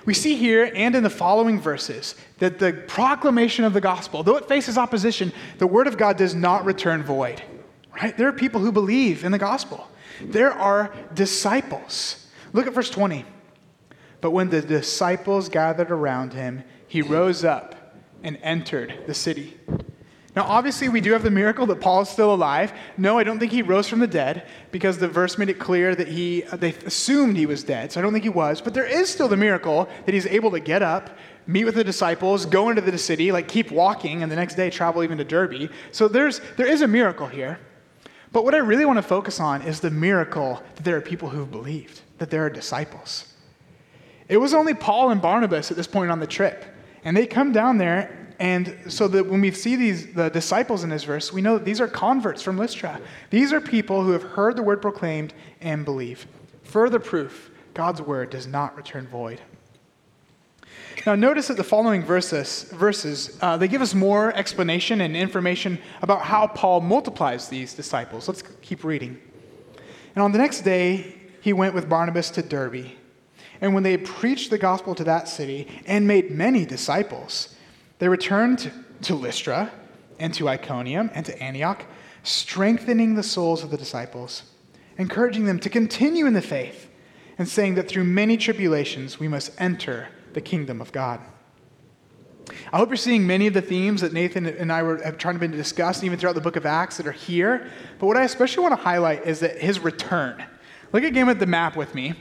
We 0.05 0.15
see 0.15 0.37
here 0.37 0.71
and 0.75 0.95
in 0.95 1.03
the 1.03 1.11
following 1.11 1.61
verses 1.61 2.15
that 2.39 2.59
the 2.59 2.73
proclamation 2.89 3.65
of 3.65 3.73
the 3.73 3.81
gospel, 3.81 4.23
though 4.23 4.37
it 4.37 4.49
faces 4.49 4.79
opposition, 4.79 5.33
the 5.59 5.67
word 5.67 5.87
of 5.87 5.97
God 5.97 6.17
does 6.17 6.35
not 6.35 6.65
return 6.65 7.03
void. 7.03 7.43
Right? 7.95 8.17
There 8.17 8.29
are 8.29 8.33
people 8.33 8.61
who 8.61 8.73
believe 8.73 9.25
in 9.25 9.33
the 9.33 9.39
gospel. 9.39 9.89
There 10.21 10.53
are 10.53 10.95
disciples. 11.15 12.27
Look 12.53 12.67
at 12.67 12.73
verse 12.73 12.91
20. 12.91 13.25
But 14.21 14.31
when 14.31 14.51
the 14.51 14.63
disciples 14.63 15.49
gathered 15.49 15.91
around 15.91 16.33
him, 16.33 16.63
he 16.87 17.03
rose 17.03 17.45
up 17.45 17.97
and 18.23 18.39
entered 18.43 19.05
the 19.07 19.15
city. 19.15 19.59
Now, 20.35 20.45
obviously, 20.45 20.89
we 20.89 21.03
do 21.03 21.13
have 21.13 21.23
the 21.23 21.31
miracle 21.31 21.67
that 21.67 21.81
Paul 21.81 22.03
is 22.03 22.09
still 22.09 22.33
alive. 22.33 22.73
No, 22.97 23.19
I 23.19 23.25
don't 23.25 23.39
think 23.39 23.53
he 23.53 23.61
rose 23.61 23.87
from 23.87 23.99
the 23.99 24.07
dead 24.07 24.47
because 24.71 24.97
the 24.97 25.09
verse 25.09 25.37
made 25.37 25.51
it 25.51 25.59
clear 25.59 25.95
that 25.95 26.09
he, 26.09 26.43
they 26.55 26.73
assumed 26.87 27.37
he 27.37 27.45
was 27.45 27.63
dead. 27.65 27.93
So 27.93 28.01
I 28.01 28.03
don't 28.03 28.15
think 28.15 28.25
he 28.25 28.31
was. 28.31 28.63
But 28.63 28.73
there 28.73 28.87
is 28.87 29.11
still 29.11 29.29
the 29.29 29.37
miracle 29.37 29.91
that 30.07 30.15
he's 30.15 30.27
able 30.27 30.51
to 30.53 30.61
get 30.61 30.81
up, 30.81 31.11
meet 31.47 31.65
with 31.65 31.75
the 31.75 31.85
disciples, 31.85 32.47
go 32.47 32.71
into 32.71 32.81
the 32.81 32.97
city, 32.97 33.31
like 33.31 33.47
keep 33.47 33.71
walking, 33.71 34.23
and 34.23 34.33
the 34.33 34.37
next 34.37 34.55
day 34.55 34.71
travel 34.71 35.03
even 35.03 35.19
to 35.19 35.25
Derbe. 35.25 35.71
So 35.91 36.09
there's, 36.09 36.41
there 36.57 36.67
is 36.67 36.81
a 36.81 36.89
miracle 36.89 37.27
here. 37.27 37.59
But 38.33 38.45
what 38.45 38.55
I 38.55 38.59
really 38.59 38.85
want 38.85 38.97
to 38.97 39.03
focus 39.03 39.41
on 39.41 39.63
is 39.63 39.81
the 39.81 39.91
miracle 39.91 40.63
that 40.75 40.85
there 40.85 40.97
are 40.97 41.03
people 41.03 41.29
who've 41.29 41.51
believed, 41.51 42.01
that 42.19 42.31
there 42.31 42.45
are 42.45 42.51
disciples. 42.51 43.33
It 44.29 44.39
was 44.39 44.55
only 44.55 44.73
Paul 44.73 45.11
and 45.11 45.21
Barnabas 45.21 45.71
at 45.71 45.77
this 45.77 45.87
point 45.87 46.11
on 46.11 46.19
the 46.19 46.27
trip. 46.27 46.65
And 47.05 47.17
they 47.17 47.27
come 47.27 47.53
down 47.53 47.79
there 47.79 48.19
and 48.39 48.77
so 48.89 49.07
that 49.09 49.27
when 49.27 49.41
we 49.41 49.53
see 49.53 49.77
these 49.77 50.13
the 50.15 50.29
disciples 50.29 50.83
in 50.83 50.91
this 50.91 51.05
verse, 51.05 51.33
we 51.33 51.43
know 51.43 51.59
that 51.59 51.65
these 51.65 51.81
are 51.81 51.87
converts 51.87 52.43
from 52.43 52.59
Lystra. 52.59 53.01
These 53.31 53.53
are 53.53 53.61
people 53.61 54.03
who 54.03 54.11
have 54.11 54.23
heard 54.23 54.57
the 54.57 54.63
word 54.63 54.83
proclaimed 54.83 55.33
and 55.61 55.85
believe. 55.85 56.27
Further 56.65 56.99
proof, 56.99 57.51
God's 57.75 58.03
word 58.03 58.31
does 58.31 58.47
not 58.47 58.77
return 58.77 59.07
void. 59.07 59.41
Now, 61.05 61.17
notice 61.17 61.49
that 61.49 61.57
the 61.57 61.65
following 61.65 62.05
verses, 62.05 62.65
verses 62.73 63.37
uh, 63.41 63.57
they 63.57 63.67
give 63.67 63.83
us 63.83 63.93
more 63.93 64.33
explanation 64.37 65.01
and 65.01 65.17
information 65.17 65.79
about 66.01 66.23
how 66.23 66.47
Paul 66.47 66.81
multiplies 66.81 67.49
these 67.49 67.75
disciples. 67.75 68.29
Let's 68.29 68.43
keep 68.61 68.85
reading. 68.85 69.21
And 70.15 70.23
on 70.23 70.31
the 70.31 70.39
next 70.39 70.61
day, 70.61 71.17
he 71.41 71.53
went 71.53 71.75
with 71.75 71.89
Barnabas 71.89 72.31
to 72.31 72.43
Derbe. 72.43 72.87
And 73.61 73.75
when 73.75 73.83
they 73.83 73.93
had 73.93 74.05
preached 74.05 74.51
the 74.51 74.59
gospel 74.59 74.95
to 74.95 75.05
that 75.05 75.29
city 75.29 75.69
and 75.87 76.07
made 76.07 76.31
many 76.31 76.65
disciples, 76.65 77.55
they 77.99 78.09
returned 78.09 78.71
to 79.03 79.15
Lystra 79.15 79.73
and 80.21 80.33
to 80.35 80.49
Iconium 80.49 81.11
and 81.15 81.27
to 81.27 81.43
Antioch, 81.43 81.85
strengthening 82.23 83.15
the 83.15 83.23
souls 83.23 83.65
of 83.65 83.71
the 83.71 83.77
disciples, 83.77 84.45
encouraging 84.99 85.47
them 85.47 85.59
to 85.61 85.69
continue 85.69 86.27
in 86.27 86.35
the 86.35 86.43
faith, 86.43 86.89
and 87.39 87.49
saying 87.49 87.75
that 87.75 87.89
through 87.89 88.05
many 88.05 88.37
tribulations 88.37 89.19
we 89.19 89.27
must 89.27 89.51
enter 89.61 90.09
the 90.35 90.41
kingdom 90.41 90.81
of 90.81 90.93
God. 90.93 91.21
I 92.73 92.79
hope 92.79 92.89
you're 92.89 92.97
seeing 92.97 93.27
many 93.27 93.47
of 93.47 93.55
the 93.55 93.63
themes 93.63 94.01
that 94.01 94.13
Nathan 94.13 94.47
and 94.47 94.73
I 94.73 94.83
were 94.83 95.03
have 95.03 95.19
trying 95.19 95.39
to 95.39 95.49
discuss, 95.49 96.03
even 96.03 96.19
throughout 96.19 96.35
the 96.35 96.41
book 96.41 96.57
of 96.57 96.67
Acts, 96.67 96.97
that 96.97 97.07
are 97.07 97.13
here. 97.13 97.71
But 97.99 98.07
what 98.07 98.17
I 98.17 98.25
especially 98.25 98.63
want 98.63 98.77
to 98.77 98.83
highlight 98.83 99.27
is 99.27 99.41
that 99.41 99.59
his 99.59 99.81
return. 99.81 100.45
Look 100.93 101.05
again 101.05 101.29
at 101.29 101.39
the 101.39 101.47
map 101.47 101.77
with 101.77 101.95
me. 101.95 102.15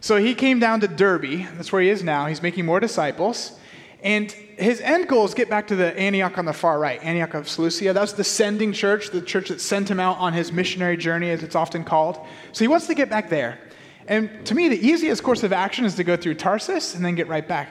So 0.00 0.16
he 0.16 0.34
came 0.34 0.58
down 0.58 0.80
to 0.80 0.88
Derbe. 0.88 1.46
That's 1.56 1.72
where 1.72 1.80
he 1.80 1.88
is 1.88 2.04
now. 2.04 2.26
He's 2.26 2.42
making 2.42 2.66
more 2.66 2.78
disciples. 2.78 3.58
And 4.02 4.30
his 4.30 4.82
end 4.82 5.08
goal 5.08 5.24
is 5.24 5.32
get 5.32 5.48
back 5.48 5.68
to 5.68 5.76
the 5.76 5.98
Antioch 5.98 6.36
on 6.36 6.44
the 6.44 6.52
far 6.52 6.78
right, 6.78 7.02
Antioch 7.02 7.32
of 7.32 7.48
Seleucia. 7.48 7.94
That's 7.94 8.12
the 8.12 8.22
sending 8.22 8.74
church, 8.74 9.10
the 9.10 9.22
church 9.22 9.48
that 9.48 9.62
sent 9.62 9.90
him 9.90 9.98
out 9.98 10.18
on 10.18 10.34
his 10.34 10.52
missionary 10.52 10.98
journey, 10.98 11.30
as 11.30 11.42
it's 11.42 11.56
often 11.56 11.84
called. 11.84 12.18
So 12.52 12.64
he 12.64 12.68
wants 12.68 12.86
to 12.88 12.94
get 12.94 13.08
back 13.08 13.30
there. 13.30 13.58
And 14.06 14.44
to 14.46 14.54
me, 14.54 14.68
the 14.68 14.86
easiest 14.86 15.22
course 15.22 15.42
of 15.42 15.52
action 15.52 15.84
is 15.84 15.94
to 15.96 16.04
go 16.04 16.16
through 16.16 16.34
Tarsus 16.34 16.94
and 16.94 17.04
then 17.04 17.14
get 17.14 17.28
right 17.28 17.46
back. 17.46 17.68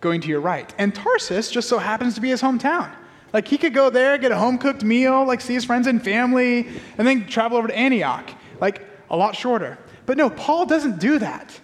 going 0.00 0.20
to 0.20 0.28
your 0.28 0.40
right. 0.40 0.72
And 0.78 0.94
Tarsus 0.94 1.50
just 1.50 1.68
so 1.68 1.78
happens 1.78 2.14
to 2.14 2.20
be 2.20 2.28
his 2.28 2.42
hometown. 2.42 2.94
Like 3.32 3.48
he 3.48 3.58
could 3.58 3.74
go 3.74 3.90
there, 3.90 4.16
get 4.18 4.32
a 4.32 4.36
home 4.36 4.58
cooked 4.58 4.84
meal, 4.84 5.24
like 5.24 5.40
see 5.40 5.54
his 5.54 5.64
friends 5.64 5.86
and 5.86 6.02
family, 6.02 6.68
and 6.98 7.06
then 7.06 7.26
travel 7.26 7.58
over 7.58 7.68
to 7.68 7.76
Antioch. 7.76 8.30
Like 8.60 8.82
a 9.10 9.16
lot 9.16 9.34
shorter. 9.34 9.78
But 10.06 10.16
no, 10.16 10.30
Paul 10.30 10.66
doesn't 10.66 11.00
do 11.00 11.18
that. 11.18 11.58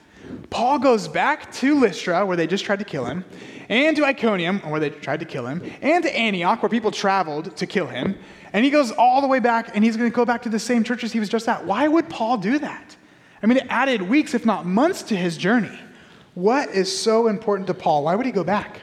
Paul 0.48 0.78
goes 0.78 1.06
back 1.06 1.52
to 1.54 1.78
Lystra, 1.78 2.24
where 2.24 2.36
they 2.36 2.46
just 2.46 2.64
tried 2.64 2.78
to 2.78 2.84
kill 2.84 3.04
him, 3.04 3.24
and 3.68 3.96
to 3.96 4.04
Iconium, 4.04 4.60
where 4.60 4.80
they 4.80 4.90
tried 4.90 5.20
to 5.20 5.26
kill 5.26 5.46
him, 5.46 5.62
and 5.82 6.02
to 6.04 6.16
Antioch, 6.16 6.62
where 6.62 6.68
people 6.68 6.90
traveled 6.90 7.56
to 7.56 7.66
kill 7.66 7.86
him. 7.86 8.16
And 8.52 8.64
he 8.64 8.70
goes 8.70 8.90
all 8.90 9.20
the 9.20 9.28
way 9.28 9.38
back, 9.38 9.74
and 9.74 9.84
he's 9.84 9.96
going 9.96 10.10
to 10.10 10.14
go 10.14 10.24
back 10.24 10.42
to 10.42 10.48
the 10.48 10.58
same 10.58 10.82
churches 10.82 11.12
he 11.12 11.20
was 11.20 11.28
just 11.28 11.48
at. 11.48 11.64
Why 11.66 11.86
would 11.88 12.08
Paul 12.08 12.38
do 12.38 12.58
that? 12.58 12.96
I 13.42 13.46
mean, 13.46 13.58
it 13.58 13.66
added 13.68 14.02
weeks, 14.02 14.34
if 14.34 14.44
not 14.44 14.66
months, 14.66 15.02
to 15.04 15.16
his 15.16 15.36
journey. 15.36 15.78
What 16.34 16.70
is 16.70 16.96
so 16.96 17.26
important 17.26 17.66
to 17.68 17.74
Paul? 17.74 18.04
Why 18.04 18.14
would 18.14 18.26
he 18.26 18.32
go 18.32 18.44
back? 18.44 18.82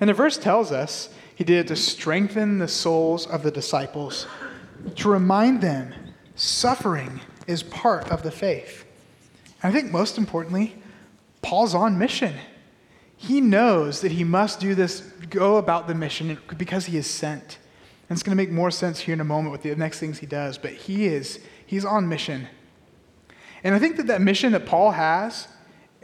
And 0.00 0.08
the 0.08 0.14
verse 0.14 0.38
tells 0.38 0.72
us 0.72 1.08
he 1.34 1.44
did 1.44 1.58
it 1.58 1.68
to 1.68 1.76
strengthen 1.76 2.58
the 2.58 2.68
souls 2.68 3.26
of 3.26 3.42
the 3.42 3.50
disciples, 3.50 4.26
to 4.96 5.10
remind 5.10 5.60
them 5.60 5.92
suffering 6.34 7.20
is 7.46 7.62
part 7.62 8.10
of 8.10 8.22
the 8.22 8.30
faith. 8.30 8.84
And 9.62 9.74
I 9.74 9.78
think 9.78 9.92
most 9.92 10.18
importantly, 10.18 10.76
Paul's 11.42 11.74
on 11.74 11.98
mission. 11.98 12.34
He 13.16 13.40
knows 13.40 14.00
that 14.02 14.12
he 14.12 14.24
must 14.24 14.60
do 14.60 14.74
this, 14.74 15.00
go 15.30 15.56
about 15.56 15.88
the 15.88 15.94
mission 15.94 16.38
because 16.56 16.86
he 16.86 16.96
is 16.96 17.06
sent. 17.06 17.58
And 18.08 18.16
it's 18.16 18.22
going 18.22 18.36
to 18.36 18.42
make 18.42 18.50
more 18.50 18.70
sense 18.70 19.00
here 19.00 19.14
in 19.14 19.20
a 19.20 19.24
moment 19.24 19.52
with 19.52 19.62
the 19.62 19.74
next 19.74 19.98
things 19.98 20.18
he 20.18 20.26
does, 20.26 20.58
but 20.58 20.72
he 20.72 21.06
is, 21.06 21.40
he's 21.66 21.84
on 21.84 22.08
mission. 22.08 22.48
And 23.66 23.74
I 23.74 23.80
think 23.80 23.96
that 23.96 24.06
that 24.06 24.20
mission 24.20 24.52
that 24.52 24.64
Paul 24.64 24.92
has 24.92 25.48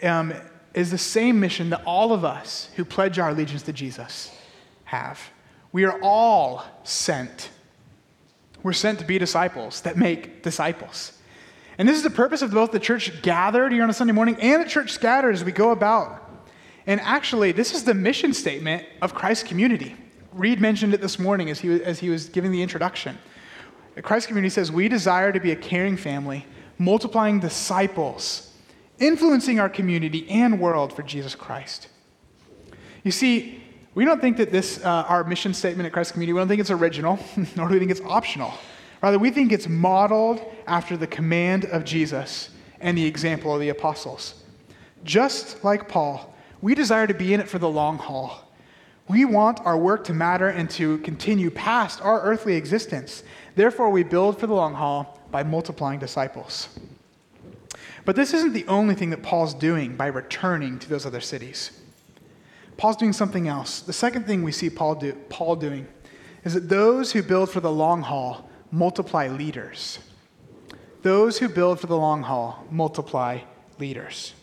um, 0.03 0.35
is 0.75 0.91
the 0.91 0.99
same 0.99 1.39
mission 1.39 1.71
that 1.71 1.81
all 1.87 2.13
of 2.13 2.25
us 2.25 2.69
who 2.75 2.85
pledge 2.85 3.21
our 3.21 3.31
allegiance 3.31 3.63
to 3.63 3.73
Jesus 3.73 4.37
have. 4.83 5.21
We 5.71 5.85
are 5.85 5.97
all 6.03 6.65
sent. 6.83 7.51
We're 8.65 8.73
sent 8.73 8.99
to 8.99 9.05
be 9.05 9.17
disciples 9.17 9.83
that 9.83 9.97
make 9.97 10.43
disciples. 10.43 11.13
And 11.79 11.89
this 11.89 11.97
is 11.97 12.03
the 12.03 12.11
purpose 12.11 12.43
of 12.43 12.51
both 12.51 12.73
the 12.73 12.81
church 12.81 13.23
gathered 13.23 13.71
here 13.71 13.85
on 13.85 13.91
a 13.91 13.95
Sunday 13.95 14.13
morning 14.13 14.39
and 14.41 14.61
the 14.61 14.69
church 14.69 14.91
scattered 14.91 15.33
as 15.33 15.45
we 15.45 15.53
go 15.53 15.71
about. 15.71 16.21
And 16.89 17.01
actually, 17.03 17.53
this 17.53 17.75
is 17.75 17.85
the 17.85 17.95
mission 17.95 18.35
statement 18.35 18.85
of 19.01 19.15
Christ's 19.15 19.47
community. 19.47 19.95
Reed 20.33 20.61
mentioned 20.61 20.95
it 20.95 21.01
this 21.01 21.17
morning 21.17 21.49
as 21.49 21.61
he, 21.61 21.81
as 21.81 22.01
he 22.01 22.11
was 22.11 22.29
giving 22.29 22.51
the 22.51 22.61
introduction. 22.61 23.17
Christ's 24.03 24.27
community 24.27 24.51
says, 24.51 24.73
We 24.73 24.89
desire 24.89 25.31
to 25.31 25.39
be 25.39 25.53
a 25.53 25.57
caring 25.57 25.97
family, 25.97 26.45
multiplying 26.79 27.41
disciples, 27.41 28.53
influencing 28.99 29.61
our 29.61 29.69
community 29.69 30.29
and 30.29 30.61
world 30.61 30.93
for 30.93 31.03
Jesus 31.03 31.35
Christ. 31.35 31.89
You 33.05 33.11
see, 33.11 33.63
we 33.95 34.05
don't 34.05 34.21
think 34.21 34.39
that 34.39 34.51
this, 34.51 34.83
uh, 34.85 35.05
our 35.09 35.25
mission 35.25 35.53
statement 35.53 35.87
at 35.87 35.93
Christ 35.93 36.13
Community, 36.13 36.33
we 36.33 36.41
don't 36.41 36.49
think 36.49 36.61
it's 36.61 36.71
original, 36.71 37.19
nor 37.57 37.69
do 37.69 37.75
we 37.75 37.79
think 37.79 37.91
it's 37.91 38.01
optional. 38.03 38.53
Rather, 39.03 39.19
we 39.19 39.31
think 39.31 39.53
it's 39.53 39.69
modeled 39.69 40.41
after 40.67 40.97
the 40.97 41.07
command 41.07 41.65
of 41.67 41.85
Jesus 41.85 42.51
and 42.81 42.97
the 42.97 43.05
example 43.05 43.55
of 43.55 43.61
the 43.61 43.69
apostles. 43.69 44.43
Just 45.05 45.65
like 45.65 45.89
Paul, 45.89 46.35
we 46.61 46.75
desire 46.75 47.07
to 47.07 47.15
be 47.15 47.35
in 47.35 47.41
it 47.41 47.49
for 47.49 47.59
the 47.59 47.69
long 47.69 47.99
haul. 47.99 48.49
We 49.09 49.25
want 49.25 49.61
our 49.67 49.77
work 49.77 50.05
to 50.05 50.15
matter 50.15 50.49
and 50.49 50.71
to 50.71 50.99
continue 50.99 51.51
past 51.51 52.01
our 52.03 52.23
earthly 52.23 52.55
existence. 52.55 53.25
Therefore, 53.57 53.91
we 53.91 54.05
build 54.05 54.39
for 54.39 54.47
the 54.47 54.55
long 54.55 54.75
haul 54.75 55.19
by 55.33 55.43
multiplying 55.43 55.99
disciples. 55.99 56.69
But 58.05 58.17
this 58.17 58.35
isn't 58.35 58.53
the 58.53 58.67
only 58.67 58.95
thing 58.95 59.11
that 59.11 59.23
Paul's 59.23 59.55
doing 59.55 59.97
by 59.97 60.07
returning 60.07 60.79
to 60.81 60.89
those 60.89 61.07
other 61.07 61.21
cities. 61.21 61.81
Paul's 62.77 62.97
doing 62.97 63.13
something 63.13 63.49
else. 63.49 63.81
The 63.81 63.93
second 63.93 64.27
thing 64.27 64.43
we 64.43 64.53
see 64.53 64.71
Paul, 64.71 64.97
do, 64.97 65.13
Paul 65.29 65.57
doing 65.57 65.87
is 66.45 66.55
that 66.55 66.69
those 66.69 67.13
who 67.13 67.23
build 67.23 67.51
for 67.51 67.61
the 67.61 67.71
long 67.71 68.03
haul 68.03 68.49
multiply 68.71 69.29
leaders. 69.29 69.99
Those 71.03 71.39
who 71.39 71.49
build 71.49 71.81
for 71.81 71.87
the 71.87 71.97
long 71.97 72.23
haul 72.23 72.65
multiply 72.71 73.41
leaders. 73.79 74.35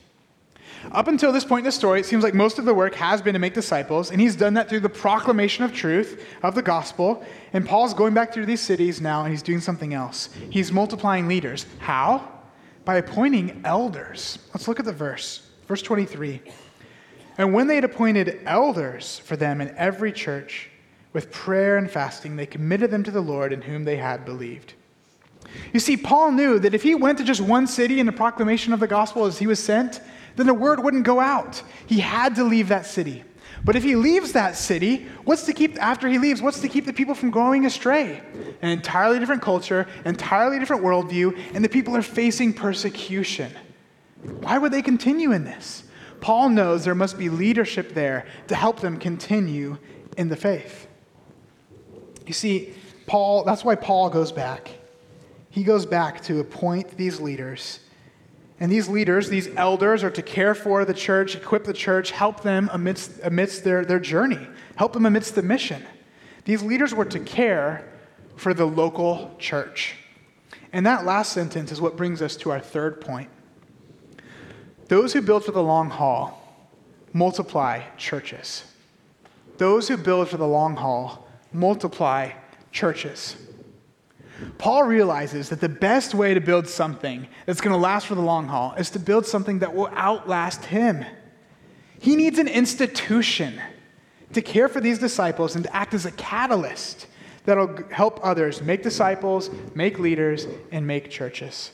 Up 0.92 1.08
until 1.08 1.32
this 1.32 1.44
point 1.44 1.60
in 1.60 1.66
the 1.66 1.72
story, 1.72 2.00
it 2.00 2.06
seems 2.06 2.24
like 2.24 2.34
most 2.34 2.58
of 2.58 2.66
the 2.66 2.74
work 2.74 2.96
has 2.96 3.22
been 3.22 3.34
to 3.34 3.40
make 3.40 3.54
disciples, 3.54 4.12
and 4.12 4.20
he's 4.20 4.36
done 4.36 4.54
that 4.56 4.70
through 4.70 4.80
the 4.80 4.90
proclamation 4.90 5.64
of 5.64 5.74
truth, 5.74 6.26
of 6.42 6.56
the 6.56 6.62
gospel. 6.62 7.24
And 7.54 7.66
Paul's 7.66 7.94
going 7.94 8.14
back 8.14 8.34
through 8.34 8.46
these 8.46 8.62
cities 8.62 9.02
now, 9.02 9.24
and 9.24 9.32
he's 9.32 9.44
doing 9.44 9.62
something 9.62 9.94
else. 9.94 10.30
He's 10.50 10.72
multiplying 10.72 11.28
leaders. 11.28 11.66
How? 11.80 12.28
By 12.86 12.96
appointing 12.98 13.62
elders. 13.66 14.40
Let's 14.54 14.68
look 14.68 14.80
at 14.80 14.86
the 14.86 14.94
verse. 14.94 15.48
Verse 15.68 15.82
23. 15.82 16.42
And 17.38 17.54
when 17.54 17.68
they 17.68 17.76
had 17.76 17.84
appointed 17.84 18.42
elders 18.46 19.20
for 19.20 19.36
them 19.36 19.62
in 19.62 19.74
every 19.78 20.12
church, 20.12 20.70
with 21.14 21.32
prayer 21.32 21.78
and 21.78 21.90
fasting, 21.90 22.36
they 22.36 22.46
committed 22.46 22.92
them 22.92 23.04
to 23.04 23.12
the 23.12 23.22
Lord 23.22 23.52
in 23.52 23.62
whom 23.62 23.84
they 23.84 23.98
had 23.98 24.26
believed. 24.26 24.74
You 25.74 25.80
see, 25.80 25.98
Paul 25.98 26.32
knew 26.32 26.60
that 26.60 26.74
if 26.74 26.84
he 26.84 26.96
went 26.96 27.18
to 27.20 27.24
just 27.24 27.42
one 27.42 27.68
city 27.68 28.00
in 28.00 28.06
the 28.06 28.12
proclamation 28.12 28.74
of 28.74 28.80
the 28.80 28.88
gospel 28.88 29.26
as 29.26 29.40
he 29.40 29.48
was 29.48 29.64
sent, 29.64 30.02
then 30.36 30.48
the 30.48 30.54
word 30.54 30.84
wouldn't 30.84 31.04
go 31.04 31.20
out. 31.20 31.62
He 31.86 32.00
had 32.00 32.36
to 32.36 32.44
leave 32.44 32.70
that 32.70 32.86
city. 32.86 33.24
But 33.64 33.76
if 33.76 33.84
he 33.84 33.96
leaves 33.96 34.32
that 34.34 34.56
city, 34.56 35.08
what's 35.26 35.44
to 35.44 35.54
keep, 35.54 35.82
after 35.82 36.08
he 36.08 36.18
leaves, 36.18 36.42
what's 36.42 36.62
to 36.62 36.70
keep 36.70 36.86
the 36.86 36.94
people 36.94 37.14
from 37.14 37.30
going 37.30 37.66
astray? 37.66 38.22
An 38.62 38.70
entirely 38.70 39.20
different 39.20 39.42
culture, 39.42 39.88
entirely 40.06 40.60
different 40.60 40.82
worldview, 40.82 41.38
and 41.54 41.64
the 41.64 41.70
people 41.70 41.96
are 41.96 42.02
facing 42.02 42.54
persecution. 42.54 43.52
Why 44.42 44.58
would 44.58 44.72
they 44.72 44.82
continue 44.82 45.32
in 45.34 45.44
this? 45.44 45.84
Paul 46.22 46.50
knows 46.50 46.84
there 46.84 46.96
must 46.96 47.18
be 47.18 47.30
leadership 47.30 47.94
there 47.94 48.26
to 48.48 48.56
help 48.56 48.80
them 48.80 48.98
continue 48.98 49.78
in 50.18 50.30
the 50.30 50.36
faith. 50.36 50.88
You 52.26 52.34
see, 52.34 52.74
Paul, 53.08 53.44
that's 53.44 53.64
why 53.64 53.76
Paul 53.76 54.10
goes 54.10 54.32
back. 54.32 54.79
He 55.50 55.64
goes 55.64 55.86
back 55.86 56.22
to 56.24 56.40
appoint 56.40 56.98
these 56.98 57.20
leaders. 57.20 57.80
And 58.60 58.72
these 58.72 58.90
leaders, 58.90 59.30
these 59.30 59.48
elders, 59.56 60.04
are 60.04 60.12
to 60.12 60.22
care 60.22 60.54
for 60.54 60.84
the 60.86 60.94
church, 60.94 61.36
equip 61.36 61.64
the 61.64 61.74
church, 61.74 62.12
help 62.12 62.44
them 62.44 62.70
amidst, 62.74 63.20
amidst 63.24 63.64
their, 63.64 63.86
their 63.86 64.00
journey, 64.00 64.48
help 64.76 64.94
them 64.94 65.06
amidst 65.06 65.36
the 65.36 65.42
mission. 65.42 65.84
These 66.46 66.62
leaders 66.62 66.94
were 66.94 67.06
to 67.06 67.20
care 67.20 67.88
for 68.36 68.54
the 68.54 68.66
local 68.66 69.36
church. 69.40 69.96
And 70.74 70.86
that 70.86 71.06
last 71.06 71.32
sentence 71.32 71.72
is 71.72 71.82
what 71.82 71.98
brings 71.98 72.22
us 72.22 72.36
to 72.38 72.52
our 72.52 72.60
third 72.60 73.02
point. 73.02 73.30
Those 74.88 75.14
who 75.14 75.22
build 75.22 75.46
for 75.46 75.52
the 75.52 75.64
long 75.64 75.90
haul 75.90 76.36
multiply 77.14 77.84
churches. 77.98 78.64
Those 79.58 79.88
who 79.88 79.98
build 79.98 80.30
for 80.30 80.38
the 80.38 80.48
long 80.48 80.76
haul 80.76 81.28
multiply 81.54 82.32
churches. 82.72 83.36
Paul 84.60 84.84
realizes 84.84 85.50
that 85.50 85.62
the 85.62 85.70
best 85.70 86.14
way 86.14 86.34
to 86.34 86.42
build 86.42 86.68
something 86.68 87.28
that's 87.46 87.62
going 87.62 87.74
to 87.74 87.82
last 87.82 88.06
for 88.06 88.16
the 88.16 88.22
long 88.22 88.48
haul 88.48 88.74
is 88.74 88.90
to 88.92 89.00
build 89.00 89.26
something 89.26 89.60
that 89.60 89.74
will 89.74 89.88
outlast 89.96 90.66
him. 90.66 91.06
He 91.98 92.18
needs 92.18 92.38
an 92.40 92.50
institution 92.50 93.60
to 94.34 94.42
care 94.42 94.68
for 94.68 94.82
these 94.82 95.00
disciples 95.00 95.56
and 95.56 95.64
to 95.64 95.76
act 95.76 95.94
as 95.94 96.06
a 96.06 96.12
catalyst 96.12 97.08
that'll 97.46 97.84
help 97.90 98.20
others 98.22 98.62
make 98.62 98.84
disciples, 98.84 99.50
make 99.76 99.98
leaders, 99.98 100.46
and 100.74 100.86
make 100.86 101.10
churches. 101.10 101.72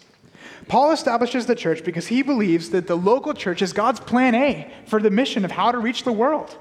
Paul 0.67 0.91
establishes 0.91 1.48
the 1.48 1.56
church 1.56 1.84
because 1.84 2.06
he 2.08 2.21
believes 2.21 2.69
that 2.69 2.86
the 2.86 2.95
local 2.95 3.34
church 3.34 3.63
is 3.63 3.74
God's 3.74 4.00
plan 4.00 4.36
A 4.36 4.71
for 4.86 5.02
the 5.02 5.10
mission 5.10 5.43
of 5.43 5.52
how 5.52 5.71
to 5.71 5.80
reach 5.80 6.04
the 6.04 6.12
world. 6.12 6.56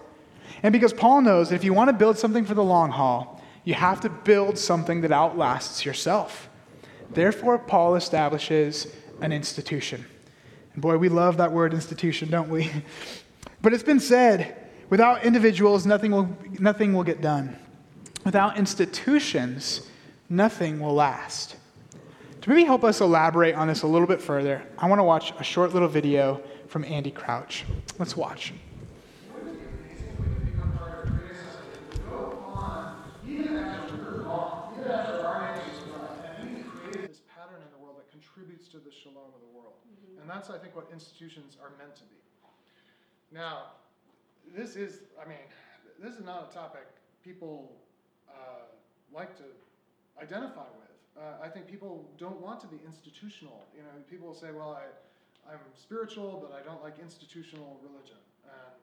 And 0.63 0.73
because 0.73 0.95
Paul 0.95 1.21
knows 1.21 1.51
that 1.51 1.57
if 1.57 1.65
you 1.65 1.75
want 1.75 1.89
to 1.89 1.93
build 1.95 2.17
something 2.17 2.47
for 2.47 2.55
the 2.55 2.65
long 2.65 2.91
haul, 2.91 3.34
you 3.65 3.75
have 3.75 4.01
to 4.03 4.11
build 4.11 4.59
something 4.59 5.01
that 5.01 5.13
outlasts 5.13 5.85
yourself. 5.85 6.49
Therefore, 7.11 7.59
Paul 7.59 7.97
establishes 7.97 8.87
an 9.21 9.33
institution. 9.33 10.05
And 10.75 10.83
boy, 10.83 10.99
we 10.99 11.09
love 11.09 11.39
that 11.39 11.53
word 11.53 11.73
institution, 11.73 12.31
don't 12.31 12.49
we? 12.49 12.71
But 13.63 13.73
it's 13.73 13.83
been 13.83 14.01
said 14.01 14.57
without 14.91 15.25
individuals, 15.25 15.87
nothing 15.87 16.11
will, 16.11 16.37
nothing 16.59 16.93
will 16.93 17.03
get 17.03 17.23
done. 17.23 17.57
Without 18.23 18.59
institutions, 18.59 19.89
nothing 20.29 20.81
will 20.81 20.93
last. 20.93 21.57
To 22.43 22.51
maybe 22.51 22.65
help 22.65 22.85
us 22.85 23.01
elaborate 23.01 23.55
on 23.55 23.69
this 23.69 23.81
a 23.81 23.87
little 23.87 24.07
bit 24.07 24.21
further, 24.21 24.63
I 24.77 24.87
want 24.87 24.99
to 24.99 25.05
watch 25.05 25.33
a 25.39 25.43
short 25.43 25.73
little 25.73 25.89
video 25.89 26.43
from 26.69 26.85
Andy 26.85 27.11
Crouch. 27.11 27.65
Let's 27.99 28.19
watch. 28.19 28.53
to 38.75 38.81
the 38.81 38.91
shalom 38.91 39.31
of 39.31 39.41
the 39.41 39.57
world. 39.57 39.75
Mm-hmm. 39.87 40.23
And 40.23 40.24
that's, 40.35 40.51
I 40.51 40.59
think, 40.59 40.75
what 40.75 40.89
institutions 40.93 41.57
are 41.63 41.71
meant 41.79 41.95
to 41.97 42.03
be. 42.03 42.17
Now, 43.33 43.79
this 44.55 44.75
is, 44.75 44.99
I 45.25 45.29
mean, 45.29 45.39
this 46.03 46.15
is 46.15 46.25
not 46.25 46.51
a 46.51 46.55
topic 46.55 46.87
people 47.23 47.73
uh, 48.29 48.67
like 49.15 49.37
to 49.37 49.45
identify 50.21 50.67
with. 50.81 50.91
Uh, 51.17 51.45
I 51.45 51.49
think 51.49 51.69
people 51.69 52.05
don't 52.19 52.41
want 52.41 52.61
to 52.63 52.67
be 52.67 52.79
institutional. 52.85 53.65
You 53.77 53.83
know, 53.83 53.91
people 54.11 54.35
say, 54.35 54.49
well, 54.53 54.77
I, 54.77 55.53
I'm 55.53 55.61
spiritual, 55.81 56.43
but 56.43 56.59
I 56.59 56.65
don't 56.69 56.83
like 56.83 56.99
institutional 57.01 57.79
religion. 57.83 58.19
And, 58.45 58.75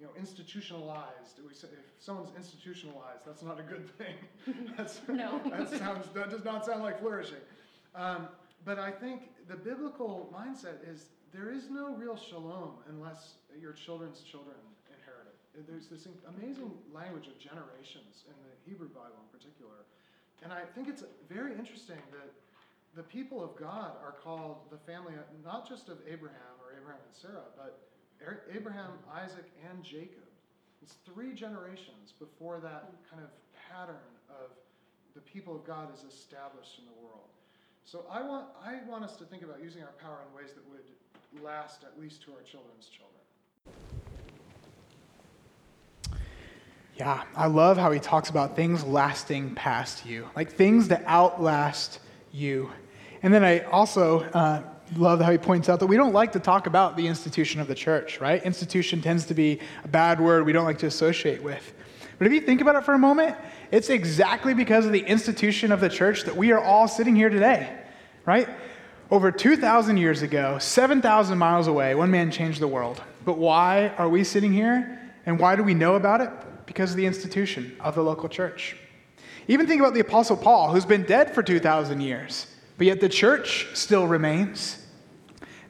you 0.00 0.06
know, 0.06 0.12
institutionalized. 0.18 1.38
We 1.46 1.54
say 1.54 1.68
if 1.68 2.02
someone's 2.04 2.30
institutionalized, 2.36 3.22
that's 3.24 3.42
not 3.42 3.60
a 3.60 3.62
good 3.62 3.88
thing. 3.96 4.16
that's, 4.76 5.00
No. 5.08 5.40
that 5.50 5.70
sounds 5.70 6.06
that 6.14 6.30
does 6.30 6.44
not 6.44 6.66
sound 6.66 6.82
like 6.82 6.98
flourishing. 7.00 7.44
Um, 7.94 8.26
but 8.66 8.80
I 8.80 8.90
think 8.90 9.30
the 9.48 9.54
biblical 9.54 10.28
mindset 10.34 10.82
is 10.82 11.06
there 11.32 11.52
is 11.52 11.70
no 11.70 11.94
real 11.94 12.16
shalom 12.16 12.82
unless 12.88 13.34
your 13.54 13.72
children's 13.72 14.20
children 14.22 14.56
inherit 14.90 15.30
it. 15.30 15.70
There's 15.70 15.86
this 15.86 16.08
amazing 16.36 16.72
language 16.92 17.28
of 17.28 17.38
generations 17.38 18.26
in 18.26 18.34
the 18.42 18.52
Hebrew 18.68 18.88
Bible 18.88 19.22
in 19.22 19.30
particular. 19.38 19.86
And 20.42 20.52
I 20.52 20.66
think 20.74 20.88
it's 20.88 21.04
very 21.30 21.52
interesting 21.54 22.02
that 22.10 22.34
the 22.96 23.04
people 23.04 23.44
of 23.44 23.54
God 23.54 23.92
are 24.02 24.16
called 24.24 24.66
the 24.72 24.78
family, 24.78 25.14
not 25.44 25.68
just 25.68 25.88
of 25.88 25.98
Abraham 26.10 26.58
or 26.58 26.74
Abraham 26.74 27.00
and 27.06 27.14
Sarah, 27.14 27.46
but 27.56 27.86
er, 28.20 28.42
Abraham, 28.52 28.98
Isaac, 29.14 29.46
and 29.70 29.84
Jacob. 29.84 30.26
It's 30.82 30.96
three 31.06 31.34
generations 31.34 32.12
before 32.18 32.58
that 32.60 32.90
kind 33.10 33.22
of 33.22 33.30
pattern 33.70 34.10
of 34.28 34.50
the 35.14 35.20
people 35.20 35.54
of 35.54 35.64
God 35.64 35.94
is 35.94 36.02
established 36.02 36.78
in 36.78 36.84
the 36.86 37.06
world. 37.06 37.35
So 37.86 38.04
I 38.10 38.20
want, 38.20 38.46
I 38.64 38.78
want 38.90 39.04
us 39.04 39.14
to 39.18 39.24
think 39.24 39.44
about 39.44 39.62
using 39.62 39.80
our 39.82 39.92
power 40.02 40.18
in 40.28 40.36
ways 40.36 40.52
that 40.54 40.62
would 40.68 41.44
last 41.44 41.84
at 41.84 42.00
least 42.00 42.20
to 42.24 42.32
our 42.32 42.42
children's 42.42 42.88
children. 42.88 43.12
Yeah, 46.96 47.22
I 47.36 47.46
love 47.46 47.78
how 47.78 47.92
he 47.92 48.00
talks 48.00 48.28
about 48.28 48.56
things 48.56 48.82
lasting 48.82 49.54
past 49.54 50.04
you, 50.04 50.28
like 50.34 50.50
things 50.50 50.88
that 50.88 51.04
outlast 51.06 52.00
you. 52.32 52.72
And 53.22 53.32
then 53.32 53.44
I 53.44 53.60
also 53.60 54.22
uh, 54.30 54.62
love 54.96 55.20
how 55.20 55.30
he 55.30 55.38
points 55.38 55.68
out 55.68 55.78
that 55.78 55.86
we 55.86 55.96
don't 55.96 56.12
like 56.12 56.32
to 56.32 56.40
talk 56.40 56.66
about 56.66 56.96
the 56.96 57.06
institution 57.06 57.60
of 57.60 57.68
the 57.68 57.74
church, 57.76 58.20
right? 58.20 58.42
Institution 58.42 59.00
tends 59.00 59.26
to 59.26 59.34
be 59.34 59.60
a 59.84 59.88
bad 59.88 60.20
word 60.20 60.44
we 60.44 60.52
don't 60.52 60.64
like 60.64 60.78
to 60.78 60.86
associate 60.86 61.40
with. 61.40 61.72
But 62.18 62.26
if 62.26 62.32
you 62.32 62.40
think 62.40 62.60
about 62.60 62.76
it 62.76 62.84
for 62.84 62.94
a 62.94 62.98
moment, 62.98 63.36
it's 63.70 63.90
exactly 63.90 64.54
because 64.54 64.86
of 64.86 64.92
the 64.92 65.00
institution 65.00 65.72
of 65.72 65.80
the 65.80 65.88
church 65.88 66.24
that 66.24 66.36
we 66.36 66.52
are 66.52 66.60
all 66.60 66.88
sitting 66.88 67.14
here 67.14 67.28
today, 67.28 67.70
right? 68.24 68.48
Over 69.10 69.30
2,000 69.30 69.96
years 69.98 70.22
ago, 70.22 70.58
7,000 70.58 71.38
miles 71.38 71.66
away, 71.66 71.94
one 71.94 72.10
man 72.10 72.30
changed 72.30 72.60
the 72.60 72.68
world. 72.68 73.02
But 73.24 73.38
why 73.38 73.88
are 73.98 74.08
we 74.08 74.24
sitting 74.24 74.52
here? 74.52 75.00
And 75.26 75.38
why 75.38 75.56
do 75.56 75.62
we 75.62 75.74
know 75.74 75.96
about 75.96 76.20
it? 76.20 76.30
Because 76.66 76.90
of 76.90 76.96
the 76.96 77.06
institution 77.06 77.76
of 77.80 77.94
the 77.94 78.02
local 78.02 78.28
church. 78.28 78.76
Even 79.48 79.66
think 79.66 79.80
about 79.80 79.94
the 79.94 80.00
Apostle 80.00 80.36
Paul, 80.36 80.72
who's 80.72 80.84
been 80.84 81.04
dead 81.04 81.34
for 81.34 81.42
2,000 81.42 82.00
years, 82.00 82.46
but 82.78 82.86
yet 82.86 83.00
the 83.00 83.08
church 83.08 83.68
still 83.74 84.06
remains. 84.06 84.84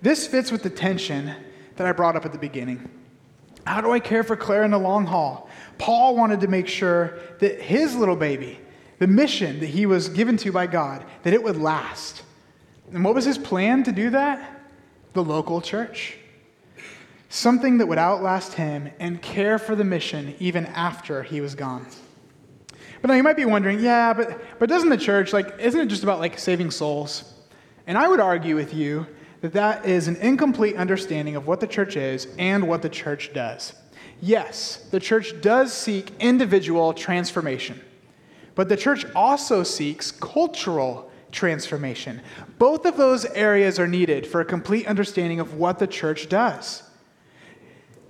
This 0.01 0.27
fits 0.27 0.51
with 0.51 0.63
the 0.63 0.71
tension 0.71 1.35
that 1.77 1.87
I 1.87 1.93
brought 1.93 2.17
up 2.17 2.25
at 2.25 2.33
the 2.33 2.39
beginning. 2.39 2.89
How 3.67 3.81
do 3.81 3.93
I 3.93 4.01
care 4.01 4.23
for 4.23 4.37
Claire 4.37 4.65
in 4.65 4.71
the 4.71 4.79
long 4.79 5.07
haul? 5.07 5.46
Paul 5.79 6.17
wanted 6.17 6.41
to 6.41 6.49
make 6.49 6.69
sure 6.69 7.19
that 7.41 7.61
his 7.61 7.95
little 7.95 8.17
baby, 8.17 8.59
the 8.99 9.07
mission 9.07 9.61
that 9.61 9.67
he 9.67 9.87
was 9.87 10.09
given 10.09 10.37
to 10.39 10.53
by 10.53 10.67
God, 10.67 11.05
that 11.23 11.35
it 11.35 11.43
would 11.43 11.57
last. 11.57 12.23
And 12.93 13.05
what 13.05 13.15
was 13.15 13.25
his 13.25 13.39
plan 13.39 13.83
to 13.85 13.93
do 13.93 14.11
that? 14.11 14.61
The 15.12 15.23
local 15.23 15.61
church. 15.61 16.17
Something 17.29 17.79
that 17.79 17.87
would 17.87 17.99
outlast 17.99 18.55
him 18.55 18.91
and 18.99 19.21
care 19.21 19.59
for 19.59 19.75
the 19.75 19.85
mission 19.85 20.35
even 20.39 20.67
after 20.67 21.23
he 21.23 21.41
was 21.41 21.55
gone. 21.55 21.87
But 23.03 23.09
now 23.09 23.15
you 23.15 23.23
might 23.23 23.37
be 23.37 23.45
wondering, 23.45 23.81
yeah, 23.81 24.12
but, 24.12 24.41
but 24.59 24.69
doesn't 24.69 24.89
the 24.89 24.97
church, 24.97 25.33
like, 25.33 25.59
isn't 25.59 25.81
it 25.81 25.87
just 25.87 26.03
about 26.03 26.19
like 26.19 26.39
saving 26.39 26.71
souls? 26.71 27.35
And 27.87 27.99
I 27.99 28.09
would 28.09 28.21
argue 28.21 28.57
with 28.57 28.73
you 28.73 29.07
that 29.43 29.53
that 29.53 29.85
is 29.87 30.09
an 30.09 30.17
incomplete 30.17 30.77
understanding 30.77 31.37
of 31.37 31.47
what 31.47 31.61
the 31.61 31.67
church 31.67 31.97
is 31.97 32.27
and 32.39 32.67
what 32.67 32.83
the 32.83 32.89
church 32.89 33.33
does. 33.33 33.75
Yes, 34.21 34.87
the 34.91 35.01
church 35.01 35.41
does 35.41 35.73
seek 35.73 36.13
individual 36.21 36.95
transformation, 36.95 37.81
but 38.55 38.69
the 38.69 38.77
church 38.77 39.05
also 39.15 39.63
seeks 39.63 40.11
cultural 40.11 41.11
transformation. 41.33 42.23
Both 42.59 42.87
of 42.87 42.97
those 42.97 43.25
areas 43.27 43.79
are 43.79 43.87
needed 43.87 44.27
for 44.27 44.41
a 44.41 44.45
complete 44.45 44.87
understanding 44.87 45.41
of 45.41 45.55
what 45.55 45.79
the 45.79 45.87
church 45.87 46.29
does. 46.29 46.83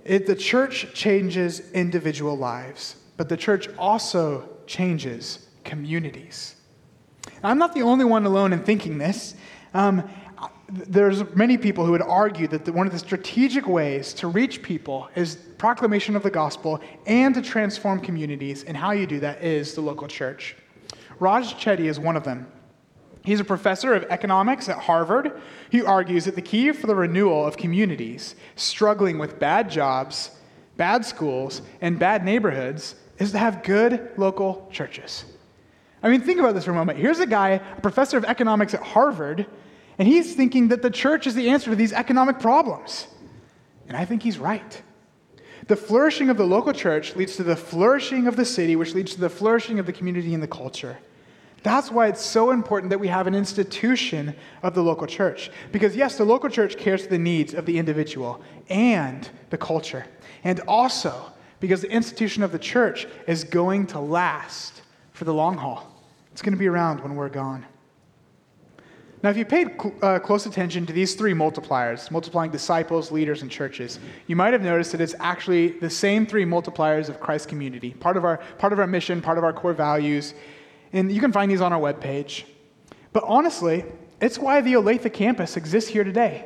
It, 0.05 0.25
the 0.25 0.35
church 0.35 0.93
changes 0.93 1.71
individual 1.71 2.37
lives, 2.37 2.95
but 3.17 3.27
the 3.27 3.35
church 3.35 3.67
also 3.77 4.47
changes 4.65 5.47
communities. 5.65 6.55
I'm 7.43 7.57
not 7.57 7.73
the 7.73 7.81
only 7.81 8.05
one 8.05 8.25
alone 8.25 8.53
in 8.53 8.63
thinking 8.63 8.97
this. 8.97 9.35
Um, 9.73 10.09
there's 10.69 11.23
many 11.33 11.57
people 11.57 11.85
who 11.85 11.91
would 11.91 12.01
argue 12.01 12.47
that 12.49 12.65
the, 12.65 12.73
one 12.73 12.87
of 12.87 12.93
the 12.93 12.99
strategic 12.99 13.67
ways 13.67 14.13
to 14.15 14.27
reach 14.27 14.61
people 14.61 15.09
is 15.15 15.35
proclamation 15.57 16.15
of 16.15 16.23
the 16.23 16.29
gospel 16.29 16.81
and 17.05 17.33
to 17.35 17.41
transform 17.41 17.99
communities, 18.01 18.63
and 18.65 18.75
how 18.75 18.91
you 18.91 19.07
do 19.07 19.19
that 19.21 19.43
is 19.43 19.75
the 19.75 19.81
local 19.81 20.07
church. 20.07 20.55
Raj 21.19 21.55
Chetty 21.55 21.85
is 21.85 21.99
one 21.99 22.17
of 22.17 22.23
them. 22.23 22.47
He's 23.23 23.39
a 23.39 23.45
professor 23.45 23.93
of 23.93 24.03
economics 24.09 24.69
at 24.69 24.77
Harvard. 24.77 25.41
He 25.69 25.81
argues 25.81 26.25
that 26.25 26.35
the 26.35 26.41
key 26.41 26.71
for 26.71 26.87
the 26.87 26.95
renewal 26.95 27.45
of 27.45 27.57
communities 27.57 28.35
struggling 28.55 29.17
with 29.17 29.39
bad 29.39 29.69
jobs, 29.69 30.31
bad 30.77 31.05
schools, 31.05 31.61
and 31.81 31.97
bad 31.97 32.23
neighborhoods 32.23 32.95
is 33.19 33.31
to 33.31 33.37
have 33.37 33.63
good 33.63 34.11
local 34.17 34.69
churches. 34.71 35.25
I 36.03 36.09
mean, 36.09 36.21
think 36.21 36.39
about 36.39 36.53
this 36.53 36.65
for 36.65 36.71
a 36.71 36.75
moment. 36.75 36.99
Here's 36.99 37.19
a 37.19 37.25
guy, 37.25 37.49
a 37.49 37.81
professor 37.81 38.17
of 38.17 38.25
economics 38.25 38.73
at 38.73 38.81
Harvard, 38.81 39.47
and 39.99 40.07
he's 40.07 40.35
thinking 40.35 40.67
that 40.69 40.81
the 40.81 40.91
church 40.91 41.27
is 41.27 41.35
the 41.35 41.49
answer 41.49 41.69
to 41.69 41.75
these 41.75 41.93
economic 41.93 42.39
problems. 42.39 43.07
And 43.87 43.97
I 43.97 44.05
think 44.05 44.23
he's 44.23 44.37
right. 44.37 44.81
The 45.67 45.75
flourishing 45.75 46.29
of 46.29 46.37
the 46.37 46.45
local 46.45 46.73
church 46.73 47.15
leads 47.15 47.35
to 47.37 47.43
the 47.43 47.55
flourishing 47.55 48.27
of 48.27 48.35
the 48.35 48.45
city, 48.45 48.75
which 48.75 48.93
leads 48.93 49.13
to 49.15 49.19
the 49.19 49.29
flourishing 49.29 49.79
of 49.79 49.85
the 49.85 49.93
community 49.93 50.33
and 50.33 50.41
the 50.41 50.47
culture. 50.47 50.97
That's 51.63 51.91
why 51.91 52.07
it's 52.07 52.23
so 52.23 52.51
important 52.51 52.91
that 52.91 52.99
we 52.99 53.07
have 53.07 53.27
an 53.27 53.35
institution 53.35 54.35
of 54.63 54.75
the 54.75 54.83
local 54.83 55.07
church. 55.07 55.49
Because, 55.71 55.95
yes, 55.95 56.17
the 56.17 56.23
local 56.23 56.49
church 56.49 56.77
cares 56.77 57.03
for 57.03 57.09
the 57.09 57.17
needs 57.17 57.53
of 57.53 57.65
the 57.65 57.77
individual 57.77 58.41
and 58.69 59.27
the 59.49 59.57
culture. 59.57 60.05
And 60.43 60.61
also, 60.61 61.31
because 61.59 61.81
the 61.81 61.91
institution 61.91 62.43
of 62.43 62.51
the 62.51 62.59
church 62.59 63.07
is 63.27 63.43
going 63.43 63.87
to 63.87 63.99
last 63.99 64.81
for 65.11 65.25
the 65.25 65.33
long 65.33 65.57
haul, 65.57 65.91
it's 66.31 66.41
going 66.41 66.53
to 66.53 66.59
be 66.59 66.67
around 66.67 67.01
when 67.01 67.15
we're 67.15 67.29
gone. 67.29 67.65
Now, 69.23 69.31
if 69.31 69.37
you 69.37 69.45
paid 69.45 69.81
cl- 69.81 69.95
uh, 70.01 70.19
close 70.19 70.45
attention 70.45 70.85
to 70.85 70.93
these 70.93 71.15
three 71.15 71.33
multipliers, 71.33 72.11
multiplying 72.11 72.51
disciples, 72.51 73.11
leaders, 73.11 73.41
and 73.41 73.49
churches, 73.49 73.99
you 74.27 74.35
might 74.35 74.53
have 74.53 74.61
noticed 74.61 74.91
that 74.91 75.01
it's 75.01 75.15
actually 75.19 75.69
the 75.69 75.89
same 75.89 76.27
three 76.27 76.45
multipliers 76.45 77.09
of 77.09 77.19
Christ's 77.19 77.47
community, 77.47 77.91
part 77.91 78.15
of 78.15 78.23
our, 78.23 78.37
part 78.59 78.73
of 78.73 78.79
our 78.79 78.85
mission, 78.85 79.21
part 79.21 79.39
of 79.39 79.43
our 79.43 79.53
core 79.53 79.73
values, 79.73 80.35
and 80.93 81.11
you 81.11 81.19
can 81.19 81.31
find 81.31 81.49
these 81.51 81.61
on 81.61 81.73
our 81.73 81.79
webpage. 81.79 82.43
But 83.11 83.23
honestly, 83.25 83.85
it's 84.21 84.37
why 84.37 84.61
the 84.61 84.73
Olathe 84.73 85.11
campus 85.13 85.57
exists 85.57 85.89
here 85.89 86.03
today. 86.03 86.45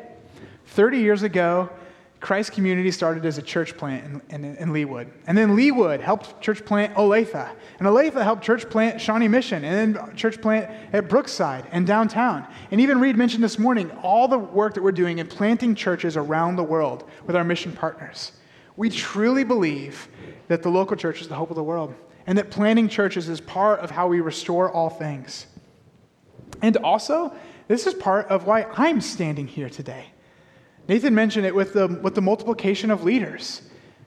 30 0.67 0.99
years 0.99 1.23
ago, 1.23 1.69
Christ 2.21 2.51
Community 2.51 2.91
started 2.91 3.25
as 3.25 3.39
a 3.39 3.41
church 3.41 3.75
plant 3.75 4.21
in, 4.29 4.45
in, 4.45 4.55
in. 4.55 5.11
And 5.25 5.35
then 5.35 5.55
Leawood 5.55 5.99
helped 5.99 6.39
church 6.39 6.63
plant 6.63 6.93
Olathe. 6.93 7.49
And 7.79 7.87
Olathe 7.87 8.21
helped 8.21 8.43
church 8.43 8.69
plant 8.69 9.01
Shawnee 9.01 9.27
Mission. 9.27 9.63
And 9.63 9.95
then 9.95 10.15
church 10.15 10.39
plant 10.39 10.69
at 10.93 11.09
Brookside 11.09 11.65
and 11.71 11.85
downtown. 11.85 12.47
And 12.69 12.79
even 12.79 12.99
Reed 12.99 13.17
mentioned 13.17 13.43
this 13.43 13.57
morning 13.57 13.89
all 14.03 14.27
the 14.27 14.37
work 14.37 14.75
that 14.75 14.83
we're 14.83 14.91
doing 14.91 15.17
in 15.17 15.27
planting 15.27 15.73
churches 15.73 16.15
around 16.15 16.57
the 16.57 16.63
world 16.63 17.09
with 17.25 17.35
our 17.35 17.43
mission 17.43 17.73
partners. 17.73 18.33
We 18.77 18.91
truly 18.91 19.43
believe 19.43 20.07
that 20.47 20.61
the 20.61 20.69
local 20.69 20.95
church 20.95 21.21
is 21.21 21.27
the 21.27 21.35
hope 21.35 21.49
of 21.49 21.55
the 21.55 21.63
world 21.63 21.95
and 22.27 22.37
that 22.37 22.51
planting 22.51 22.87
churches 22.87 23.29
is 23.29 23.41
part 23.41 23.79
of 23.79 23.89
how 23.89 24.07
we 24.07 24.21
restore 24.21 24.71
all 24.71 24.91
things. 24.91 25.47
And 26.61 26.77
also, 26.77 27.33
this 27.67 27.87
is 27.87 27.95
part 27.95 28.27
of 28.27 28.45
why 28.45 28.67
I'm 28.75 29.01
standing 29.01 29.47
here 29.47 29.69
today. 29.69 30.10
Nathan 30.87 31.15
mentioned 31.15 31.45
it 31.45 31.55
with 31.55 31.73
the, 31.73 31.87
with 31.87 32.15
the 32.15 32.21
multiplication 32.21 32.91
of 32.91 33.03
leaders. 33.03 33.61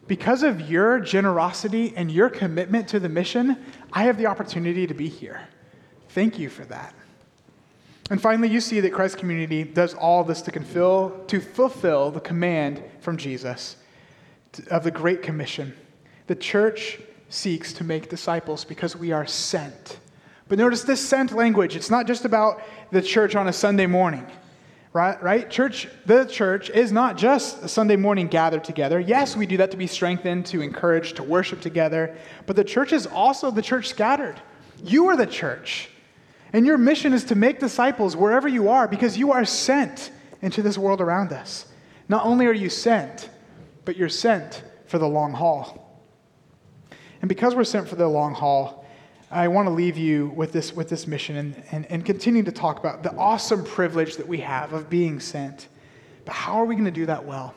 Because 0.06 0.42
of 0.42 0.68
your 0.70 1.00
generosity 1.00 1.94
and 1.96 2.10
your 2.10 2.28
commitment 2.28 2.88
to 2.88 3.00
the 3.00 3.08
mission, 3.08 3.56
I 3.92 4.04
have 4.04 4.18
the 4.18 4.26
opportunity 4.26 4.87
to 4.87 4.94
be 4.94 5.08
here. 5.08 5.48
Thank 6.10 6.38
you 6.38 6.50
for 6.50 6.64
that. 6.66 6.94
And 8.10 8.20
finally, 8.20 8.48
you 8.48 8.60
see 8.60 8.80
that 8.80 8.92
Christ 8.92 9.16
Community 9.16 9.64
does 9.64 9.94
all 9.94 10.24
this 10.24 10.42
to, 10.42 10.52
fulfill, 10.52 11.24
to 11.28 11.40
fulfill 11.40 12.10
the 12.10 12.20
command 12.20 12.82
from 13.00 13.16
Jesus 13.16 13.76
of 14.70 14.84
the 14.84 14.90
Great 14.90 15.22
Commission. 15.22 15.74
The 16.26 16.34
church 16.34 17.00
seeks 17.30 17.72
to 17.74 17.84
make 17.84 18.10
disciples 18.10 18.64
because 18.64 18.94
we 18.94 19.10
are 19.12 19.26
sent. 19.26 19.98
But 20.48 20.58
notice 20.58 20.82
this 20.82 21.00
sent 21.00 21.32
language. 21.32 21.76
It's 21.76 21.90
not 21.90 22.06
just 22.06 22.26
about 22.26 22.60
the 22.90 23.00
church 23.00 23.34
on 23.34 23.48
a 23.48 23.52
Sunday 23.52 23.87
morning. 23.87 24.26
Right, 24.94 25.20
right? 25.20 25.50
Church, 25.50 25.88
the 26.07 26.24
church 26.24 26.70
is 26.70 26.92
not 26.92 27.18
just 27.18 27.64
a 27.64 27.68
Sunday 27.68 27.96
morning 27.96 28.28
gathered 28.28 28.62
together. 28.62 29.00
Yes, 29.00 29.37
we 29.37 29.44
do 29.44 29.57
that 29.57 29.72
to 29.72 29.76
be 29.76 29.88
strengthened, 29.88 30.46
to 30.46 30.62
encourage, 30.62 31.14
to 31.14 31.24
worship 31.24 31.61
together. 31.61 32.16
But 32.46 32.54
the 32.54 32.62
church 32.62 32.92
is 32.92 33.04
also 33.04 33.50
the 33.50 33.61
church 33.61 33.88
scattered. 33.88 34.40
You 34.85 35.09
are 35.09 35.16
the 35.16 35.26
church. 35.26 35.88
And 36.52 36.64
your 36.64 36.78
mission 36.78 37.12
is 37.12 37.24
to 37.24 37.35
make 37.35 37.59
disciples 37.59 38.16
wherever 38.16 38.46
you 38.46 38.68
are 38.68 38.87
because 38.87 39.18
you 39.18 39.33
are 39.33 39.44
sent 39.44 40.12
into 40.42 40.62
this 40.62 40.78
world 40.78 41.00
around 41.00 41.33
us. 41.33 41.66
Not 42.09 42.24
only 42.24 42.46
are 42.46 42.52
you 42.52 42.70
sent, 42.70 43.30
but 43.85 43.96
you're 43.96 44.09
sent 44.09 44.62
for 44.87 45.00
the 45.00 45.09
long 45.09 45.33
haul. 45.33 46.00
And 47.20 47.28
because 47.28 47.57
we're 47.57 47.64
sent 47.64 47.88
for 47.88 47.96
the 47.96 48.07
long 48.07 48.33
haul, 48.33 48.84
I 49.35 49.49
want 49.49 49.66
to 49.66 49.73
leave 49.73 49.97
you 49.97 50.29
with 50.37 50.53
this, 50.53 50.73
with 50.73 50.88
this 50.88 51.09
mission 51.09 51.37
and, 51.37 51.62
and, 51.73 51.87
and 51.87 52.05
continue 52.07 52.44
to 52.44 52.53
talk 52.53 52.79
about 52.79 53.03
the 53.03 53.12
awesome 53.16 53.64
privilege 53.64 54.16
that 54.16 54.29
we 54.29 54.38
have 54.38 54.73
of 54.73 54.88
being 54.88 55.18
sent. 55.18 55.66
But 56.25 56.35
how 56.35 56.55
are 56.55 56.64
we 56.64 56.77
going 56.77 56.85
to 56.85 56.92
do 56.92 57.07
that 57.07 57.25
well? 57.25 57.53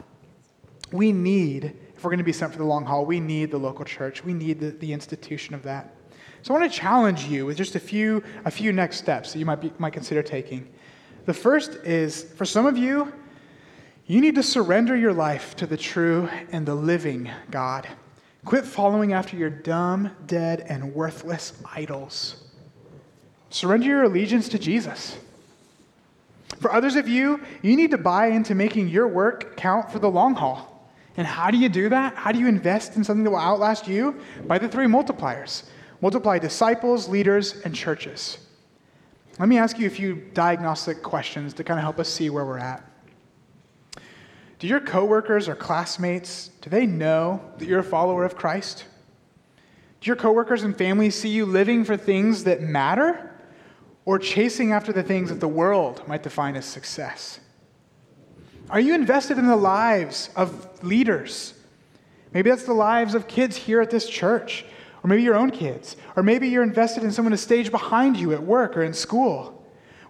We 0.91 1.11
need, 1.11 1.65
if 1.95 2.03
we're 2.03 2.09
going 2.09 2.17
to 2.17 2.23
be 2.23 2.33
sent 2.33 2.51
for 2.51 2.57
the 2.57 2.65
long 2.65 2.83
haul, 2.83 3.05
we 3.05 3.19
need 3.19 3.51
the 3.51 3.59
local 3.59 3.85
church. 3.85 4.25
We 4.25 4.33
need 4.33 4.59
the, 4.59 4.71
the 4.71 4.91
institution 4.91 5.53
of 5.53 5.61
that. 5.63 5.93
So 6.41 6.55
I 6.55 6.59
want 6.59 6.71
to 6.71 6.79
challenge 6.79 7.25
you 7.25 7.45
with 7.45 7.57
just 7.57 7.75
a 7.75 7.79
few, 7.79 8.23
a 8.45 8.49
few 8.49 8.73
next 8.73 8.97
steps 8.97 9.33
that 9.33 9.39
you 9.39 9.45
might, 9.45 9.61
be, 9.61 9.71
might 9.77 9.93
consider 9.93 10.23
taking. 10.23 10.67
The 11.25 11.33
first 11.33 11.75
is 11.83 12.23
for 12.23 12.45
some 12.45 12.65
of 12.65 12.75
you, 12.75 13.13
you 14.07 14.19
need 14.19 14.33
to 14.33 14.43
surrender 14.43 14.95
your 14.95 15.13
life 15.13 15.55
to 15.57 15.67
the 15.67 15.77
true 15.77 16.27
and 16.51 16.65
the 16.65 16.73
living 16.73 17.29
God. 17.51 17.87
Quit 18.47 18.63
following 18.63 19.11
after 19.11 19.35
your 19.35 19.49
dumb, 19.49 20.09
dead, 20.25 20.61
and 20.69 20.95
worthless 20.95 21.61
idols. 21.75 22.45
Surrender 23.49 23.87
your 23.87 24.03
allegiance 24.03 24.47
to 24.47 24.57
Jesus. 24.57 25.17
For 26.61 26.71
others 26.71 26.95
of 26.95 27.09
you, 27.09 27.41
you 27.61 27.75
need 27.75 27.91
to 27.91 27.97
buy 27.97 28.27
into 28.27 28.55
making 28.55 28.87
your 28.87 29.05
work 29.05 29.57
count 29.57 29.91
for 29.91 29.99
the 29.99 30.09
long 30.09 30.33
haul. 30.33 30.89
And 31.17 31.27
how 31.27 31.51
do 31.51 31.57
you 31.57 31.67
do 31.67 31.89
that? 31.89 32.15
How 32.15 32.31
do 32.31 32.39
you 32.39 32.47
invest 32.47 32.95
in 32.95 33.03
something 33.03 33.25
that 33.25 33.31
will 33.31 33.37
outlast 33.37 33.85
you? 33.85 34.15
By 34.45 34.57
the 34.59 34.69
three 34.69 34.85
multipliers 34.85 35.63
multiply 35.99 36.39
disciples, 36.39 37.09
leaders, 37.09 37.59
and 37.65 37.75
churches. 37.75 38.37
Let 39.39 39.49
me 39.49 39.57
ask 39.57 39.77
you 39.77 39.87
a 39.87 39.89
few 39.89 40.23
diagnostic 40.33 41.03
questions 41.03 41.53
to 41.55 41.65
kind 41.65 41.81
of 41.81 41.83
help 41.83 41.99
us 41.99 42.07
see 42.07 42.29
where 42.29 42.45
we're 42.45 42.59
at. 42.59 42.81
Do 44.59 44.67
your 44.67 44.79
coworkers 44.79 45.47
or 45.47 45.55
classmates, 45.55 46.49
do 46.61 46.69
they 46.69 46.85
know 46.85 47.41
that 47.57 47.67
you're 47.67 47.79
a 47.79 47.83
follower 47.83 48.25
of 48.25 48.35
Christ? 48.35 48.85
Do 50.01 50.07
your 50.07 50.15
coworkers 50.15 50.63
and 50.63 50.75
family 50.75 51.09
see 51.09 51.29
you 51.29 51.45
living 51.45 51.83
for 51.83 51.95
things 51.95 52.43
that 52.45 52.61
matter 52.61 53.31
or 54.05 54.17
chasing 54.17 54.71
after 54.71 54.91
the 54.91 55.03
things 55.03 55.29
that 55.29 55.39
the 55.39 55.47
world 55.47 56.07
might 56.07 56.23
define 56.23 56.55
as 56.55 56.65
success? 56.65 57.39
Are 58.69 58.79
you 58.79 58.95
invested 58.95 59.37
in 59.37 59.47
the 59.47 59.55
lives 59.55 60.29
of 60.35 60.83
leaders? 60.83 61.53
Maybe 62.33 62.49
that's 62.49 62.63
the 62.63 62.73
lives 62.73 63.15
of 63.15 63.27
kids 63.27 63.55
here 63.55 63.79
at 63.79 63.89
this 63.89 64.09
church, 64.09 64.65
or 65.03 65.07
maybe 65.07 65.23
your 65.23 65.35
own 65.35 65.51
kids, 65.51 65.95
or 66.15 66.23
maybe 66.23 66.49
you're 66.49 66.63
invested 66.63 67.03
in 67.03 67.11
someone 67.11 67.33
a 67.33 67.37
stage 67.37 67.71
behind 67.71 68.17
you 68.17 68.33
at 68.33 68.43
work 68.43 68.75
or 68.75 68.83
in 68.83 68.93
school. 68.93 69.56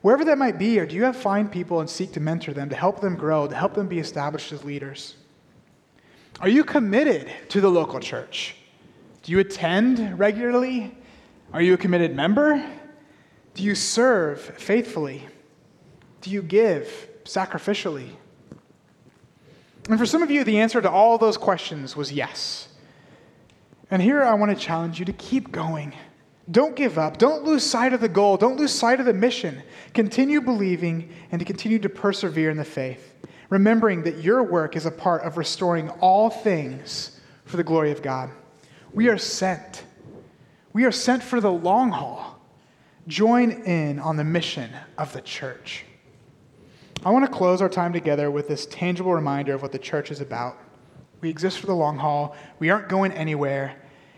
Wherever 0.08 0.24
that 0.24 0.38
might 0.38 0.58
be, 0.58 0.80
or 0.80 0.86
do 0.86 0.96
you 0.96 1.04
have 1.04 1.18
find 1.18 1.52
people 1.52 1.82
and 1.82 1.90
seek 1.90 2.14
to 2.14 2.22
mentor 2.22 2.54
them, 2.54 2.70
to 2.70 2.78
help 2.78 3.02
them 3.02 3.18
grow, 3.18 3.46
to 3.46 3.54
help 3.54 3.74
them 3.74 3.90
be 3.90 4.00
established 4.00 4.54
as 4.54 4.64
leaders? 4.64 5.18
Are 6.40 6.48
you 6.48 6.64
committed 6.64 7.30
to 7.50 7.60
the 7.60 7.68
local 7.70 8.00
church? 8.00 8.56
Do 9.24 9.34
you 9.34 9.40
attend 9.40 10.18
regularly? 10.18 10.98
Are 11.52 11.62
you 11.62 11.74
a 11.74 11.78
committed 11.78 12.16
member? 12.16 12.66
Do 13.54 13.64
you 13.64 13.76
serve 13.76 14.40
faithfully? 14.40 15.28
Do 16.22 16.30
you 16.30 16.42
give 16.42 17.10
sacrificially? 17.26 18.12
And 19.90 20.00
for 20.00 20.06
some 20.06 20.24
of 20.24 20.32
you, 20.32 20.46
the 20.46 20.60
answer 20.60 20.82
to 20.82 20.90
all 20.90 21.18
those 21.18 21.36
questions 21.36 21.98
was 21.98 22.14
yes. 22.14 22.70
And 23.92 24.02
here 24.02 24.24
I 24.24 24.36
want 24.36 24.58
to 24.58 24.66
challenge 24.66 25.00
you 25.00 25.06
to 25.06 25.12
keep 25.12 25.52
going 25.52 25.94
don't 26.50 26.76
give 26.76 26.98
up. 26.98 27.18
Don't 27.18 27.44
lose 27.44 27.64
sight 27.64 27.94
of 27.94 28.00
the 28.00 28.10
goal. 28.10 28.38
Don't 28.38 28.58
lose 28.58 28.72
sight 28.72 29.00
of 29.00 29.06
the 29.06 29.14
mission. 29.14 29.62
Continue 29.94 30.40
believing 30.40 31.14
and 31.32 31.40
to 31.40 31.46
continue 31.46 31.80
to 31.80 31.90
persevere 31.90 32.50
in 32.50 32.58
the 32.58 32.64
faith, 32.64 33.14
remembering 33.50 34.04
that 34.04 34.24
your 34.24 34.44
work 34.44 34.76
is 34.76 34.86
a 34.86 34.92
part 34.92 35.24
of 35.24 35.38
restoring 35.38 35.90
all 36.02 36.30
things 36.30 37.20
for 37.44 37.58
the 37.58 37.64
glory 37.64 37.92
of 37.92 38.02
God. 38.02 38.30
We 38.94 39.10
are 39.10 39.18
sent. 39.18 39.84
We 40.72 40.86
are 40.86 40.92
sent 40.92 41.22
for 41.22 41.42
the 41.42 41.52
long 41.52 41.92
haul. 41.92 42.40
Join 43.08 43.52
in 43.52 44.00
on 44.00 44.16
the 44.16 44.24
mission 44.24 44.70
of 44.98 45.12
the 45.12 45.22
church. 45.22 45.84
I 47.06 47.12
want 47.12 47.26
to 47.26 47.32
close 47.32 47.62
our 47.62 47.70
time 47.70 47.94
together 47.94 48.32
with 48.32 48.48
this 48.48 48.66
tangible 48.68 49.14
reminder 49.14 49.54
of 49.54 49.62
what 49.62 49.72
the 49.72 49.80
church 49.80 50.12
is 50.12 50.22
about. 50.22 50.58
We 51.22 51.30
exist 51.30 51.60
for 51.60 51.68
the 51.68 51.76
long 51.76 51.98
haul, 51.98 52.36
we 52.60 52.70
aren't 52.70 52.90
going 52.90 53.12
anywhere. 53.12 53.76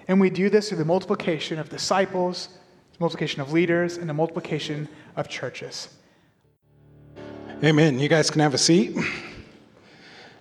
And 0.10 0.20
we 0.20 0.32
do 0.32 0.50
this 0.50 0.70
through 0.70 0.80
the 0.80 0.86
multiplication 0.86 1.60
of 1.60 1.70
disciples, 1.70 2.50
the 2.94 2.98
multiplication 3.00 3.42
of 3.42 3.54
leaders, 3.54 3.98
and 3.98 4.10
the 4.10 4.14
multiplication 4.14 4.90
of 5.16 5.30
churches. 5.30 5.88
Amen. 7.64 8.00
You 8.00 8.10
guys 8.10 8.32
can 8.32 8.42
have 8.42 8.56
a 8.56 8.58
seat. 8.58 8.98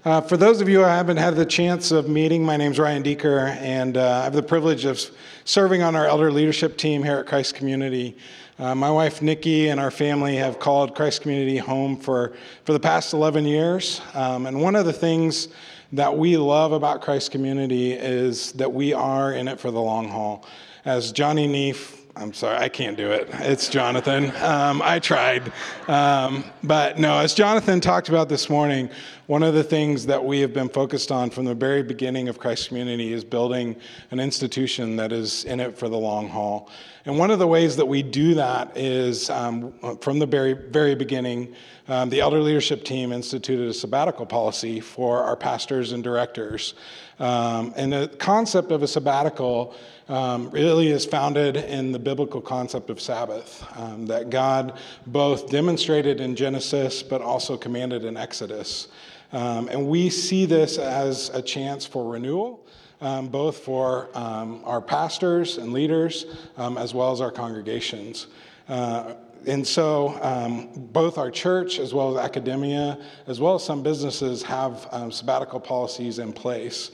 Uh, 0.06 0.22
for 0.22 0.38
those 0.38 0.62
of 0.62 0.70
you 0.70 0.82
I 0.82 0.96
haven't 0.96 1.18
had 1.18 1.36
the 1.36 1.44
chance 1.44 1.90
of 1.90 2.08
meeting, 2.08 2.42
my 2.42 2.56
name 2.56 2.72
is 2.72 2.78
Ryan 2.78 3.02
Deeker, 3.02 3.48
and 3.60 3.98
uh, 3.98 4.20
I 4.20 4.24
have 4.24 4.32
the 4.32 4.42
privilege 4.42 4.86
of 4.86 4.98
serving 5.44 5.82
on 5.82 5.94
our 5.94 6.06
elder 6.06 6.32
leadership 6.32 6.78
team 6.78 7.02
here 7.02 7.18
at 7.18 7.26
Christ 7.26 7.54
Community. 7.54 8.16
Uh, 8.58 8.74
my 8.74 8.90
wife 8.90 9.20
Nikki 9.20 9.68
and 9.68 9.78
our 9.78 9.90
family 9.90 10.36
have 10.36 10.58
called 10.58 10.94
Christ 10.94 11.20
Community 11.20 11.58
home 11.58 11.98
for, 11.98 12.32
for 12.64 12.72
the 12.72 12.80
past 12.80 13.12
11 13.12 13.44
years. 13.44 14.00
Um, 14.14 14.46
and 14.46 14.62
one 14.62 14.76
of 14.76 14.86
the 14.86 14.94
things 14.94 15.48
that 15.92 16.16
we 16.16 16.36
love 16.36 16.72
about 16.72 17.00
Christ 17.00 17.30
Community 17.30 17.92
is 17.92 18.52
that 18.52 18.72
we 18.72 18.92
are 18.92 19.32
in 19.32 19.48
it 19.48 19.58
for 19.58 19.70
the 19.70 19.80
long 19.80 20.08
haul. 20.08 20.46
As 20.84 21.12
Johnny 21.12 21.46
Neef, 21.46 21.98
I'm 22.14 22.32
sorry, 22.32 22.56
I 22.56 22.68
can't 22.68 22.96
do 22.96 23.10
it. 23.10 23.28
It's 23.32 23.68
Jonathan. 23.68 24.32
Um, 24.42 24.82
I 24.82 24.98
tried. 24.98 25.52
Um, 25.86 26.44
but 26.62 26.98
no, 26.98 27.18
as 27.18 27.32
Jonathan 27.32 27.80
talked 27.80 28.08
about 28.08 28.28
this 28.28 28.50
morning, 28.50 28.90
one 29.28 29.42
of 29.42 29.52
the 29.52 29.62
things 29.62 30.06
that 30.06 30.24
we 30.24 30.40
have 30.40 30.54
been 30.54 30.70
focused 30.70 31.12
on 31.12 31.28
from 31.28 31.44
the 31.44 31.54
very 31.54 31.82
beginning 31.82 32.28
of 32.28 32.38
Christ 32.38 32.68
Community 32.68 33.12
is 33.12 33.24
building 33.24 33.76
an 34.10 34.20
institution 34.20 34.96
that 34.96 35.12
is 35.12 35.44
in 35.44 35.60
it 35.60 35.76
for 35.76 35.90
the 35.90 35.98
long 35.98 36.30
haul. 36.30 36.70
And 37.04 37.18
one 37.18 37.30
of 37.30 37.38
the 37.38 37.46
ways 37.46 37.76
that 37.76 37.84
we 37.84 38.02
do 38.02 38.32
that 38.36 38.74
is 38.74 39.28
um, 39.28 39.74
from 40.00 40.18
the 40.18 40.24
very, 40.24 40.54
very 40.54 40.94
beginning, 40.94 41.54
um, 41.88 42.08
the 42.08 42.20
elder 42.20 42.40
leadership 42.40 42.84
team 42.84 43.12
instituted 43.12 43.68
a 43.68 43.74
sabbatical 43.74 44.24
policy 44.24 44.80
for 44.80 45.22
our 45.22 45.36
pastors 45.36 45.92
and 45.92 46.02
directors. 46.02 46.72
Um, 47.18 47.74
and 47.76 47.92
the 47.92 48.08
concept 48.18 48.72
of 48.72 48.82
a 48.82 48.88
sabbatical 48.88 49.74
um, 50.08 50.48
really 50.52 50.88
is 50.88 51.04
founded 51.04 51.56
in 51.56 51.92
the 51.92 51.98
biblical 51.98 52.40
concept 52.40 52.88
of 52.88 52.98
Sabbath, 52.98 53.62
um, 53.76 54.06
that 54.06 54.30
God 54.30 54.78
both 55.06 55.50
demonstrated 55.50 56.18
in 56.18 56.34
Genesis 56.34 57.02
but 57.02 57.20
also 57.20 57.58
commanded 57.58 58.04
in 58.04 58.16
Exodus. 58.16 58.88
Um, 59.32 59.68
and 59.68 59.88
we 59.88 60.10
see 60.10 60.46
this 60.46 60.78
as 60.78 61.30
a 61.30 61.42
chance 61.42 61.84
for 61.84 62.10
renewal. 62.10 62.64
Um, 63.00 63.28
both 63.28 63.58
for 63.58 64.08
um, 64.14 64.60
our 64.64 64.80
pastors 64.80 65.56
and 65.58 65.72
leaders, 65.72 66.26
um, 66.56 66.76
as 66.76 66.92
well 66.92 67.12
as 67.12 67.20
our 67.20 67.30
congregations. 67.30 68.26
Uh, 68.68 69.14
and 69.46 69.64
so, 69.64 70.18
um, 70.20 70.68
both 70.74 71.16
our 71.16 71.30
church, 71.30 71.78
as 71.78 71.94
well 71.94 72.18
as 72.18 72.24
academia, 72.24 72.98
as 73.28 73.38
well 73.38 73.54
as 73.54 73.62
some 73.62 73.84
businesses, 73.84 74.42
have 74.42 74.88
um, 74.90 75.12
sabbatical 75.12 75.60
policies 75.60 76.18
in 76.18 76.32
place. 76.32 76.90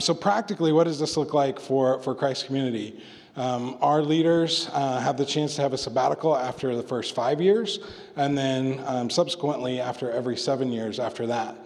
So, 0.00 0.12
practically, 0.12 0.72
what 0.72 0.84
does 0.84 0.98
this 0.98 1.16
look 1.16 1.32
like 1.32 1.58
for, 1.58 2.02
for 2.02 2.14
Christ 2.14 2.44
Community? 2.44 3.00
Um, 3.36 3.78
our 3.80 4.02
leaders 4.02 4.68
uh, 4.72 5.00
have 5.00 5.16
the 5.16 5.24
chance 5.24 5.54
to 5.56 5.62
have 5.62 5.72
a 5.72 5.78
sabbatical 5.78 6.36
after 6.36 6.74
the 6.74 6.82
first 6.82 7.14
five 7.14 7.40
years, 7.40 7.78
and 8.16 8.36
then 8.36 8.82
um, 8.86 9.08
subsequently 9.08 9.80
after 9.80 10.10
every 10.10 10.36
seven 10.36 10.72
years 10.72 10.98
after 10.98 11.26
that. 11.28 11.56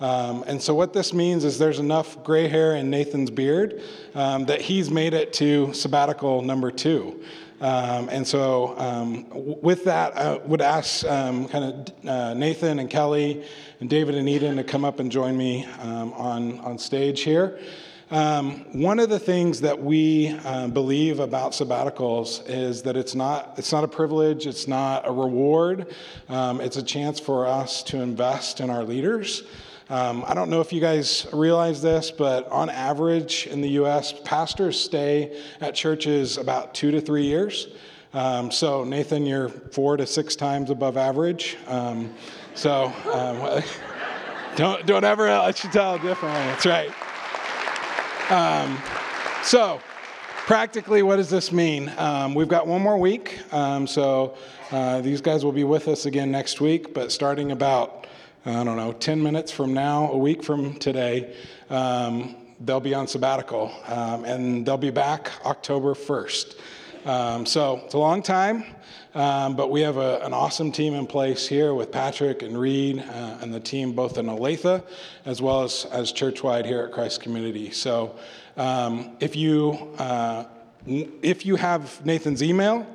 Um, 0.00 0.44
and 0.46 0.60
so, 0.60 0.74
what 0.74 0.94
this 0.94 1.12
means 1.12 1.44
is 1.44 1.58
there's 1.58 1.78
enough 1.78 2.24
gray 2.24 2.48
hair 2.48 2.74
in 2.76 2.88
Nathan's 2.88 3.30
beard 3.30 3.82
um, 4.14 4.46
that 4.46 4.62
he's 4.62 4.90
made 4.90 5.12
it 5.12 5.32
to 5.34 5.72
sabbatical 5.74 6.40
number 6.40 6.70
two. 6.70 7.22
Um, 7.60 8.08
and 8.08 8.26
so, 8.26 8.78
um, 8.78 9.26
with 9.60 9.84
that, 9.84 10.16
I 10.16 10.38
would 10.38 10.62
ask 10.62 11.04
um, 11.04 11.46
kind 11.48 11.64
of 11.64 12.08
uh, 12.08 12.32
Nathan 12.32 12.78
and 12.78 12.88
Kelly 12.88 13.44
and 13.80 13.90
David 13.90 14.14
and 14.14 14.26
Eden 14.26 14.56
to 14.56 14.64
come 14.64 14.86
up 14.86 14.98
and 14.98 15.12
join 15.12 15.36
me 15.36 15.66
um, 15.80 16.14
on, 16.14 16.58
on 16.60 16.78
stage 16.78 17.20
here. 17.20 17.60
Um, 18.10 18.64
one 18.72 18.98
of 18.98 19.08
the 19.08 19.20
things 19.20 19.60
that 19.60 19.80
we 19.80 20.36
uh, 20.44 20.68
believe 20.68 21.20
about 21.20 21.52
sabbaticals 21.52 22.42
is 22.48 22.82
that 22.82 22.96
it's 22.96 23.14
not, 23.14 23.54
it's 23.56 23.70
not 23.70 23.84
a 23.84 23.88
privilege, 23.88 24.46
it's 24.46 24.66
not 24.66 25.06
a 25.06 25.12
reward, 25.12 25.94
um, 26.28 26.60
it's 26.60 26.76
a 26.76 26.82
chance 26.82 27.20
for 27.20 27.46
us 27.46 27.82
to 27.84 28.00
invest 28.00 28.60
in 28.60 28.70
our 28.70 28.82
leaders. 28.82 29.44
Um, 29.90 30.24
I 30.24 30.34
don't 30.34 30.50
know 30.50 30.60
if 30.60 30.72
you 30.72 30.80
guys 30.80 31.26
realize 31.32 31.82
this, 31.82 32.12
but 32.12 32.48
on 32.52 32.70
average 32.70 33.48
in 33.48 33.60
the 33.60 33.70
US, 33.70 34.14
pastors 34.24 34.78
stay 34.78 35.36
at 35.60 35.74
churches 35.74 36.38
about 36.38 36.74
two 36.74 36.92
to 36.92 37.00
three 37.00 37.24
years. 37.24 37.66
Um, 38.14 38.52
so, 38.52 38.84
Nathan, 38.84 39.26
you're 39.26 39.48
four 39.48 39.96
to 39.96 40.06
six 40.06 40.36
times 40.36 40.70
above 40.70 40.96
average. 40.96 41.56
Um, 41.66 42.14
so, 42.54 42.92
um, 43.12 43.64
don't, 44.56 44.86
don't 44.86 45.02
ever 45.02 45.24
let 45.24 45.64
you 45.64 45.70
tell 45.70 45.98
differently. 45.98 46.40
That's 46.40 46.66
right. 46.66 46.90
Um, 48.30 48.78
so, 49.42 49.80
practically, 50.46 51.02
what 51.02 51.16
does 51.16 51.30
this 51.30 51.50
mean? 51.50 51.92
Um, 51.98 52.36
we've 52.36 52.46
got 52.46 52.68
one 52.68 52.80
more 52.80 52.96
week. 52.96 53.40
so, 53.50 54.36
uh, 54.70 55.00
these 55.00 55.20
guys 55.20 55.44
will 55.44 55.50
be 55.50 55.64
with 55.64 55.88
us 55.88 56.06
again 56.06 56.30
next 56.30 56.60
week, 56.60 56.94
but 56.94 57.10
starting 57.10 57.50
about 57.50 57.99
I 58.46 58.64
don't 58.64 58.76
know, 58.76 58.92
10 58.92 59.22
minutes 59.22 59.52
from 59.52 59.74
now, 59.74 60.10
a 60.12 60.16
week 60.16 60.42
from 60.42 60.74
today, 60.78 61.36
um, 61.68 62.36
they'll 62.60 62.80
be 62.80 62.94
on 62.94 63.06
sabbatical, 63.06 63.70
um, 63.86 64.24
and 64.24 64.64
they'll 64.64 64.78
be 64.78 64.90
back 64.90 65.30
October 65.44 65.92
1st. 65.92 66.54
Um, 67.04 67.44
so 67.44 67.82
it's 67.84 67.92
a 67.92 67.98
long 67.98 68.22
time, 68.22 68.64
um, 69.14 69.56
but 69.56 69.70
we 69.70 69.82
have 69.82 69.98
a, 69.98 70.20
an 70.20 70.32
awesome 70.32 70.72
team 70.72 70.94
in 70.94 71.06
place 71.06 71.46
here 71.46 71.74
with 71.74 71.92
Patrick 71.92 72.40
and 72.40 72.58
Reed 72.58 73.00
uh, 73.00 73.38
and 73.42 73.52
the 73.52 73.60
team 73.60 73.92
both 73.92 74.16
in 74.16 74.24
Olathe 74.24 74.82
as 75.26 75.42
well 75.42 75.62
as, 75.62 75.86
as 75.92 76.10
churchwide 76.10 76.64
here 76.64 76.80
at 76.80 76.92
Christ 76.92 77.20
Community. 77.20 77.70
So 77.70 78.16
um, 78.56 79.16
if 79.20 79.36
you 79.36 79.94
uh, 79.98 80.44
if 80.86 81.44
you 81.44 81.56
have 81.56 82.04
Nathan's 82.06 82.42
email, 82.42 82.86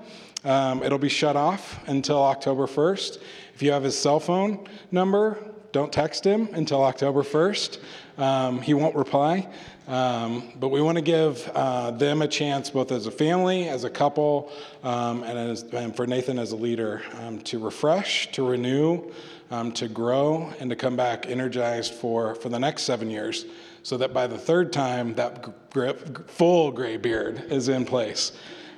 um, 0.46 0.84
it'll 0.84 0.98
be 0.98 1.10
shut 1.10 1.36
off 1.36 1.86
until 1.88 2.24
October 2.24 2.68
1st. 2.68 3.22
If 3.54 3.62
you 3.62 3.72
have 3.72 3.84
his 3.84 3.98
cell 3.98 4.20
phone 4.20 4.68
number, 4.92 5.38
don't 5.72 5.92
text 5.92 6.24
him 6.24 6.48
until 6.54 6.84
October 6.84 7.22
1st. 7.22 7.80
Um, 8.18 8.62
he 8.62 8.74
won't 8.74 8.96
reply. 8.96 9.50
Um, 9.88 10.54
but 10.60 10.70
we 10.70 10.82
want 10.82 10.98
to 10.98 11.04
give 11.04 11.48
uh, 11.54 11.92
them 11.92 12.22
a 12.22 12.28
chance, 12.28 12.70
both 12.70 12.92
as 12.92 13.06
a 13.06 13.12
family, 13.12 13.68
as 13.68 13.84
a 13.84 13.90
couple, 13.90 14.52
um, 14.84 15.24
and, 15.24 15.38
as, 15.38 15.64
and, 15.64 15.96
for 15.96 16.08
Nathan 16.08 16.40
as 16.40 16.54
a 16.54 16.56
leader, 16.56 17.04
um, 17.20 17.40
to 17.42 17.60
refresh, 17.60 18.32
to 18.32 18.48
renew, 18.48 19.12
um, 19.52 19.72
to 19.74 19.88
grow, 19.88 20.52
and 20.60 20.70
to 20.72 20.76
come 20.76 20.96
back 20.96 21.28
energized 21.28 21.94
for, 21.94 22.34
for 22.36 22.50
the 22.50 22.58
next 22.58 22.84
seven 22.84 23.12
years, 23.12 23.46
so 23.84 23.96
that 23.98 24.12
by 24.12 24.26
the 24.26 24.38
third 24.38 24.74
time, 24.74 25.14
that 25.16 25.70
grip, 25.70 26.30
full 26.30 26.72
gray 26.72 26.98
beard 26.98 27.44
is 27.52 27.70
in 27.70 27.86
place. 27.86 28.32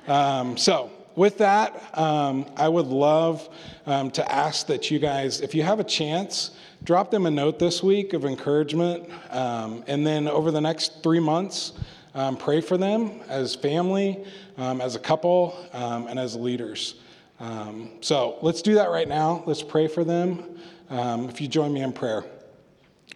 Um, 0.08 0.58
so, 0.58 0.90
with 1.18 1.38
that, 1.38 1.98
um, 1.98 2.46
I 2.56 2.68
would 2.68 2.86
love 2.86 3.48
to 3.86 4.32
ask 4.32 4.66
that 4.68 4.90
you 4.90 4.98
guys, 4.98 5.40
if 5.40 5.54
you 5.54 5.62
have 5.62 5.80
a 5.80 5.84
chance, 5.84 6.52
drop 6.84 7.10
them 7.10 7.26
a 7.26 7.30
note 7.30 7.58
this 7.58 7.82
week 7.82 8.12
of 8.12 8.24
encouragement. 8.24 9.08
Um, 9.30 9.82
and 9.86 10.06
then 10.06 10.28
over 10.28 10.50
the 10.50 10.60
next 10.60 11.02
three 11.02 11.20
months, 11.20 11.72
um, 12.14 12.36
pray 12.36 12.60
for 12.60 12.76
them 12.76 13.20
as 13.28 13.54
family, 13.54 14.24
um, 14.56 14.80
as 14.80 14.94
a 14.94 14.98
couple, 14.98 15.58
um, 15.72 16.06
and 16.06 16.18
as 16.18 16.36
leaders. 16.36 16.94
Um, 17.40 17.90
so 18.00 18.38
let's 18.42 18.62
do 18.62 18.74
that 18.74 18.90
right 18.90 19.08
now. 19.08 19.42
Let's 19.46 19.62
pray 19.62 19.88
for 19.88 20.04
them. 20.04 20.58
Um, 20.90 21.28
if 21.28 21.40
you 21.40 21.48
join 21.48 21.72
me 21.72 21.82
in 21.82 21.92
prayer. 21.92 22.24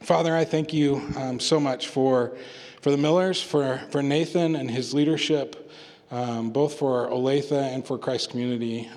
Father, 0.02 0.36
I 0.36 0.44
thank 0.44 0.72
you 0.72 1.38
so 1.38 1.60
much 1.60 1.88
for, 1.88 2.36
for 2.80 2.90
the 2.90 2.96
Millers, 2.96 3.40
for, 3.40 3.80
for 3.90 4.02
Nathan 4.02 4.56
and 4.56 4.68
his 4.68 4.92
leadership, 4.92 5.61
both 6.12 6.74
for 6.74 7.08
Olathe 7.08 7.52
and 7.52 7.84
for 7.84 7.98
Christ 7.98 8.30
Community 8.30 8.88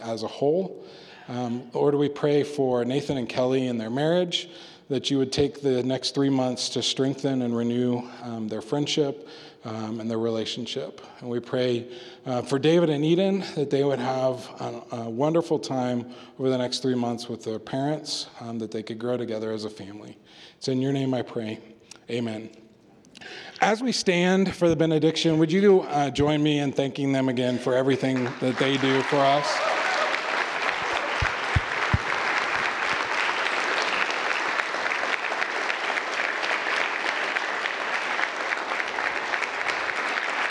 as 0.00 0.22
a 0.22 0.28
whole. 0.28 0.84
Um, 1.28 1.70
Lord, 1.72 1.94
we 1.94 2.08
pray 2.08 2.42
for 2.42 2.84
Nathan 2.84 3.16
and 3.16 3.28
Kelly 3.28 3.68
and 3.68 3.80
their 3.80 3.90
marriage, 3.90 4.48
that 4.88 5.10
you 5.10 5.18
would 5.18 5.32
take 5.32 5.62
the 5.62 5.82
next 5.82 6.14
three 6.14 6.28
months 6.28 6.68
to 6.70 6.82
strengthen 6.82 7.42
and 7.42 7.56
renew 7.56 8.02
um, 8.22 8.48
their 8.48 8.60
friendship 8.60 9.28
um, 9.64 10.00
and 10.00 10.10
their 10.10 10.18
relationship. 10.18 11.00
And 11.20 11.30
we 11.30 11.40
pray 11.40 11.86
uh, 12.26 12.42
for 12.42 12.58
David 12.58 12.90
and 12.90 13.04
Eden 13.04 13.44
that 13.54 13.70
they 13.70 13.82
would 13.82 13.98
have 13.98 14.46
a, 14.60 14.96
a, 14.96 15.10
wonderful 15.10 15.58
time 15.58 16.12
over 16.38 16.50
the 16.50 16.58
next 16.58 16.80
three 16.80 16.94
months 16.94 17.28
with 17.28 17.42
their 17.42 17.58
parents, 17.58 18.26
um, 18.40 18.58
that 18.58 18.70
they 18.70 18.82
could 18.82 18.98
grow 18.98 19.16
together 19.16 19.52
as 19.52 19.64
a 19.64 19.70
family. 19.70 20.18
It's 20.58 20.68
in 20.68 20.82
your 20.82 20.92
name 20.92 21.14
I 21.14 21.22
pray. 21.22 21.60
Amen. 22.10 22.63
As 23.60 23.82
we 23.82 23.92
stand 23.92 24.54
for 24.54 24.68
the 24.68 24.76
benediction, 24.76 25.38
would 25.38 25.50
you 25.50 25.82
uh, 25.82 26.10
join 26.10 26.42
me 26.42 26.58
in 26.58 26.72
thanking 26.72 27.12
them 27.12 27.28
again 27.28 27.58
for 27.58 27.74
everything 27.74 28.24
that 28.40 28.56
they 28.58 28.76
do 28.76 29.00
for 29.02 29.16
us? 29.16 29.46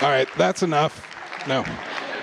All 0.02 0.10
right, 0.10 0.28
that's 0.36 0.64
enough. 0.64 1.08
No. 1.48 1.64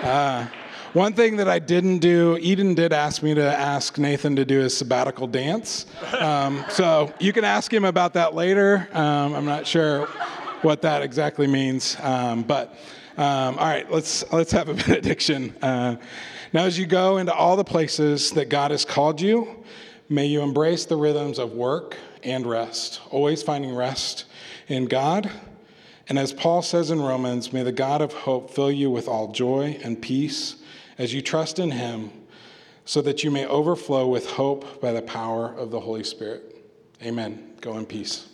Uh, 0.03 0.45
one 0.93 1.13
thing 1.13 1.37
that 1.37 1.47
I 1.47 1.57
didn't 1.59 1.99
do, 1.99 2.37
Eden 2.41 2.75
did 2.75 2.91
ask 2.91 3.23
me 3.23 3.33
to 3.33 3.41
ask 3.43 3.97
Nathan 3.97 4.35
to 4.35 4.43
do 4.43 4.59
his 4.59 4.77
sabbatical 4.77 5.25
dance. 5.25 5.85
Um, 6.19 6.65
so 6.69 7.13
you 7.19 7.31
can 7.31 7.45
ask 7.45 7.73
him 7.73 7.85
about 7.85 8.13
that 8.15 8.35
later. 8.35 8.89
Um, 8.91 9.33
I'm 9.33 9.45
not 9.45 9.65
sure 9.65 10.09
what 10.61 10.81
that 10.83 11.01
exactly 11.01 11.47
means. 11.47 11.97
Um, 12.01 12.43
but 12.43 12.75
um, 13.17 13.57
all 13.57 13.67
right, 13.67 13.89
let's, 13.91 14.23
let's 14.31 14.51
have 14.51 14.69
a 14.69 14.73
benediction. 14.87 15.55
Uh, 15.61 15.97
now, 16.53 16.63
as 16.63 16.77
you 16.77 16.85
go 16.85 17.17
into 17.17 17.33
all 17.33 17.55
the 17.55 17.63
places 17.63 18.31
that 18.31 18.49
God 18.49 18.71
has 18.71 18.85
called 18.85 19.21
you, 19.21 19.63
may 20.09 20.25
you 20.25 20.41
embrace 20.41 20.85
the 20.85 20.95
rhythms 20.95 21.39
of 21.39 21.53
work 21.53 21.95
and 22.23 22.45
rest, 22.45 23.01
always 23.09 23.41
finding 23.41 23.73
rest 23.73 24.25
in 24.67 24.85
God 24.85 25.31
and 26.11 26.19
as 26.19 26.33
Paul 26.33 26.61
says 26.61 26.91
in 26.91 27.01
Romans, 27.01 27.53
may 27.53 27.63
the 27.63 27.71
God 27.71 28.01
of 28.01 28.11
hope 28.11 28.51
fill 28.51 28.69
you 28.69 28.91
with 28.91 29.07
all 29.07 29.31
joy 29.31 29.79
and 29.81 30.01
peace 30.01 30.57
as 30.97 31.13
you 31.13 31.21
trust 31.21 31.57
in 31.57 31.71
him, 31.71 32.11
so 32.83 33.01
that 33.01 33.23
you 33.23 33.31
may 33.31 33.45
overflow 33.45 34.05
with 34.09 34.29
hope 34.31 34.81
by 34.81 34.91
the 34.91 35.01
power 35.01 35.53
of 35.53 35.71
the 35.71 35.79
Holy 35.79 36.03
Spirit. 36.03 36.65
Amen. 37.01 37.53
Go 37.61 37.77
in 37.77 37.85
peace. 37.85 38.30